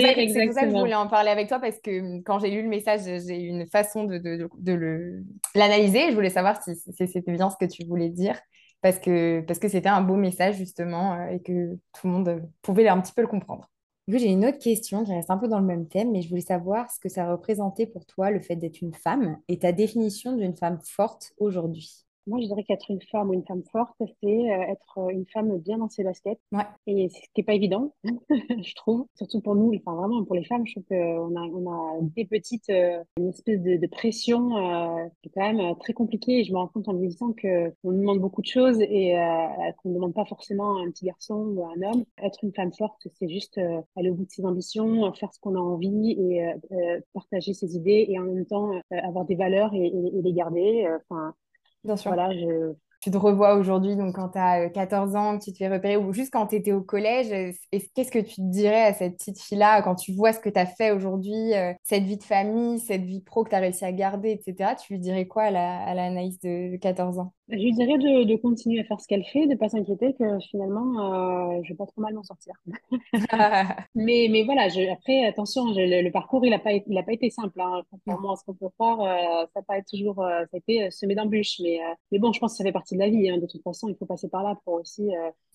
ça 0.53 0.62
que 0.62 0.71
je 0.71 0.77
voulais 0.77 0.95
en 0.95 1.07
parler 1.07 1.29
avec 1.29 1.49
toi 1.49 1.60
parce 1.60 1.79
que 1.79 1.99
hum, 1.99 2.23
quand 2.23 2.39
j'ai 2.39 2.49
lu 2.49 2.63
le 2.63 2.69
message, 2.69 3.01
j'ai 3.03 3.41
eu 3.41 3.47
une 3.47 3.67
façon 3.67 4.05
de, 4.05 4.17
de, 4.17 4.49
de 4.57 5.23
l'analyser. 5.53 6.10
Je 6.10 6.15
voulais 6.15 6.29
savoir 6.29 6.62
si, 6.63 6.75
c'était 6.75 7.31
bien 7.31 7.49
ce 7.49 7.57
que 7.57 7.69
tu 7.69 7.86
voulais 7.86 8.10
dire 8.10 8.39
parce 8.81 8.99
que 8.99 9.41
parce 9.41 9.60
que 9.60 9.67
c'était 9.67 9.89
un 9.89 10.01
beau 10.01 10.15
message 10.15 10.55
justement 10.55 11.13
euh, 11.13 11.31
et 11.31 11.41
que 11.41 11.75
tout 11.93 12.07
le 12.07 12.13
monde 12.13 12.49
pouvait 12.62 12.88
un 12.88 12.99
petit 13.01 13.13
peu 13.13 13.21
le 13.21 13.27
comprendre. 13.27 13.69
Du 14.07 14.15
coup, 14.15 14.21
j'ai 14.21 14.29
une 14.29 14.45
autre 14.45 14.57
question 14.57 15.03
qui 15.03 15.13
reste 15.13 15.29
un 15.29 15.38
peu 15.38 15.47
dans 15.47 15.60
le 15.60 15.65
même 15.65 15.88
thème, 15.88 16.12
mais 16.12 16.21
je 16.21 16.29
voulais 16.29 16.41
savoir 16.41 16.89
ce 16.89 16.99
que 16.99 17.10
ça 17.10 17.29
représentait 17.29 17.86
pour 17.86 18.05
toi 18.05 18.31
le 18.31 18.39
fait 18.39 18.55
d'être 18.55 18.81
une 18.81 18.93
femme 18.93 19.38
et 19.47 19.60
ta 19.60 19.71
définition 19.71 20.36
d'une 20.36 20.55
femme 20.55 20.79
forte 20.84 21.34
aujourd'hui. 21.38 22.05
Moi, 22.27 22.39
je 22.39 22.45
dirais 22.45 22.63
qu'être 22.63 22.91
une 22.91 23.01
femme 23.01 23.29
ou 23.29 23.34
une 23.34 23.45
femme 23.45 23.63
forte, 23.71 23.95
c'est 23.99 24.27
euh, 24.27 24.71
être 24.71 24.99
euh, 24.99 25.10
une 25.10 25.25
femme 25.25 25.57
bien 25.57 25.79
dans 25.79 25.89
ses 25.89 26.03
baskets. 26.03 26.39
Ouais. 26.51 26.63
Et 26.86 27.10
ce 27.10 27.19
qui 27.19 27.29
n'est 27.38 27.43
pas 27.43 27.55
évident, 27.55 27.93
je 28.29 28.75
trouve. 28.75 29.07
Surtout 29.15 29.41
pour 29.41 29.55
nous, 29.55 29.73
enfin 29.75 29.95
vraiment 29.95 30.23
pour 30.23 30.36
les 30.36 30.43
femmes, 30.43 30.65
je 30.67 30.73
trouve 30.73 30.86
qu'on 30.86 31.36
a, 31.36 31.41
on 31.41 31.71
a 31.71 31.99
des 32.15 32.25
petites, 32.25 32.69
euh, 32.69 33.03
une 33.17 33.29
espèce 33.29 33.60
de, 33.62 33.77
de 33.77 33.88
pression 33.88 34.55
euh, 34.55 35.07
qui 35.21 35.29
est 35.29 35.31
quand 35.34 35.51
même 35.51 35.75
très 35.79 35.93
compliquée. 35.93 36.39
Et 36.39 36.43
je 36.43 36.51
me 36.53 36.57
rends 36.57 36.67
compte 36.67 36.88
en 36.88 36.93
me 36.93 37.07
disant 37.07 37.34
qu'on 37.34 37.91
demande 37.91 38.19
beaucoup 38.19 38.41
de 38.41 38.47
choses 38.47 38.79
et 38.81 39.15
qu'on 39.77 39.89
ne 39.89 39.95
demande 39.95 40.13
pas 40.13 40.25
forcément 40.25 40.77
à 40.77 40.81
un 40.81 40.91
petit 40.91 41.05
garçon 41.05 41.36
ou 41.36 41.63
à 41.63 41.69
un 41.75 41.91
homme. 41.91 42.03
Être 42.21 42.43
une 42.43 42.53
femme 42.53 42.71
forte, 42.73 43.07
c'est 43.13 43.29
juste 43.29 43.60
aller 43.95 44.10
au 44.10 44.13
bout 44.13 44.25
de 44.25 44.31
ses 44.31 44.45
ambitions, 44.45 45.12
faire 45.13 45.34
ce 45.34 45.39
qu'on 45.39 45.55
a 45.55 45.60
envie 45.60 46.12
et 46.12 46.45
partager 47.13 47.53
ses 47.53 47.75
idées 47.75 48.05
et 48.10 48.19
en 48.19 48.23
même 48.23 48.45
temps 48.45 48.71
avoir 48.91 49.25
des 49.25 49.36
valeurs 49.36 49.73
et, 49.73 49.86
et, 49.86 50.17
et 50.17 50.21
les 50.21 50.34
garder. 50.34 50.88
Enfin, 51.10 51.34
Bien 51.83 51.97
sûr. 51.97 52.15
Tu 53.01 53.09
te 53.09 53.17
revois 53.17 53.55
aujourd'hui, 53.55 53.95
donc 53.95 54.15
quand 54.15 54.29
tu 54.29 54.37
as 54.37 54.69
14 54.69 55.15
ans, 55.15 55.39
tu 55.39 55.51
te 55.51 55.57
fais 55.57 55.69
repérer, 55.69 55.97
ou 55.97 56.13
juste 56.13 56.31
quand 56.31 56.47
tu 56.47 56.55
étais 56.55 56.71
au 56.71 56.83
collège, 56.83 57.29
qu'est-ce 57.95 58.11
que 58.11 58.19
tu 58.19 58.35
te 58.35 58.41
dirais 58.51 58.83
à 58.83 58.93
cette 58.93 59.17
petite 59.17 59.41
fille-là 59.41 59.81
quand 59.81 59.95
tu 59.95 60.13
vois 60.13 60.33
ce 60.33 60.39
que 60.39 60.49
tu 60.49 60.59
as 60.59 60.67
fait 60.67 60.91
aujourd'hui, 60.91 61.55
euh, 61.55 61.73
cette 61.83 62.03
vie 62.03 62.17
de 62.17 62.23
famille, 62.23 62.79
cette 62.79 63.01
vie 63.03 63.21
pro 63.21 63.43
que 63.43 63.49
tu 63.49 63.55
as 63.55 63.59
réussi 63.59 63.85
à 63.85 63.91
garder, 63.91 64.31
etc. 64.31 64.75
Tu 64.75 64.93
lui 64.93 64.99
dirais 64.99 65.27
quoi 65.27 65.43
à 65.45 65.51
la, 65.51 66.09
de 66.43 66.77
14 66.77 67.17
ans? 67.19 67.33
Je 67.51 67.57
lui 67.57 67.73
dirais 67.73 67.97
de, 67.97 68.35
continuer 68.37 68.79
à 68.79 68.83
faire 68.85 68.99
ce 69.01 69.07
qu'elle 69.07 69.25
fait, 69.25 69.45
de 69.45 69.51
ne 69.51 69.57
pas 69.57 69.67
s'inquiéter 69.67 70.13
que 70.13 70.39
finalement, 70.39 71.57
euh, 71.57 71.61
je 71.63 71.69
vais 71.69 71.75
pas 71.75 71.85
trop 71.85 72.01
mal 72.01 72.13
m'en 72.13 72.23
sortir. 72.23 72.53
mais, 73.95 74.27
mais 74.31 74.43
voilà, 74.43 74.69
je, 74.69 74.89
après, 74.89 75.25
attention, 75.25 75.65
le, 75.75 76.09
parcours, 76.11 76.45
il 76.45 76.51
n'a 76.51 76.59
pas, 76.59 76.71
il 76.73 76.97
a 76.97 77.03
pas 77.03 77.11
été 77.11 77.29
simple. 77.29 77.59
Hein. 77.59 77.83
Contrairement 77.91 78.33
à 78.33 78.35
ce 78.37 78.45
qu'on 78.45 78.53
peut 78.53 78.69
croire, 78.69 79.01
euh, 79.01 79.45
ça 79.53 79.59
n'a 79.59 79.63
pas 79.63 79.81
toujours 79.81 80.23
euh, 80.23 80.45
ça 80.49 80.55
a 80.55 80.57
été 80.57 80.89
semé 80.91 81.13
d'embûches. 81.13 81.59
Mais, 81.61 81.79
mais 82.11 82.19
bon, 82.19 82.31
je 82.31 82.39
pense 82.39 82.53
que 82.53 82.57
ça 82.57 82.63
fait 82.63 82.71
partie 82.71 82.95
de 82.95 82.99
la 82.99 83.09
vie. 83.09 83.29
Hein. 83.29 83.37
De 83.37 83.47
toute 83.47 83.63
façon, 83.63 83.89
il 83.89 83.95
faut 83.95 84.05
passer 84.05 84.29
par 84.29 84.43
là 84.43 84.57
pour 84.63 84.75
aussi 84.75 85.09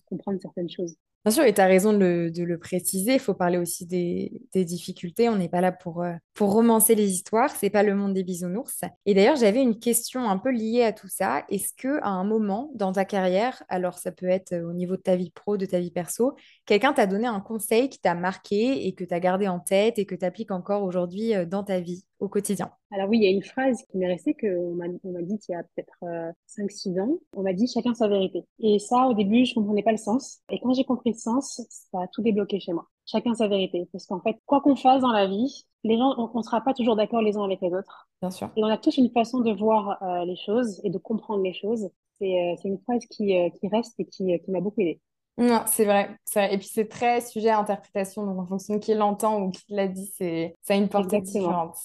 comprendre 0.06 0.38
certaines 0.40 0.68
choses. 0.68 0.96
Bien 1.26 1.32
sûr, 1.32 1.42
et 1.42 1.52
tu 1.52 1.60
as 1.60 1.66
raison 1.66 1.92
de 1.92 2.30
le, 2.36 2.58
préciser. 2.58 3.14
Il 3.14 3.18
faut 3.18 3.34
parler 3.34 3.58
aussi 3.58 3.84
des, 3.84 4.30
difficultés. 4.54 5.28
On 5.28 5.34
n'est 5.34 5.48
pas 5.48 5.60
là 5.60 5.72
pour, 5.72 6.04
euh, 6.04 6.12
pour 6.34 6.52
romancer 6.52 6.94
les 6.94 7.10
histoires. 7.10 7.50
C'est 7.50 7.68
pas 7.68 7.82
le 7.82 7.96
monde 7.96 8.14
des 8.14 8.22
bisounours. 8.22 8.82
Et 9.06 9.14
d'ailleurs, 9.14 9.34
j'avais 9.34 9.60
une 9.60 9.80
question 9.80 10.30
un 10.30 10.38
peu 10.38 10.52
liée 10.52 10.84
à 10.84 10.92
tout 10.92 11.08
ça. 11.08 11.44
Est-ce 11.48 11.72
que 11.76 11.98
à 12.02 12.10
un 12.10 12.22
moment 12.22 12.70
dans 12.76 12.92
ta 12.92 13.04
carrière, 13.04 13.60
alors 13.68 13.98
ça 13.98 14.12
peut 14.12 14.28
être 14.28 14.52
euh, 14.52 14.70
au 14.70 14.72
niveau 14.72 14.94
de 14.96 15.02
ta 15.02 15.16
vie 15.16 15.30
pro, 15.30 15.56
de 15.56 15.66
ta 15.66 15.80
vie 15.80 15.90
perso, 15.90 16.36
quelqu'un 16.64 16.92
t'a 16.92 17.08
donné 17.08 17.26
un 17.26 17.40
conseil 17.40 17.88
qui 17.88 17.98
t'a 17.98 18.14
marqué 18.14 18.86
et 18.86 18.94
que 18.94 19.02
tu 19.02 19.12
as 19.12 19.18
gardé 19.18 19.48
en 19.48 19.58
tête 19.58 19.98
et 19.98 20.06
que 20.06 20.14
tu 20.14 20.24
appliques 20.24 20.52
encore 20.52 20.84
aujourd'hui 20.84 21.34
euh, 21.34 21.44
dans 21.44 21.64
ta 21.64 21.80
vie 21.80 22.04
au 22.20 22.28
quotidien? 22.28 22.70
Alors 22.92 23.08
oui, 23.08 23.18
il 23.18 23.24
y 23.24 23.26
a 23.26 23.30
une 23.30 23.42
phrase 23.42 23.82
qui 23.90 23.98
m'est 23.98 24.06
restée 24.06 24.34
qu'on 24.34 24.74
m'a, 24.74 24.86
dit 24.86 25.38
il 25.48 25.52
y 25.52 25.54
a 25.56 25.64
peut-être 25.64 26.34
5-6 26.46 27.00
ans. 27.00 27.18
On 27.34 27.42
m'a 27.42 27.52
dit 27.52 27.66
chacun 27.66 27.94
sa 27.94 28.06
vérité. 28.06 28.44
Et 28.60 28.78
ça, 28.78 29.08
au 29.08 29.12
début, 29.12 29.44
je 29.44 29.54
comprenais 29.54 29.82
pas 29.82 29.90
le 29.90 29.98
sens. 29.98 30.38
Et 30.50 30.60
quand 30.60 30.72
j'ai 30.72 30.84
compris 30.84 31.15
sens, 31.18 31.60
ça 31.68 32.02
a 32.02 32.06
tout 32.08 32.22
débloqué 32.22 32.60
chez 32.60 32.72
moi. 32.72 32.86
Chacun 33.06 33.34
sa 33.34 33.48
vérité. 33.48 33.88
Parce 33.92 34.06
qu'en 34.06 34.20
fait, 34.20 34.36
quoi 34.46 34.60
qu'on 34.60 34.76
fasse 34.76 35.02
dans 35.02 35.12
la 35.12 35.26
vie, 35.26 35.66
les 35.84 35.96
gens, 35.96 36.30
on 36.34 36.38
ne 36.38 36.42
sera 36.42 36.60
pas 36.60 36.74
toujours 36.74 36.96
d'accord 36.96 37.22
les 37.22 37.36
uns 37.36 37.44
avec 37.44 37.60
les 37.60 37.72
autres. 37.72 38.08
Bien 38.20 38.30
sûr. 38.30 38.50
Et 38.56 38.64
on 38.64 38.68
a 38.68 38.78
tous 38.78 38.96
une 38.96 39.10
façon 39.10 39.40
de 39.40 39.52
voir 39.52 40.02
euh, 40.02 40.24
les 40.24 40.36
choses 40.36 40.80
et 40.84 40.90
de 40.90 40.98
comprendre 40.98 41.42
les 41.42 41.54
choses. 41.54 41.88
C'est 42.18 42.52
euh, 42.52 42.56
une 42.64 42.78
phrase 42.78 43.04
qui, 43.06 43.36
euh, 43.36 43.50
qui 43.50 43.68
reste 43.68 43.94
et 44.00 44.06
qui, 44.06 44.38
qui 44.38 44.50
m'a 44.50 44.60
beaucoup 44.60 44.80
aidée. 44.80 45.00
Non, 45.38 45.62
c'est 45.66 45.84
vrai, 45.84 46.16
Et 46.50 46.56
puis 46.56 46.68
c'est 46.72 46.88
très 46.88 47.20
sujet 47.20 47.50
à 47.50 47.58
interprétation. 47.58 48.24
Donc 48.24 48.38
en 48.38 48.46
fonction 48.46 48.74
de 48.74 48.78
qui 48.80 48.94
l'entend 48.94 49.42
ou 49.42 49.50
qui 49.50 49.64
l'a 49.68 49.86
dit, 49.86 50.10
c'est 50.16 50.56
ça 50.62 50.74
a 50.74 50.76
une 50.76 50.88
portée 50.88 51.20
différente. 51.20 51.76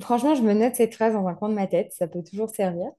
Franchement, 0.00 0.34
je 0.34 0.42
me 0.42 0.52
note 0.52 0.76
cette 0.76 0.94
phrase 0.94 1.14
dans 1.14 1.26
un 1.26 1.34
coin 1.34 1.48
de 1.48 1.54
ma 1.54 1.66
tête. 1.66 1.92
Ça 1.92 2.06
peut 2.06 2.22
toujours 2.22 2.50
servir. 2.50 2.90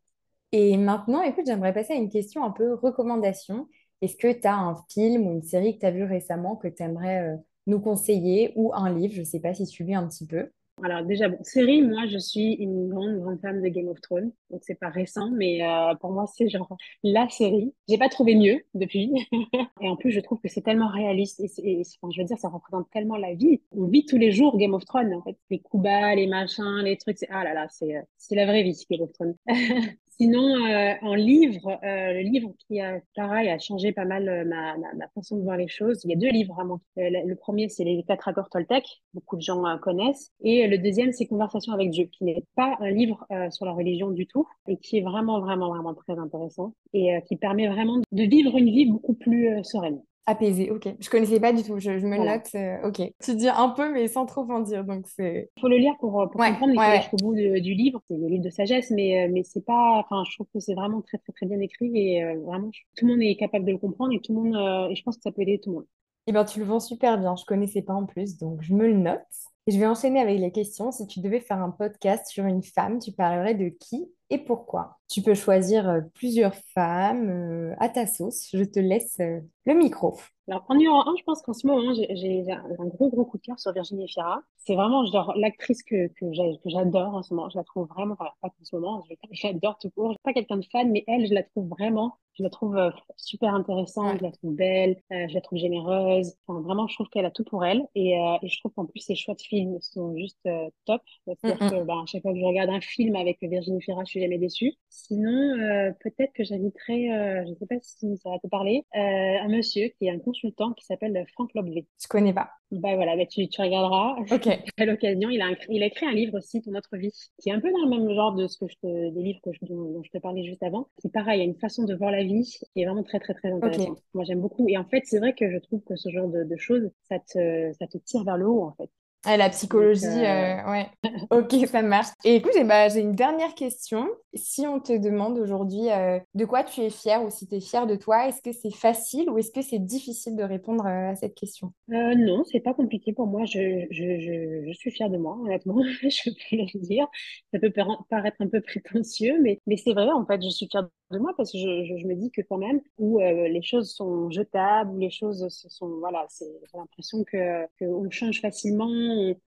Et 0.52 0.78
maintenant, 0.78 1.22
écoute, 1.22 1.46
j'aimerais 1.48 1.74
passer 1.74 1.94
à 1.94 1.96
une 1.96 2.10
question 2.10 2.44
un 2.44 2.52
peu 2.52 2.76
recommandation. 2.76 3.68
Est-ce 4.04 4.18
que 4.18 4.34
tu 4.34 4.46
as 4.46 4.58
un 4.58 4.76
film 4.90 5.28
ou 5.28 5.32
une 5.32 5.44
série 5.44 5.76
que 5.76 5.80
tu 5.80 5.86
as 5.86 5.92
vu 5.92 6.04
récemment 6.04 6.58
que 6.58 6.68
tu 6.68 6.84
aimerais 6.84 7.22
euh, 7.22 7.38
nous 7.68 7.80
conseiller 7.80 8.52
ou 8.58 8.74
un 8.74 8.94
livre? 8.94 9.14
Je 9.14 9.22
ne 9.22 9.26
sais 9.26 9.40
pas 9.40 9.54
si 9.54 9.66
tu 9.66 9.86
lis 9.86 9.96
un 9.96 10.06
petit 10.06 10.28
peu. 10.28 10.50
Alors 10.84 11.06
déjà, 11.06 11.30
bon, 11.30 11.38
série, 11.42 11.82
moi 11.82 12.06
je 12.08 12.18
suis 12.18 12.56
une 12.56 12.90
grande, 12.90 13.18
grande 13.22 13.40
fan 13.40 13.62
de 13.62 13.68
Game 13.70 13.88
of 13.88 14.02
Thrones, 14.02 14.34
donc 14.50 14.62
c'est 14.64 14.78
pas 14.78 14.90
récent, 14.90 15.30
mais 15.32 15.64
euh, 15.64 15.96
pour 15.96 16.12
moi 16.12 16.26
c'est 16.36 16.50
genre 16.50 16.76
la 17.04 17.30
série. 17.30 17.74
J'ai 17.88 17.98
pas 17.98 18.10
trouvé 18.10 18.36
mieux 18.36 18.60
depuis, 18.74 19.14
et 19.82 19.88
en 19.88 19.96
plus 19.96 20.12
je 20.12 20.20
trouve 20.20 20.42
que 20.42 20.50
c'est 20.50 20.64
tellement 20.64 20.90
réaliste, 20.90 21.40
et, 21.40 21.84
je 21.86 22.22
veux 22.22 22.26
dire, 22.26 22.40
ça 22.40 22.50
représente 22.50 22.90
tellement 22.90 23.16
la 23.16 23.36
vie. 23.36 23.62
On 23.72 23.86
vit 23.86 24.06
tous 24.06 24.18
les 24.18 24.32
jours 24.32 24.58
Game 24.58 24.74
of 24.74 24.84
Thrones, 24.84 25.14
en 25.14 25.22
fait. 25.22 25.38
Les 25.50 25.60
coups 25.60 25.84
bas, 25.84 26.14
les 26.16 26.28
machins, 26.28 26.82
les 26.84 26.98
trucs, 26.98 27.20
ah 27.30 27.46
là 27.46 27.54
là, 27.54 27.68
c'est, 27.70 27.96
euh, 27.96 28.02
c'est 28.18 28.36
la 28.36 28.46
vraie 28.46 28.64
vie, 28.64 28.86
Game 28.90 29.02
of 29.04 29.14
Thrones. 29.14 29.36
Sinon, 30.20 30.64
euh, 30.68 30.94
en 31.02 31.16
livre, 31.16 31.80
euh, 31.84 32.14
le 32.14 32.20
livre 32.20 32.54
qui 32.68 32.80
a, 32.80 33.00
pareil, 33.16 33.50
a 33.50 33.58
changé 33.58 33.92
pas 33.94 34.06
mal 34.06 34.30
euh, 34.30 34.46
ma, 34.46 34.78
ma, 34.78 35.08
façon 35.16 35.38
de 35.38 35.42
voir 35.44 35.58
les 35.58 35.68
choses. 35.68 36.02
Il 36.04 36.12
y 36.12 36.14
a 36.14 36.18
deux 36.18 36.30
livres 36.30 36.54
vraiment. 36.54 36.82
le 36.98 37.34
premier, 37.34 37.68
c'est 37.68 37.84
Les 37.84 38.04
quatre 38.04 38.28
accords 38.28 38.50
Toltec, 38.50 38.86
beaucoup 39.16 39.38
de 39.38 39.42
gens 39.42 39.64
connaissent. 39.80 40.32
Et 40.42 40.68
le 40.68 40.78
deuxième, 40.78 41.14
c'est 41.14 41.26
Conversation 41.26 41.74
avec 41.74 41.90
Dieu, 41.90 42.06
qui 42.06 42.26
n'est 42.26 42.44
pas 42.56 42.78
un 42.80 42.92
livre 42.92 43.26
sur 43.50 43.66
la 43.66 43.72
religion 43.72 44.12
du 44.12 44.28
tout, 44.28 44.48
et 44.68 44.78
qui 44.78 44.98
est 44.98 45.02
vraiment, 45.02 45.40
vraiment, 45.40 45.70
vraiment 45.70 45.96
très 45.96 46.18
intéressant, 46.20 46.74
et 46.94 47.20
qui 47.28 47.36
permet 47.36 47.68
vraiment 47.68 47.98
de 48.12 48.24
vivre 48.24 48.56
une 48.58 48.70
vie 48.70 48.86
beaucoup 48.86 49.14
plus 49.14 49.64
sereine. 49.64 50.02
Apaisé, 50.26 50.72
ok. 50.72 50.88
Je 51.02 51.10
connaissais 51.10 51.40
pas 51.42 51.52
du 51.52 51.64
tout, 51.64 51.80
je, 51.80 51.92
me 51.92 52.18
note, 52.18 52.48
euh, 52.56 52.88
ok. 52.88 53.14
Tu 53.22 53.36
dis 53.36 53.50
un 53.50 53.70
peu, 53.70 53.92
mais 53.92 54.08
sans 54.08 54.26
trop 54.26 54.50
en 54.50 54.62
dire, 54.62 54.86
donc 54.86 55.06
c'est... 55.08 55.50
Il 55.58 55.62
faut 55.62 55.68
le 55.68 55.76
lire 55.76 55.96
pour, 56.00 56.12
pour 56.32 56.42
comprendre, 56.42 56.74
mais 56.74 57.02
jusqu'au 57.02 57.18
bout 57.18 57.34
du 57.36 57.74
livre. 57.74 58.02
C'est 58.08 58.16
le 58.16 58.28
livre 58.28 58.44
de 58.44 58.50
sagesse, 58.50 58.90
mais, 58.90 59.26
euh, 59.26 59.30
mais 59.32 59.44
c'est 59.44 59.66
pas... 59.66 60.00
Enfin, 60.00 60.24
je 60.30 60.36
trouve 60.36 60.48
que 60.54 60.62
c'est 60.62 60.76
vraiment 60.76 61.02
très, 61.02 61.18
très, 61.18 61.34
très 61.34 61.46
bien 61.46 61.60
écrit 61.60 61.92
et 61.94 62.24
euh, 62.24 62.40
vraiment, 62.46 62.72
tout 62.96 63.06
le 63.06 63.12
monde 63.12 63.22
est 63.22 63.36
capable 63.36 63.66
de 63.66 63.74
le 63.74 63.78
comprendre 63.78 64.14
et 64.14 64.22
tout 64.22 64.34
le 64.34 64.42
monde... 64.42 64.90
et 64.90 64.96
je 64.96 65.04
pense 65.04 65.18
que 65.18 65.24
ça 65.24 65.32
peut 65.34 65.42
aider 65.42 65.60
tout 65.62 65.72
le 65.72 65.76
monde. 65.78 65.88
Eh 66.28 66.32
bien, 66.32 66.46
tu 66.46 66.60
le 66.60 66.66
vends 66.66 66.80
super 66.80 67.18
bien, 67.20 67.36
je 67.36 67.44
connaissais 67.44 67.82
pas 67.82 67.94
en 67.94 68.06
plus, 68.06 68.38
donc 68.38 68.62
je 68.62 68.74
me 68.74 68.88
le 68.88 68.94
note. 68.94 69.20
Et 69.68 69.72
je 69.72 69.80
vais 69.80 69.88
enchaîner 69.88 70.20
avec 70.20 70.40
les 70.40 70.52
questions. 70.52 70.92
Si 70.92 71.06
tu 71.08 71.20
devais 71.20 71.40
faire 71.40 71.62
un 71.62 71.70
podcast 71.70 72.28
sur 72.28 72.46
une 72.46 72.64
femme, 72.64 73.00
tu 73.00 73.12
parlerais 73.12 73.56
de 73.56 73.70
qui? 73.70 74.10
Et 74.30 74.38
pourquoi? 74.38 74.98
Tu 75.10 75.22
peux 75.22 75.34
choisir 75.36 76.02
plusieurs 76.14 76.56
femmes 76.74 77.76
à 77.80 77.90
ta 77.90 78.08
sauce. 78.08 78.50
Je 78.54 78.64
te 78.64 78.80
laisse 78.80 79.20
le 79.66 79.74
micro. 79.74 80.18
Alors, 80.50 80.66
en 80.68 80.76
numéro 80.76 80.98
un, 80.98 81.16
je 81.18 81.24
pense 81.24 81.42
qu'en 81.42 81.54
ce 81.54 81.66
moment, 81.66 81.94
j'ai 81.94 82.52
un 82.52 82.86
gros, 82.88 83.10
gros 83.10 83.24
coup 83.24 83.38
de 83.38 83.44
cœur 83.44 83.58
sur 83.60 83.72
Virginie 83.72 84.10
Fira. 84.10 84.42
C'est 84.58 84.76
vraiment 84.76 85.06
genre 85.06 85.34
l'actrice 85.38 85.84
que, 85.84 86.08
que 86.08 86.26
j'adore 86.66 87.16
en 87.16 87.24
ce 87.24 87.34
moment. 87.34 87.50
Je 87.50 87.58
la 87.58 87.64
trouve 87.64 87.88
vraiment, 87.88 88.16
enfin, 88.20 88.30
pas 88.42 88.50
en 88.50 88.64
ce 88.64 88.76
moment, 88.76 89.04
j'adore 89.32 89.78
tout 89.78 89.90
court. 89.92 90.10
Je 90.10 90.14
suis 90.14 90.24
pas 90.24 90.34
quelqu'un 90.34 90.58
de 90.58 90.66
fan, 90.70 90.92
mais 90.92 91.06
elle, 91.08 91.28
je 91.28 91.34
la 91.34 91.44
trouve 91.44 91.70
vraiment, 91.70 92.18
je 92.34 92.44
la 92.44 92.50
trouve 92.50 92.76
euh, 92.76 92.92
super 93.16 93.54
intéressante, 93.56 94.18
je 94.18 94.24
la 94.24 94.32
trouve 94.32 94.54
belle, 94.54 94.98
euh, 95.14 95.28
je 95.30 95.34
la 95.34 95.42
trouve 95.42 95.60
généreuse. 95.60 96.34
Enfin, 96.48 96.60
vraiment, 96.60 96.88
je 96.88 96.96
trouve 96.96 97.08
qu'elle 97.08 97.26
a 97.26 97.32
tout 97.32 97.46
pour 97.46 97.64
elle. 97.64 97.88
Et, 97.96 98.20
euh, 98.20 98.38
et 98.42 98.50
je 98.50 98.60
trouve 98.60 98.74
qu'en 98.74 98.86
plus, 98.86 99.00
ses 99.00 99.16
choix 99.16 99.36
de 99.36 99.42
films 99.42 99.78
sont 99.80 100.14
juste 100.18 100.40
top. 100.86 101.02
C'est-à-dire 101.26 101.58
que 101.70 101.84
bah, 101.84 101.94
à 102.04 102.06
chaque 102.06 102.22
fois 102.22 102.34
que 102.34 102.40
je 102.40 102.46
regarde 102.46 102.70
un 102.70 102.82
film 102.82 103.16
avec 103.16 103.38
Virginie 103.42 103.82
Fira, 103.82 104.04
je 104.04 104.12
suis 104.14 104.22
jamais 104.22 104.38
déçue. 104.38 104.74
Sinon, 104.90 105.56
peut-être 106.02 106.34
que 106.34 106.44
j'inviterais, 106.44 107.46
je 107.48 107.54
sais 107.56 107.66
pas 107.66 107.76
si 107.82 108.18
ça 108.18 108.30
va 108.30 108.40
te 108.40 108.48
parler, 108.48 108.84
un 108.94 109.48
monsieur 109.48 109.90
qui 109.98 110.06
est 110.08 110.12
un 110.12 110.20
consultant 110.20 110.74
qui 110.74 110.86
s'appelle 110.86 111.26
Franck 111.34 111.54
Lobvé. 111.56 111.88
Je 112.02 112.08
connais 112.08 112.34
pas. 112.34 112.52
Bah 112.72 112.96
voilà, 112.96 113.16
bah 113.16 113.26
tu, 113.26 113.48
tu 113.48 113.62
regarderas. 113.62 114.16
Ok. 114.32 114.48
à 114.78 114.86
l'occasion, 114.86 115.30
il 115.30 115.42
a, 115.42 115.52
il 115.70 115.84
a 115.84 115.86
écrit 115.86 116.06
un 116.06 116.12
livre 116.12 116.38
aussi, 116.38 116.62
Ton 116.62 116.74
autre 116.74 116.98
vie, 116.98 117.12
qui 117.40 117.50
est 117.50 117.54
un 117.54 117.60
peu 117.60 117.72
dans 117.72 117.84
le 117.84 117.90
même 117.90 118.14
genre 118.16 118.34
de 118.34 118.48
ce 118.48 118.58
que 118.58 118.68
je 118.68 118.76
te, 118.82 119.10
des 119.12 119.22
livres 119.22 119.40
que 119.44 119.52
je, 119.54 119.60
dont, 119.66 120.02
je 120.04 120.10
te 120.10 120.18
parlais 120.18 120.44
juste 120.44 120.64
avant. 120.64 120.88
Qui 121.00 121.10
pareil, 121.10 121.42
a 121.42 121.44
une 121.44 121.58
façon 121.60 121.84
de 121.84 121.94
voir 121.96 122.12
la 122.12 122.24
vie 122.24 122.44
qui 122.44 122.82
est 122.82 122.86
vraiment 122.86 123.04
très 123.04 123.20
très 123.20 123.34
très 123.34 123.52
intéressante. 123.52 124.00
Moi 124.14 124.24
j'aime 124.24 124.42
beaucoup. 124.42 124.68
Et 124.70 124.78
en 124.78 124.86
fait, 124.86 125.04
c'est 125.06 125.20
vrai 125.20 125.34
que 125.34 125.52
je 125.52 125.58
trouve 125.58 125.84
que 125.84 125.96
ce 125.96 126.10
genre 126.10 126.28
de, 126.30 126.44
de 126.44 126.58
choses, 126.58 126.90
ça 127.04 127.20
te, 127.20 127.72
ça 127.74 127.88
te 127.88 127.98
tire 128.00 128.24
vers 128.24 128.38
le 128.38 128.48
haut 128.48 128.64
en 128.64 128.74
fait. 128.74 128.90
Ah, 129.26 129.38
la 129.38 129.50
psychologie, 129.50 130.06
euh, 130.06 130.58
euh, 130.58 130.72
ouais. 130.72 130.90
ok, 131.32 131.68
ça 131.68 131.82
marche. 131.82 132.08
Et 132.26 132.36
écoute, 132.36 132.52
ben, 132.66 132.90
j'ai 132.90 133.00
une 133.00 133.16
dernière 133.16 133.56
question. 133.56 134.10
Si 134.34 134.68
on 134.68 134.82
te 134.82 134.92
demande 134.98 135.38
aujourd'hui 135.38 135.90
euh, 135.92 136.20
de 136.34 136.44
quoi 136.44 136.64
tu 136.64 136.82
es 136.82 136.90
fière 136.90 137.24
ou 137.24 137.30
si 137.30 137.48
tu 137.48 137.56
es 137.56 137.62
fière 137.62 137.88
de 137.88 137.96
toi, 137.96 138.28
est-ce 138.28 138.42
que 138.42 138.52
c'est 138.52 138.76
facile 138.76 139.30
ou 139.30 139.38
est-ce 139.38 139.52
que 139.52 139.62
c'est 139.62 139.80
difficile 139.80 140.36
de 140.36 140.44
répondre 140.44 140.86
à 140.86 141.16
cette 141.16 141.36
question? 141.36 141.72
Non, 141.88 142.44
c'est 142.52 142.60
pas 142.60 142.74
compliqué 142.74 143.14
pour 143.14 143.28
moi. 143.28 143.46
Je, 143.46 143.86
je, 143.92 144.20
je, 144.20 144.68
je, 144.68 144.74
suis 144.74 144.92
fière 144.92 145.10
de 145.10 145.18
moi, 145.18 145.38
honnêtement. 145.42 145.82
je 146.02 146.30
peux 146.30 146.58
le 146.58 146.80
dire. 146.82 147.08
Ça 147.54 147.60
peut 147.60 147.72
paraître 148.10 148.38
un 148.42 148.48
peu 148.48 148.60
prétentieux, 148.60 149.40
mais, 149.42 149.62
mais 149.68 149.78
c'est 149.78 149.94
vrai, 149.94 150.12
en 150.12 150.26
fait, 150.26 150.44
je 150.44 150.50
suis 150.50 150.68
fière 150.70 150.84
de 150.84 150.90
moi 151.20 151.34
parce 151.38 151.52
que 151.52 151.58
je, 151.58 151.98
je, 151.98 152.08
me 152.08 152.16
dis 152.16 152.32
que 152.32 152.42
quand 152.42 152.58
même, 152.58 152.82
où 152.98 153.20
les 153.20 153.62
choses 153.62 153.92
sont 153.92 154.30
jetables, 154.30 154.92
où 154.92 155.00
les 155.00 155.10
choses 155.10 155.48
sont, 155.70 156.00
voilà, 156.00 156.26
c'est 156.30 156.46
j'ai 156.72 156.78
l'impression 156.78 157.24
que 157.24 157.66
qu'on 157.80 158.10
change 158.10 158.42
facilement 158.42 158.90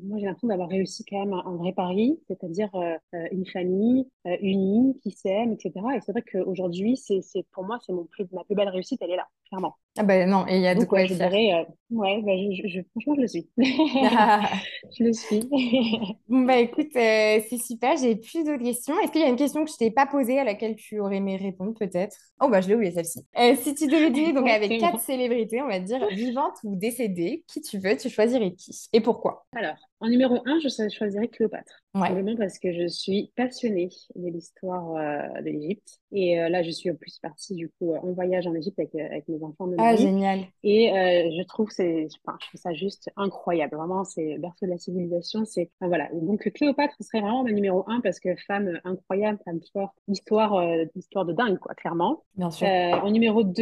moi, 0.00 0.18
j'ai 0.18 0.26
l'impression 0.26 0.48
d'avoir 0.48 0.68
réussi 0.68 1.04
quand 1.08 1.18
même 1.18 1.32
un, 1.32 1.56
vrai 1.56 1.72
pari, 1.72 2.18
c'est-à-dire 2.28 2.70
euh, 2.74 2.94
euh, 3.14 3.26
une 3.32 3.46
famille 3.46 4.08
euh, 4.26 4.36
unie, 4.40 4.98
qui 5.02 5.10
s'aime, 5.10 5.52
etc. 5.52 5.72
Et 5.96 6.00
c'est 6.00 6.12
vrai 6.12 6.22
qu'aujourd'hui, 6.22 6.96
c'est, 6.96 7.22
pour 7.52 7.64
moi, 7.64 7.78
c'est 7.84 7.92
mon 7.92 8.04
plus, 8.04 8.26
ma 8.32 8.44
plus 8.44 8.54
belle 8.54 8.68
réussite, 8.68 9.00
elle 9.02 9.10
est 9.10 9.16
là, 9.16 9.26
clairement. 9.48 9.74
Ah 9.98 10.04
ben 10.04 10.28
non, 10.28 10.46
et 10.48 10.56
il 10.56 10.62
y 10.62 10.66
a 10.66 10.74
de 10.74 10.84
quoi 10.84 11.04
je 11.04 11.14
dirais, 11.14 11.66
ouais, 11.90 12.22
bah, 12.22 12.32
je, 12.34 12.80
franchement, 12.90 13.14
je 13.16 13.20
le 13.20 13.28
suis. 13.28 13.50
je 13.58 15.04
le 15.04 15.12
suis. 15.12 15.40
bon, 16.28 16.42
bah 16.42 16.58
écoute, 16.58 16.88
c'est 16.92 17.58
super, 17.58 17.96
j'ai 17.96 18.16
plus 18.16 18.44
d'autres 18.44 18.62
questions. 18.62 18.98
Est-ce 19.00 19.12
qu'il 19.12 19.20
y 19.20 19.24
a 19.24 19.28
une 19.28 19.36
question 19.36 19.64
que 19.64 19.70
je 19.70 19.76
t'ai 19.76 19.90
pas 19.90 20.06
posée 20.06 20.38
à 20.38 20.44
laquelle 20.44 20.76
tu 20.76 20.98
aurais 20.98 21.16
aimé 21.16 21.36
répondre 21.52 21.74
peut-être. 21.74 22.16
Oh, 22.40 22.48
bah 22.48 22.60
je 22.60 22.68
l'ai 22.68 22.74
oublié 22.74 22.92
celle-ci. 22.92 23.24
si 23.62 23.74
tu 23.74 23.86
devais 23.86 24.10
dîner 24.10 24.32
donc 24.32 24.48
avec 24.48 24.80
quatre 24.80 25.00
célébrités, 25.00 25.62
on 25.62 25.68
va 25.68 25.78
dire 25.78 26.06
vivantes 26.08 26.56
ou 26.64 26.76
décédées, 26.76 27.44
qui 27.46 27.60
tu 27.60 27.78
veux, 27.78 27.96
tu 27.96 28.08
choisirais 28.08 28.54
qui 28.54 28.72
et 28.92 29.00
pourquoi? 29.00 29.46
Alors, 29.54 29.76
en 30.02 30.08
numéro 30.08 30.38
un, 30.46 30.58
je 30.58 30.68
choisirais 30.88 31.28
Cléopâtre. 31.28 31.82
Simplement 31.94 32.34
parce 32.36 32.58
que 32.58 32.72
je 32.72 32.88
suis 32.88 33.32
passionnée 33.36 33.90
de 34.16 34.28
l'histoire 34.28 34.96
euh, 34.96 35.40
de 35.40 35.50
l'Égypte. 35.50 36.00
Et 36.10 36.40
euh, 36.40 36.48
là, 36.48 36.62
je 36.62 36.70
suis 36.70 36.90
en 36.90 36.94
plus 36.96 37.18
partie 37.20 37.54
du 37.54 37.70
coup 37.70 37.94
en 37.94 38.12
voyage 38.12 38.46
en 38.46 38.54
Égypte 38.54 38.78
avec, 38.78 38.94
avec 38.94 39.28
mes 39.28 39.42
enfants. 39.44 39.68
De 39.68 39.76
ah, 39.78 39.94
génial. 39.94 40.40
Et 40.64 40.90
euh, 40.90 41.30
je 41.38 41.42
trouve 41.44 41.68
c'est, 41.70 42.08
enfin, 42.24 42.36
je 42.40 42.48
trouve 42.48 42.60
ça 42.60 42.72
juste 42.72 43.10
incroyable. 43.16 43.76
Vraiment, 43.76 44.04
c'est 44.04 44.38
berceau 44.38 44.66
de 44.66 44.70
la 44.70 44.78
civilisation. 44.78 45.44
C'est, 45.44 45.70
enfin, 45.78 45.88
voilà. 45.88 46.08
Donc 46.12 46.50
Cléopâtre 46.52 46.96
serait 47.00 47.20
vraiment 47.20 47.44
ma 47.44 47.52
numéro 47.52 47.84
un 47.86 48.00
parce 48.00 48.18
que 48.18 48.34
femme 48.46 48.80
incroyable, 48.84 49.38
femme 49.44 49.60
forte, 49.72 49.94
histoire, 50.08 50.60
histoire 50.96 51.24
de 51.24 51.32
dingue, 51.32 51.58
quoi, 51.58 51.74
clairement. 51.74 52.24
Bien 52.36 52.50
sûr. 52.50 52.66
en 52.66 53.10
numéro 53.10 53.44
2, 53.44 53.52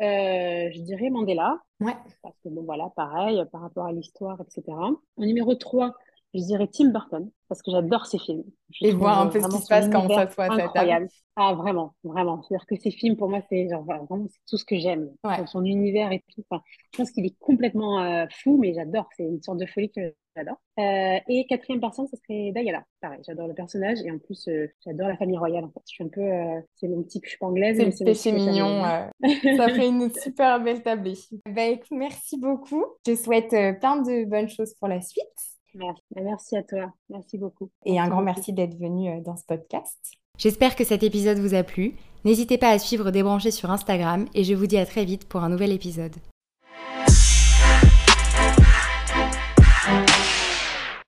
je 0.00 0.80
dirais 0.80 1.10
Mandela. 1.10 1.60
Ouais. 1.82 1.96
Parce 2.22 2.36
que 2.44 2.48
bon, 2.48 2.62
voilà, 2.62 2.90
pareil, 2.94 3.42
par 3.50 3.62
rapport 3.62 3.86
à 3.86 3.92
l'histoire, 3.92 4.40
etc. 4.40 4.62
En 4.78 4.96
numéro 5.18 5.54
3, 5.54 5.94
je 6.34 6.40
dirais 6.40 6.68
Tim 6.72 6.90
Burton, 6.90 7.30
parce 7.48 7.62
que 7.62 7.70
j'adore 7.70 8.06
ses 8.06 8.18
films. 8.18 8.44
et 8.80 8.92
voir 8.92 9.20
un 9.20 9.26
peu 9.26 9.40
ce 9.40 9.48
qui 9.48 9.62
se 9.62 9.68
passe 9.68 9.88
quand 9.90 10.08
ça 10.08 10.30
soit 10.30 10.50
incroyable. 10.50 11.08
Ah, 11.36 11.54
vraiment, 11.54 11.94
vraiment. 12.04 12.42
C'est-à-dire 12.42 12.66
que 12.66 12.76
ces 12.76 12.90
films, 12.90 13.16
pour 13.16 13.28
moi, 13.28 13.40
c'est 13.48 13.68
genre 13.68 13.84
vraiment 13.84 14.26
tout 14.48 14.56
ce 14.56 14.64
que 14.64 14.78
j'aime. 14.78 15.10
Son 15.46 15.64
univers 15.64 16.12
et 16.12 16.22
tout. 16.34 16.42
Enfin, 16.50 16.62
je 16.92 16.98
pense 16.98 17.10
qu'il 17.10 17.24
est 17.24 17.38
complètement 17.38 18.02
euh, 18.02 18.26
fou, 18.42 18.58
mais 18.58 18.74
j'adore. 18.74 19.08
C'est 19.16 19.24
une 19.24 19.42
sorte 19.42 19.58
de 19.58 19.66
folie 19.66 19.90
que 19.90 20.14
j'adore. 20.36 20.56
Euh, 20.78 21.18
et 21.28 21.46
quatrième 21.46 21.80
personne, 21.80 22.06
ce 22.06 22.16
serait 22.16 22.52
Diana. 22.52 22.84
Pareil, 23.00 23.20
j'adore 23.26 23.48
le 23.48 23.54
personnage 23.54 23.98
et 24.04 24.10
en 24.10 24.18
plus, 24.18 24.46
euh, 24.48 24.66
j'adore 24.84 25.08
la 25.08 25.16
famille 25.16 25.38
royale. 25.38 25.64
En 25.64 25.70
fait, 25.70 25.80
je 25.88 25.94
suis 25.94 26.04
un 26.04 26.08
peu, 26.08 26.62
c'est 26.74 26.88
mon 26.88 27.02
petit, 27.02 27.20
je 27.22 27.30
suis 27.30 27.38
pas 27.38 27.46
anglaise, 27.46 27.78
c'est 27.78 28.04
le 28.04 28.04
péché 28.04 28.32
mignon. 28.32 28.82
ça 29.56 29.68
fait 29.68 29.88
une 29.88 30.10
super 30.10 30.60
belle 30.62 30.82
tablée. 30.82 31.18
Bah, 31.46 31.62
merci 31.90 32.38
beaucoup. 32.38 32.84
Je 33.06 33.14
souhaite 33.14 33.50
plein 33.80 34.02
de 34.02 34.24
bonnes 34.26 34.48
choses 34.48 34.74
pour 34.74 34.88
la 34.88 35.00
suite. 35.00 35.51
Merci. 35.74 36.02
Bah, 36.14 36.22
merci 36.22 36.56
à 36.56 36.62
toi. 36.62 36.92
Merci 37.08 37.38
beaucoup. 37.38 37.70
Et 37.84 37.98
un 37.98 38.08
grand 38.08 38.22
merci 38.22 38.52
d'être 38.52 38.76
venu 38.78 39.20
dans 39.22 39.36
ce 39.36 39.44
podcast. 39.44 39.98
J'espère 40.38 40.76
que 40.76 40.84
cet 40.84 41.02
épisode 41.02 41.38
vous 41.38 41.54
a 41.54 41.62
plu. 41.62 41.94
N'hésitez 42.24 42.58
pas 42.58 42.70
à 42.70 42.78
suivre 42.78 43.10
Débrancher 43.10 43.50
sur 43.50 43.70
Instagram 43.70 44.26
et 44.34 44.44
je 44.44 44.54
vous 44.54 44.66
dis 44.66 44.78
à 44.78 44.86
très 44.86 45.04
vite 45.04 45.28
pour 45.28 45.42
un 45.42 45.48
nouvel 45.48 45.72
épisode. 45.72 46.14